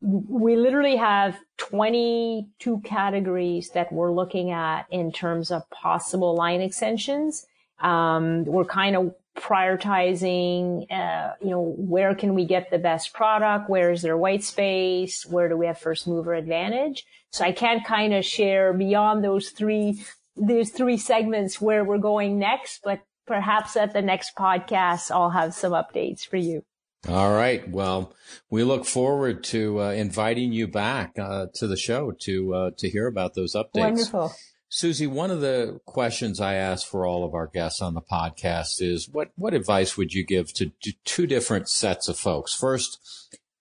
We 0.00 0.56
literally 0.56 0.96
have 0.96 1.38
22 1.58 2.80
categories 2.84 3.70
that 3.70 3.92
we're 3.92 4.12
looking 4.12 4.50
at 4.50 4.86
in 4.90 5.12
terms 5.12 5.50
of 5.50 5.68
possible 5.70 6.34
line 6.34 6.60
extensions. 6.60 7.46
Um, 7.80 8.44
we're 8.44 8.66
kind 8.66 8.96
of 8.96 9.14
prioritizing, 9.36 10.90
uh, 10.92 11.32
you 11.40 11.50
know, 11.50 11.74
where 11.76 12.14
can 12.14 12.34
we 12.34 12.44
get 12.44 12.70
the 12.70 12.78
best 12.78 13.12
product? 13.12 13.68
Where 13.68 13.90
is 13.90 14.02
there 14.02 14.16
white 14.16 14.44
space? 14.44 15.26
Where 15.26 15.48
do 15.48 15.56
we 15.56 15.66
have 15.66 15.78
first 15.78 16.06
mover 16.06 16.34
advantage? 16.34 17.04
So 17.30 17.44
I 17.44 17.52
can't 17.52 17.84
kind 17.84 18.14
of 18.14 18.24
share 18.24 18.72
beyond 18.72 19.24
those 19.24 19.50
three, 19.50 20.04
those 20.36 20.70
three 20.70 20.96
segments 20.96 21.60
where 21.60 21.84
we're 21.84 21.98
going 21.98 22.38
next, 22.38 22.80
but 22.84 23.00
perhaps 23.26 23.76
at 23.76 23.92
the 23.92 24.02
next 24.02 24.36
podcast, 24.36 25.10
I'll 25.10 25.30
have 25.30 25.54
some 25.54 25.72
updates 25.72 26.26
for 26.26 26.36
you. 26.36 26.64
All 27.08 27.32
right. 27.32 27.68
Well, 27.68 28.14
we 28.50 28.64
look 28.64 28.86
forward 28.86 29.44
to 29.44 29.82
uh, 29.82 29.90
inviting 29.90 30.52
you 30.52 30.66
back 30.66 31.18
uh, 31.18 31.46
to 31.54 31.66
the 31.66 31.76
show 31.76 32.12
to 32.20 32.54
uh, 32.54 32.70
to 32.78 32.88
hear 32.88 33.06
about 33.06 33.34
those 33.34 33.54
updates. 33.54 33.80
Wonderful. 33.80 34.32
Susie, 34.70 35.06
one 35.06 35.30
of 35.30 35.40
the 35.40 35.80
questions 35.84 36.40
I 36.40 36.54
ask 36.54 36.86
for 36.86 37.06
all 37.06 37.24
of 37.24 37.34
our 37.34 37.46
guests 37.46 37.80
on 37.80 37.94
the 37.94 38.00
podcast 38.00 38.80
is 38.80 39.08
what 39.08 39.30
what 39.36 39.54
advice 39.54 39.96
would 39.96 40.14
you 40.14 40.24
give 40.24 40.52
to, 40.54 40.72
to 40.82 40.92
two 41.04 41.26
different 41.26 41.68
sets 41.68 42.08
of 42.08 42.18
folks? 42.18 42.54
First, 42.54 42.98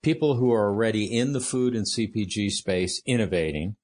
people 0.01 0.35
who 0.35 0.51
are 0.53 0.69
already 0.69 1.05
in 1.05 1.33
the 1.33 1.41
food 1.41 1.75
and 1.75 1.85
CPG 1.85 2.49
space 2.49 3.01
innovating, 3.05 3.75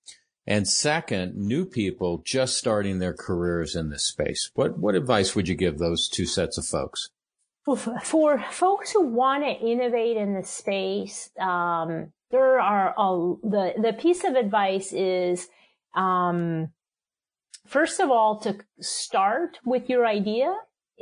and 0.48 0.68
second, 0.68 1.36
new 1.36 1.66
people 1.66 2.24
just 2.26 2.58
starting 2.58 3.00
their 3.00 3.14
careers 3.14 3.76
in 3.76 3.90
this 3.90 4.08
space. 4.08 4.50
What 4.56 4.80
what 4.80 4.96
advice 4.96 5.36
would 5.36 5.50
you 5.50 5.56
give 5.56 5.80
those 5.80 6.08
two 6.08 6.26
sets 6.26 6.58
of 6.58 6.66
folks? 6.66 7.10
For 7.66 8.44
folks 8.52 8.92
who 8.92 9.06
want 9.06 9.44
to 9.44 9.50
innovate 9.50 10.18
in 10.18 10.34
the 10.34 10.44
space, 10.44 11.30
um, 11.40 12.12
there 12.32 12.60
are 12.60 12.94
a, 12.98 13.36
the 13.44 13.74
the 13.82 13.94
piece 13.94 14.24
of 14.24 14.36
advice 14.36 14.94
is 14.94 15.48
um, 15.96 16.70
first 17.68 18.00
of 18.00 18.10
all 18.10 18.40
to 18.42 18.58
start 18.80 19.60
with 19.66 19.90
your 19.90 20.06
idea. 20.06 20.54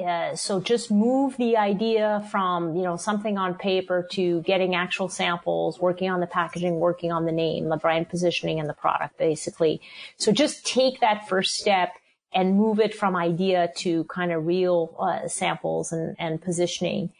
Uh, 0.04 0.36
so 0.36 0.62
just 0.62 0.92
move 0.92 1.36
the 1.38 1.58
idea 1.58 2.24
from 2.30 2.76
you 2.76 2.84
know 2.84 2.96
something 2.96 3.38
on 3.38 3.56
paper 3.56 4.08
to 4.12 4.42
getting 4.44 4.76
actual 4.76 5.10
samples, 5.10 5.80
working 5.80 6.10
on 6.10 6.20
the 6.20 6.28
packaging, 6.28 6.76
working 6.80 7.12
on 7.12 7.26
the 7.26 7.32
name, 7.32 7.68
the 7.70 7.78
brand 7.78 8.08
positioning, 8.08 8.60
and 8.60 8.70
the 8.70 8.76
product 8.76 9.18
basically. 9.18 9.82
So 10.18 10.32
just 10.32 10.66
take 10.66 11.00
that 11.02 11.28
first 11.28 11.56
step 11.56 11.94
and 12.34 12.56
move 12.56 12.80
it 12.80 12.94
from 12.94 13.16
idea 13.16 13.72
to 13.78 14.04
kind 14.06 14.32
of 14.32 14.46
real 14.46 14.96
uh, 15.00 15.28
samples 15.28 15.92
and, 15.92 16.16
and 16.20 16.42
positioning. 16.42 17.12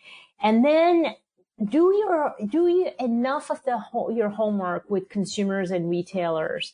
And 0.42 0.64
then 0.64 1.16
do 1.64 1.94
your, 1.96 2.36
do 2.46 2.68
you 2.68 2.92
enough 3.00 3.50
of 3.50 3.64
the 3.64 3.78
whole, 3.78 4.12
your 4.12 4.30
homework 4.30 4.90
with 4.90 5.10
consumers 5.10 5.72
and 5.72 5.90
retailers. 5.90 6.74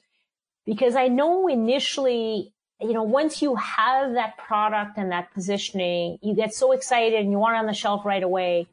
Because 0.66 0.96
I 0.96 1.08
know 1.08 1.48
initially, 1.48 2.54
you 2.82 2.94
know, 2.94 3.04
once 3.04 3.42
you 3.42 3.56
have 3.56 4.14
that 4.14 4.38
product 4.38 4.98
and 4.98 5.12
that 5.12 5.34
positioning, 5.34 6.20
you 6.22 6.36
get 6.36 6.54
so 6.54 6.72
excited 6.72 7.20
and 7.20 7.32
you 7.32 7.38
want 7.38 7.56
it 7.56 7.60
on 7.60 7.66
the 7.66 7.74
shelf 7.74 8.06
right 8.06 8.24
away. 8.24 8.68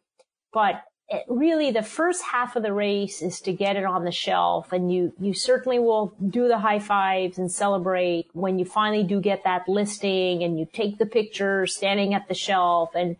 But 0.52 0.82
it, 1.10 1.24
really 1.28 1.72
the 1.72 1.82
first 1.82 2.22
half 2.22 2.54
of 2.54 2.62
the 2.62 2.72
race 2.72 3.20
is 3.20 3.40
to 3.40 3.52
get 3.52 3.76
it 3.76 3.84
on 3.84 4.04
the 4.04 4.12
shelf 4.12 4.72
and 4.72 4.92
you, 4.92 5.12
you 5.18 5.34
certainly 5.34 5.80
will 5.80 6.14
do 6.28 6.46
the 6.46 6.58
high 6.58 6.78
fives 6.78 7.36
and 7.36 7.50
celebrate 7.50 8.28
when 8.32 8.58
you 8.58 8.64
finally 8.64 9.02
do 9.02 9.20
get 9.20 9.42
that 9.42 9.68
listing 9.68 10.44
and 10.44 10.58
you 10.58 10.68
take 10.72 10.98
the 10.98 11.06
picture 11.06 11.66
standing 11.66 12.14
at 12.14 12.28
the 12.28 12.34
shelf. 12.34 12.90
And, 12.94 13.16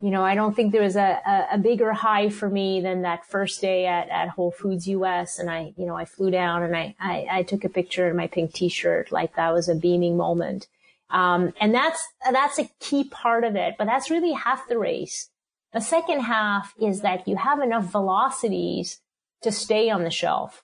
you 0.00 0.10
know, 0.10 0.22
I 0.22 0.36
don't 0.36 0.54
think 0.54 0.70
there 0.70 0.82
was 0.82 0.94
a, 0.94 1.20
a, 1.26 1.48
a 1.54 1.58
bigger 1.58 1.92
high 1.92 2.28
for 2.28 2.48
me 2.48 2.80
than 2.80 3.02
that 3.02 3.26
first 3.26 3.60
day 3.60 3.86
at, 3.86 4.08
at 4.10 4.28
Whole 4.28 4.52
Foods 4.52 4.86
US. 4.86 5.40
And 5.40 5.50
I, 5.50 5.74
you 5.76 5.86
know, 5.86 5.96
I 5.96 6.04
flew 6.04 6.30
down 6.30 6.62
and 6.62 6.76
I, 6.76 6.94
I, 7.00 7.26
I 7.30 7.42
took 7.42 7.64
a 7.64 7.68
picture 7.68 8.08
in 8.08 8.16
my 8.16 8.28
pink 8.28 8.52
t-shirt. 8.52 9.10
Like 9.10 9.34
that 9.34 9.52
was 9.52 9.68
a 9.68 9.74
beaming 9.74 10.16
moment. 10.16 10.68
Um, 11.10 11.52
and 11.60 11.74
that's, 11.74 12.06
that's 12.30 12.60
a 12.60 12.70
key 12.78 13.04
part 13.04 13.42
of 13.42 13.56
it, 13.56 13.74
but 13.76 13.86
that's 13.86 14.10
really 14.10 14.32
half 14.32 14.68
the 14.68 14.78
race 14.78 15.30
the 15.74 15.80
second 15.80 16.20
half 16.20 16.72
is 16.80 17.00
that 17.00 17.26
you 17.26 17.36
have 17.36 17.60
enough 17.60 17.84
velocities 17.84 19.00
to 19.42 19.50
stay 19.50 19.90
on 19.90 20.04
the 20.04 20.10
shelf. 20.10 20.62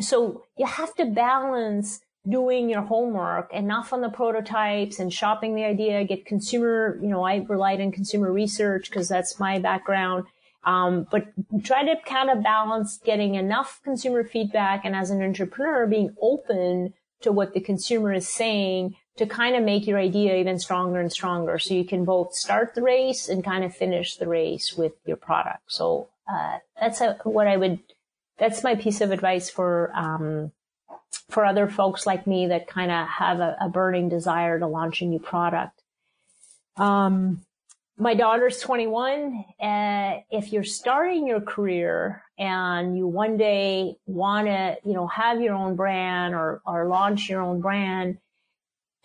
So 0.00 0.44
you 0.56 0.66
have 0.66 0.94
to 0.96 1.06
balance 1.06 2.00
doing 2.28 2.68
your 2.68 2.82
homework 2.82 3.52
enough 3.52 3.92
on 3.92 4.02
the 4.02 4.08
prototypes 4.10 4.98
and 4.98 5.12
shopping 5.12 5.54
the 5.54 5.64
idea, 5.64 6.04
get 6.04 6.26
consumer, 6.26 6.98
you 7.02 7.08
know, 7.08 7.22
I 7.22 7.44
relied 7.48 7.80
on 7.80 7.90
consumer 7.90 8.30
research 8.30 8.90
because 8.90 9.08
that's 9.08 9.40
my 9.40 9.58
background. 9.58 10.24
Um, 10.64 11.06
but 11.10 11.26
try 11.62 11.84
to 11.84 11.96
kind 12.06 12.30
of 12.30 12.42
balance 12.42 12.98
getting 13.04 13.34
enough 13.34 13.80
consumer 13.82 14.24
feedback 14.24 14.84
and 14.84 14.94
as 14.94 15.10
an 15.10 15.22
entrepreneur 15.22 15.86
being 15.86 16.14
open 16.20 16.94
to 17.20 17.32
what 17.32 17.54
the 17.54 17.60
consumer 17.60 18.12
is 18.12 18.28
saying 18.28 18.96
to 19.16 19.26
kind 19.26 19.54
of 19.54 19.62
make 19.62 19.86
your 19.86 19.98
idea 19.98 20.36
even 20.36 20.58
stronger 20.58 21.00
and 21.00 21.12
stronger. 21.12 21.58
So 21.58 21.74
you 21.74 21.84
can 21.84 22.04
both 22.04 22.34
start 22.34 22.74
the 22.74 22.82
race 22.82 23.28
and 23.28 23.44
kind 23.44 23.64
of 23.64 23.74
finish 23.74 24.16
the 24.16 24.28
race 24.28 24.74
with 24.76 24.92
your 25.06 25.16
product. 25.16 25.62
So, 25.68 26.08
uh, 26.30 26.58
that's 26.80 27.00
a, 27.00 27.18
what 27.24 27.46
I 27.46 27.56
would, 27.56 27.80
that's 28.38 28.64
my 28.64 28.74
piece 28.74 29.00
of 29.00 29.12
advice 29.12 29.50
for, 29.50 29.92
um, 29.94 30.52
for 31.30 31.44
other 31.44 31.68
folks 31.68 32.06
like 32.06 32.26
me 32.26 32.48
that 32.48 32.66
kind 32.66 32.90
of 32.90 33.06
have 33.06 33.40
a, 33.40 33.56
a, 33.60 33.68
burning 33.68 34.08
desire 34.08 34.58
to 34.58 34.66
launch 34.66 35.02
a 35.02 35.04
new 35.04 35.18
product. 35.18 35.80
Um, 36.76 37.44
my 37.96 38.14
daughter's 38.14 38.58
21. 38.60 39.44
Uh, 39.60 40.20
if 40.30 40.52
you're 40.52 40.64
starting 40.64 41.26
your 41.26 41.40
career 41.40 42.22
and 42.38 42.96
you 42.96 43.06
one 43.06 43.36
day 43.36 43.96
want 44.06 44.48
to, 44.48 44.76
you 44.84 44.94
know, 44.94 45.06
have 45.06 45.40
your 45.40 45.54
own 45.54 45.76
brand 45.76 46.34
or, 46.34 46.60
or 46.66 46.88
launch 46.88 47.28
your 47.28 47.40
own 47.40 47.60
brand, 47.60 48.18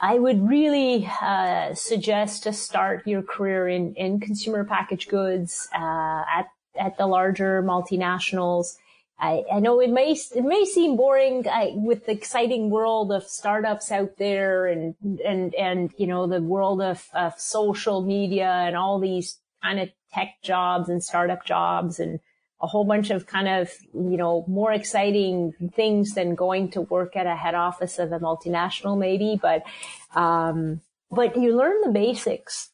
I 0.01 0.17
would 0.17 0.47
really 0.47 1.09
uh, 1.21 1.73
suggest 1.73 2.43
to 2.43 2.53
start 2.53 3.05
your 3.05 3.21
career 3.21 3.67
in, 3.67 3.93
in 3.95 4.19
consumer 4.19 4.63
packaged 4.63 5.09
goods 5.09 5.67
uh, 5.73 6.23
at 6.37 6.47
at 6.79 6.97
the 6.97 7.07
larger 7.07 7.61
multinationals. 7.61 8.77
I, 9.19 9.43
I, 9.51 9.59
know 9.59 9.81
it 9.81 9.89
may 9.89 10.11
it 10.11 10.45
may 10.45 10.63
seem 10.63 10.95
boring 10.95 11.45
I, 11.49 11.73
with 11.75 12.05
the 12.05 12.13
exciting 12.13 12.69
world 12.69 13.11
of 13.11 13.23
startups 13.23 13.91
out 13.91 14.15
there 14.17 14.65
and 14.67 14.95
and 15.25 15.53
and 15.55 15.91
you 15.97 16.07
know 16.07 16.25
the 16.25 16.41
world 16.41 16.81
of, 16.81 17.05
of 17.13 17.37
social 17.37 18.01
media 18.01 18.49
and 18.49 18.77
all 18.77 18.99
these 18.99 19.37
kind 19.61 19.81
of 19.81 19.89
tech 20.13 20.35
jobs 20.41 20.87
and 20.87 21.03
startup 21.03 21.45
jobs 21.45 21.99
and 21.99 22.21
a 22.62 22.68
whole 22.68 22.84
bunch 22.84 23.10
of 23.10 23.26
kind 23.26 23.47
of, 23.47 23.72
you 23.93 24.18
know, 24.18 24.43
more 24.47 24.72
exciting 24.74 25.53
things 25.76 26.14
than 26.14 26.36
going 26.36 26.70
to 26.72 26.82
work 26.82 27.16
at 27.16 27.26
a 27.26 27.36
head 27.36 27.55
office 27.55 27.99
of 27.99 28.12
a 28.12 28.20
multinational 28.20 28.97
maybe, 28.97 29.39
but, 29.41 29.64
um, 30.14 30.82
but 31.10 31.38
you 31.38 31.55
learn 31.55 31.82
the 31.82 31.91
basics 31.91 32.70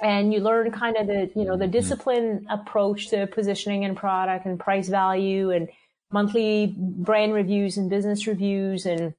and 0.00 0.34
you 0.34 0.40
learn 0.40 0.72
kind 0.72 0.96
of 0.96 1.06
the, 1.06 1.30
you 1.36 1.44
know, 1.44 1.56
the 1.56 1.64
mm-hmm. 1.64 1.72
discipline 1.72 2.46
approach 2.50 3.08
to 3.10 3.26
positioning 3.28 3.84
and 3.84 3.96
product 3.96 4.46
and 4.46 4.58
price 4.58 4.88
value 4.88 5.50
and 5.50 5.68
monthly 6.10 6.74
brand 6.76 7.32
reviews 7.32 7.76
and 7.76 7.88
business 7.88 8.26
reviews 8.26 8.84
and, 8.84 9.14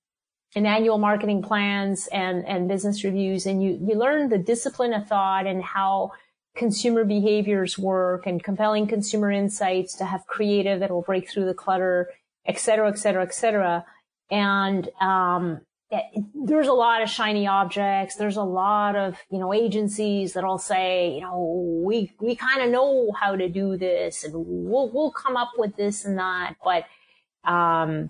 and 0.55 0.67
annual 0.67 0.97
marketing 0.97 1.41
plans 1.41 2.07
and, 2.07 2.45
and 2.45 2.67
business 2.67 3.03
reviews. 3.03 3.45
And 3.45 3.63
you, 3.63 3.79
you 3.81 3.95
learn 3.95 4.29
the 4.29 4.37
discipline 4.37 4.93
of 4.93 5.07
thought 5.07 5.47
and 5.47 5.63
how, 5.63 6.11
consumer 6.55 7.03
behaviors 7.03 7.77
work 7.77 8.25
and 8.25 8.43
compelling 8.43 8.87
consumer 8.87 9.31
insights 9.31 9.95
to 9.95 10.05
have 10.05 10.25
creative 10.27 10.79
that 10.79 10.89
will 10.91 11.01
break 11.01 11.29
through 11.29 11.45
the 11.45 11.53
clutter 11.53 12.09
et 12.45 12.59
cetera, 12.59 12.87
et 12.89 12.97
cetera, 12.97 13.23
et 13.23 13.33
cetera. 13.33 13.85
And, 14.29 14.87
um, 15.01 15.61
there's 16.33 16.67
a 16.67 16.73
lot 16.73 17.01
of 17.01 17.09
shiny 17.09 17.47
objects. 17.47 18.15
There's 18.15 18.37
a 18.37 18.43
lot 18.43 18.95
of, 18.95 19.17
you 19.29 19.39
know, 19.39 19.53
agencies 19.53 20.33
that'll 20.33 20.57
say, 20.57 21.15
you 21.15 21.21
know, 21.21 21.81
we, 21.85 22.11
we 22.19 22.35
kind 22.35 22.61
of 22.61 22.69
know 22.69 23.11
how 23.19 23.35
to 23.35 23.47
do 23.47 23.77
this 23.77 24.23
and 24.23 24.33
we'll, 24.35 24.91
we'll 24.91 25.11
come 25.11 25.37
up 25.37 25.51
with 25.57 25.75
this 25.75 26.03
and 26.03 26.17
that. 26.17 26.55
But, 26.63 26.85
um, 27.49 28.09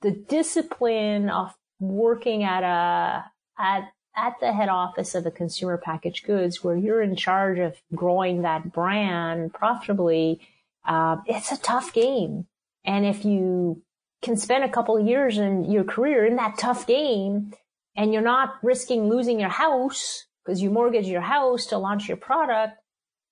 the 0.00 0.10
discipline 0.10 1.30
of 1.30 1.54
working 1.78 2.42
at 2.42 2.62
a, 2.64 3.24
at, 3.58 3.84
at 4.16 4.34
the 4.40 4.52
head 4.52 4.68
office 4.68 5.14
of 5.14 5.26
a 5.26 5.30
consumer 5.30 5.78
packaged 5.78 6.26
goods 6.26 6.62
where 6.62 6.76
you're 6.76 7.02
in 7.02 7.16
charge 7.16 7.58
of 7.58 7.76
growing 7.94 8.42
that 8.42 8.72
brand 8.72 9.52
profitably, 9.54 10.40
uh, 10.84 11.16
it's 11.26 11.52
a 11.52 11.56
tough 11.56 11.92
game. 11.92 12.46
And 12.84 13.06
if 13.06 13.24
you 13.24 13.82
can 14.22 14.36
spend 14.36 14.64
a 14.64 14.68
couple 14.68 14.96
of 14.96 15.06
years 15.06 15.38
in 15.38 15.70
your 15.70 15.84
career 15.84 16.26
in 16.26 16.36
that 16.36 16.58
tough 16.58 16.86
game 16.86 17.52
and 17.96 18.12
you're 18.12 18.22
not 18.22 18.54
risking 18.62 19.08
losing 19.08 19.40
your 19.40 19.48
house 19.48 20.26
because 20.44 20.62
you 20.62 20.70
mortgage 20.70 21.06
your 21.06 21.20
house 21.20 21.66
to 21.66 21.78
launch 21.78 22.08
your 22.08 22.16
product, 22.16 22.78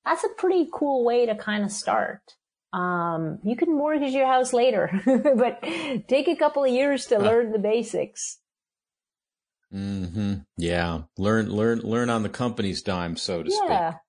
that's 0.04 0.24
a 0.24 0.28
pretty 0.36 0.68
cool 0.72 1.04
way 1.04 1.26
to 1.26 1.34
kind 1.34 1.64
of 1.64 1.70
start. 1.70 2.20
Um, 2.72 3.40
you 3.42 3.56
can 3.56 3.76
mortgage 3.76 4.12
your 4.12 4.26
house 4.26 4.52
later, 4.52 5.00
but 5.36 5.62
take 6.08 6.28
a 6.28 6.36
couple 6.36 6.64
of 6.64 6.70
years 6.70 7.06
to 7.06 7.18
learn 7.18 7.52
the 7.52 7.58
basics. 7.58 8.38
Mm-hmm. 9.74 10.34
Yeah. 10.56 11.02
Learn, 11.16 11.50
learn, 11.50 11.80
learn 11.80 12.10
on 12.10 12.22
the 12.22 12.28
company's 12.28 12.82
dime, 12.82 13.16
so 13.16 13.42
to 13.42 13.50
yeah. 13.50 13.90
speak 13.90 14.00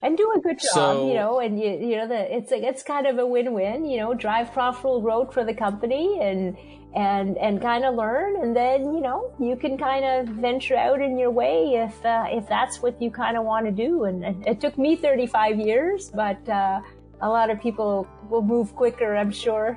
and 0.00 0.16
do 0.16 0.32
a 0.36 0.40
good 0.40 0.58
job, 0.58 0.72
so, 0.72 1.08
you 1.08 1.14
know, 1.14 1.40
and 1.40 1.58
you, 1.58 1.70
you 1.70 1.96
know, 1.96 2.06
the, 2.06 2.36
it's, 2.36 2.52
it's 2.52 2.82
kind 2.82 3.06
of 3.06 3.18
a 3.18 3.26
win-win, 3.26 3.84
you 3.84 3.98
know, 3.98 4.14
drive 4.14 4.52
profitable 4.52 5.00
growth 5.00 5.34
for 5.34 5.44
the 5.44 5.54
company 5.54 6.20
and, 6.20 6.56
and, 6.94 7.36
and 7.38 7.60
kind 7.60 7.84
of 7.84 7.96
learn. 7.96 8.36
And 8.36 8.54
then, 8.54 8.94
you 8.94 9.00
know, 9.00 9.32
you 9.40 9.56
can 9.56 9.76
kind 9.76 10.04
of 10.04 10.34
venture 10.36 10.76
out 10.76 11.00
in 11.00 11.18
your 11.18 11.32
way 11.32 11.74
if, 11.74 12.04
uh, 12.04 12.26
if 12.28 12.48
that's 12.48 12.80
what 12.80 13.00
you 13.02 13.10
kind 13.10 13.36
of 13.36 13.44
want 13.44 13.66
to 13.66 13.72
do. 13.72 14.04
And 14.04 14.24
it, 14.24 14.36
it, 14.46 14.60
took 14.60 14.78
me 14.78 14.94
35 14.94 15.58
years, 15.58 16.10
but, 16.14 16.48
uh, 16.48 16.80
a 17.20 17.28
lot 17.28 17.50
of 17.50 17.60
people 17.60 18.06
will 18.30 18.42
move 18.42 18.76
quicker, 18.76 19.16
I'm 19.16 19.32
sure. 19.32 19.76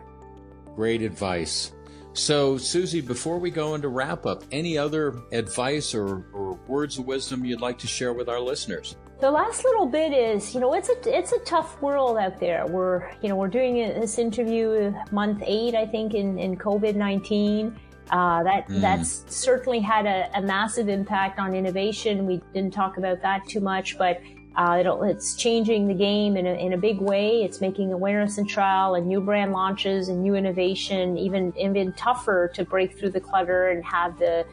Great 0.75 1.01
advice. 1.01 1.71
So, 2.13 2.57
Susie, 2.57 3.01
before 3.01 3.37
we 3.39 3.51
go 3.51 3.75
into 3.75 3.87
wrap 3.87 4.25
up, 4.25 4.43
any 4.51 4.77
other 4.77 5.15
advice 5.31 5.95
or, 5.95 6.25
or 6.33 6.59
words 6.67 6.97
of 6.97 7.05
wisdom 7.05 7.45
you'd 7.45 7.61
like 7.61 7.77
to 7.79 7.87
share 7.87 8.13
with 8.13 8.27
our 8.27 8.39
listeners? 8.39 8.97
The 9.21 9.31
last 9.31 9.63
little 9.63 9.85
bit 9.85 10.13
is, 10.13 10.53
you 10.53 10.59
know, 10.59 10.73
it's 10.73 10.89
a 10.89 11.17
it's 11.17 11.31
a 11.31 11.39
tough 11.39 11.79
world 11.81 12.17
out 12.17 12.39
there. 12.39 12.65
We're, 12.65 13.11
you 13.21 13.29
know, 13.29 13.35
we're 13.35 13.49
doing 13.49 13.75
this 13.75 14.17
interview 14.17 14.93
month 15.11 15.43
eight, 15.45 15.75
I 15.75 15.85
think, 15.85 16.15
in 16.15 16.39
in 16.39 16.57
COVID 16.57 16.95
nineteen. 16.95 17.79
Uh, 18.09 18.43
that 18.43 18.67
mm. 18.67 18.81
that's 18.81 19.23
certainly 19.33 19.79
had 19.79 20.05
a, 20.05 20.29
a, 20.33 20.41
massive 20.41 20.89
impact 20.89 21.39
on 21.39 21.53
innovation. 21.55 22.25
We 22.25 22.41
didn't 22.53 22.73
talk 22.73 22.97
about 22.97 23.21
that 23.21 23.47
too 23.47 23.61
much, 23.61 23.97
but 23.97 24.19
uh, 24.57 24.83
it's 25.03 25.35
changing 25.35 25.87
the 25.87 25.93
game 25.93 26.35
in 26.35 26.45
a, 26.45 26.53
in 26.53 26.73
a 26.73 26.77
big 26.77 26.99
way. 26.99 27.43
It's 27.43 27.61
making 27.61 27.93
awareness 27.93 28.37
and 28.37 28.47
trial 28.47 28.95
and 28.95 29.07
new 29.07 29.21
brand 29.21 29.53
launches 29.53 30.09
and 30.09 30.21
new 30.21 30.35
innovation 30.35 31.17
even 31.17 31.53
even 31.57 31.93
tougher 31.93 32.51
to 32.55 32.65
break 32.65 32.97
through 32.97 33.11
the 33.11 33.21
clutter 33.21 33.69
and 33.69 33.83
have 33.85 34.19
the 34.19 34.45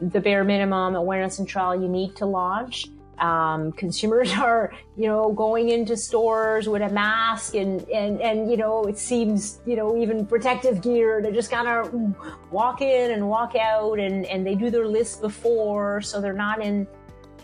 the 0.00 0.20
bare 0.20 0.44
minimum 0.44 0.94
awareness 0.94 1.38
and 1.38 1.48
trial 1.48 1.80
you 1.80 1.88
need 1.88 2.14
to 2.16 2.26
launch. 2.26 2.88
Um, 3.18 3.72
consumers 3.72 4.32
are, 4.38 4.72
you 4.96 5.06
know, 5.06 5.32
going 5.32 5.70
into 5.70 5.96
stores 5.96 6.68
with 6.68 6.82
a 6.82 6.88
mask 6.88 7.54
and, 7.54 7.82
and, 7.88 8.20
and, 8.20 8.48
you 8.48 8.56
know, 8.56 8.84
it 8.84 8.96
seems, 8.96 9.60
you 9.66 9.74
know, 9.74 9.96
even 9.96 10.24
protective 10.24 10.80
gear 10.80 11.20
to 11.20 11.32
just 11.32 11.50
kind 11.50 11.66
of 11.66 12.52
walk 12.52 12.80
in 12.80 13.10
and 13.10 13.28
walk 13.28 13.56
out 13.56 13.98
and, 13.98 14.24
and 14.26 14.46
they 14.46 14.54
do 14.54 14.70
their 14.70 14.86
list 14.86 15.20
before. 15.20 16.00
So 16.00 16.20
they're 16.20 16.32
not 16.32 16.62
in 16.62 16.86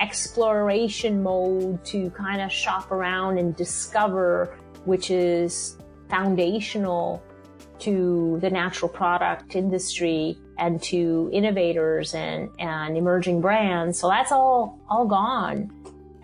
exploration 0.00 1.22
mode 1.22 1.84
to 1.84 2.10
kind 2.10 2.40
of 2.40 2.50
shop 2.50 2.90
around 2.90 3.38
and 3.38 3.56
discover, 3.56 4.58
which 4.84 5.10
is 5.10 5.78
foundational 6.08 7.22
to 7.78 8.38
the 8.40 8.50
natural 8.50 8.88
product 8.88 9.56
industry 9.56 10.38
and 10.58 10.82
to 10.82 11.28
innovators 11.32 12.14
and, 12.14 12.48
and 12.58 12.96
emerging 12.96 13.40
brands. 13.40 13.98
So 13.98 14.08
that's 14.08 14.32
all, 14.32 14.78
all 14.88 15.06
gone 15.06 15.70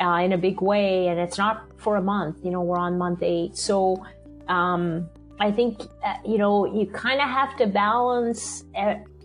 uh, 0.01 0.21
in 0.23 0.33
a 0.33 0.39
big 0.39 0.61
way. 0.61 1.09
And 1.09 1.19
it's 1.19 1.39
not 1.39 1.65
for 1.77 1.97
a 1.97 2.03
month, 2.03 2.39
you 2.45 2.51
know, 2.51 2.63
we're 2.63 2.79
on 2.79 2.99
month 2.99 3.23
eight. 3.23 3.57
So, 3.57 4.05
um, 4.49 5.09
I 5.41 5.51
think, 5.51 5.81
uh, 6.05 6.15
you 6.25 6.37
know, 6.37 6.67
you 6.67 6.87
kind 6.87 7.19
of 7.21 7.29
have 7.29 7.57
to 7.57 7.67
balance 7.67 8.65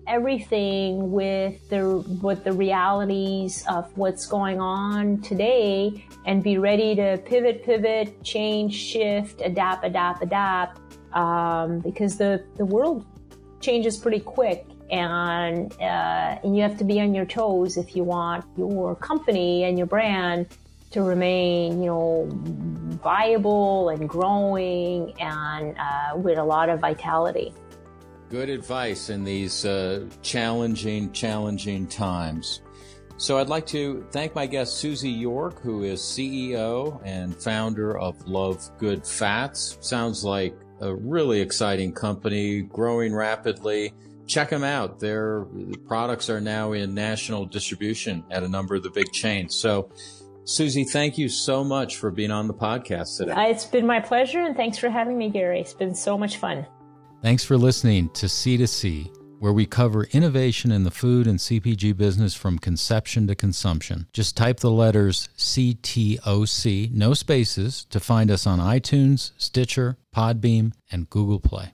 everything 0.08 1.12
with 1.12 1.68
the, 1.70 2.00
with 2.22 2.44
the 2.44 2.54
realities 2.54 3.66
of 3.70 3.96
what's 3.98 4.26
going 4.26 4.60
on 4.60 5.22
today 5.22 6.06
and 6.26 6.44
be 6.44 6.58
ready 6.58 6.96
to 6.96 7.22
pivot, 7.26 7.64
pivot, 7.64 8.24
change, 8.24 8.74
shift, 8.74 9.42
adapt, 9.44 9.86
adapt, 9.86 10.24
adapt. 10.24 10.82
Um, 11.14 11.80
because 11.80 12.18
the, 12.18 12.44
the 12.58 12.66
world 12.66 13.06
changes 13.62 13.98
pretty 13.98 14.20
quick 14.20 14.66
and 14.92 15.74
uh, 15.82 16.38
and 16.44 16.56
you 16.56 16.62
have 16.62 16.78
to 16.78 16.84
be 16.84 17.00
on 17.02 17.16
your 17.16 17.26
toes 17.26 17.78
if 17.78 17.96
you 17.96 18.04
want 18.04 18.46
your 18.58 18.96
company 18.96 19.64
and 19.64 19.78
your 19.78 19.88
brand 19.88 20.48
to 20.92 21.02
remain, 21.02 21.82
you 21.82 21.88
know, 21.88 22.28
viable 23.04 23.90
and 23.90 24.08
growing 24.08 25.14
and 25.20 25.76
uh, 25.78 26.16
with 26.16 26.38
a 26.38 26.44
lot 26.44 26.70
of 26.70 26.80
vitality. 26.80 27.54
Good 28.36 28.50
advice 28.50 29.10
in 29.10 29.24
these 29.24 29.64
uh, 29.64 30.10
challenging, 30.22 31.10
challenging 31.14 31.88
times. 31.88 32.64
So 33.16 33.38
I'd 33.38 33.48
like 33.48 33.66
to 33.68 34.06
thank 34.12 34.36
my 34.36 34.46
guest 34.46 34.76
Susie 34.76 35.10
York, 35.10 35.62
who 35.62 35.84
is 35.84 36.02
CEO 36.02 37.00
and 37.06 37.34
founder 37.34 37.98
of 37.98 38.28
Love 38.28 38.70
Good 38.78 39.08
Fats. 39.08 39.78
Sounds 39.80 40.26
like 40.26 40.54
a 40.82 40.94
really 40.94 41.40
exciting 41.40 41.94
company, 41.94 42.64
growing 42.64 43.16
rapidly 43.16 43.94
check 44.28 44.50
them 44.50 44.66
out. 44.66 45.00
Their 45.00 45.46
products 45.88 46.30
are 46.30 46.42
now 46.42 46.74
in 46.74 46.94
national 46.94 47.46
distribution 47.46 48.26
at 48.32 48.44
a 48.44 48.50
number 48.50 48.76
of 48.76 48.84
the 48.84 48.90
big 48.90 49.14
chains. 49.14 49.56
So, 49.56 49.90
Susie, 50.44 50.84
thank 50.84 51.18
you 51.18 51.30
so 51.30 51.64
much 51.64 51.96
for 51.96 52.12
being 52.12 52.32
on 52.32 52.48
the 52.48 52.54
podcast 52.54 53.18
today. 53.18 53.32
Uh, 53.32 53.48
it's 53.48 53.66
been 53.66 53.88
my 53.88 54.02
pleasure, 54.02 54.42
and 54.42 54.58
thanks 54.58 54.78
for 54.78 54.90
having 54.90 55.18
me, 55.18 55.30
Gary. 55.30 55.62
It's 55.62 55.74
been 55.74 55.96
so 55.96 56.18
much 56.18 56.36
fun. 56.36 56.68
Thanks 57.26 57.44
for 57.44 57.58
listening 57.58 58.10
to 58.10 58.28
C2C, 58.28 59.40
where 59.40 59.52
we 59.52 59.66
cover 59.66 60.04
innovation 60.12 60.72
in 60.72 60.84
the 60.84 60.92
food 60.92 61.26
and 61.26 61.40
CPG 61.40 61.98
business 61.98 62.36
from 62.36 62.60
conception 62.60 63.26
to 63.26 63.34
consumption. 63.34 64.06
Just 64.14 64.38
type 64.38 64.60
the 64.60 64.70
letters 64.70 65.28
CTOC, 65.36 66.92
no 66.92 67.16
spaces, 67.16 67.86
to 67.86 68.00
find 68.00 68.30
us 68.30 68.46
on 68.46 68.60
iTunes, 68.60 69.32
Stitcher, 69.40 69.98
Podbean, 70.16 70.74
and 70.92 71.10
Google 71.10 71.40
Play. 71.40 71.74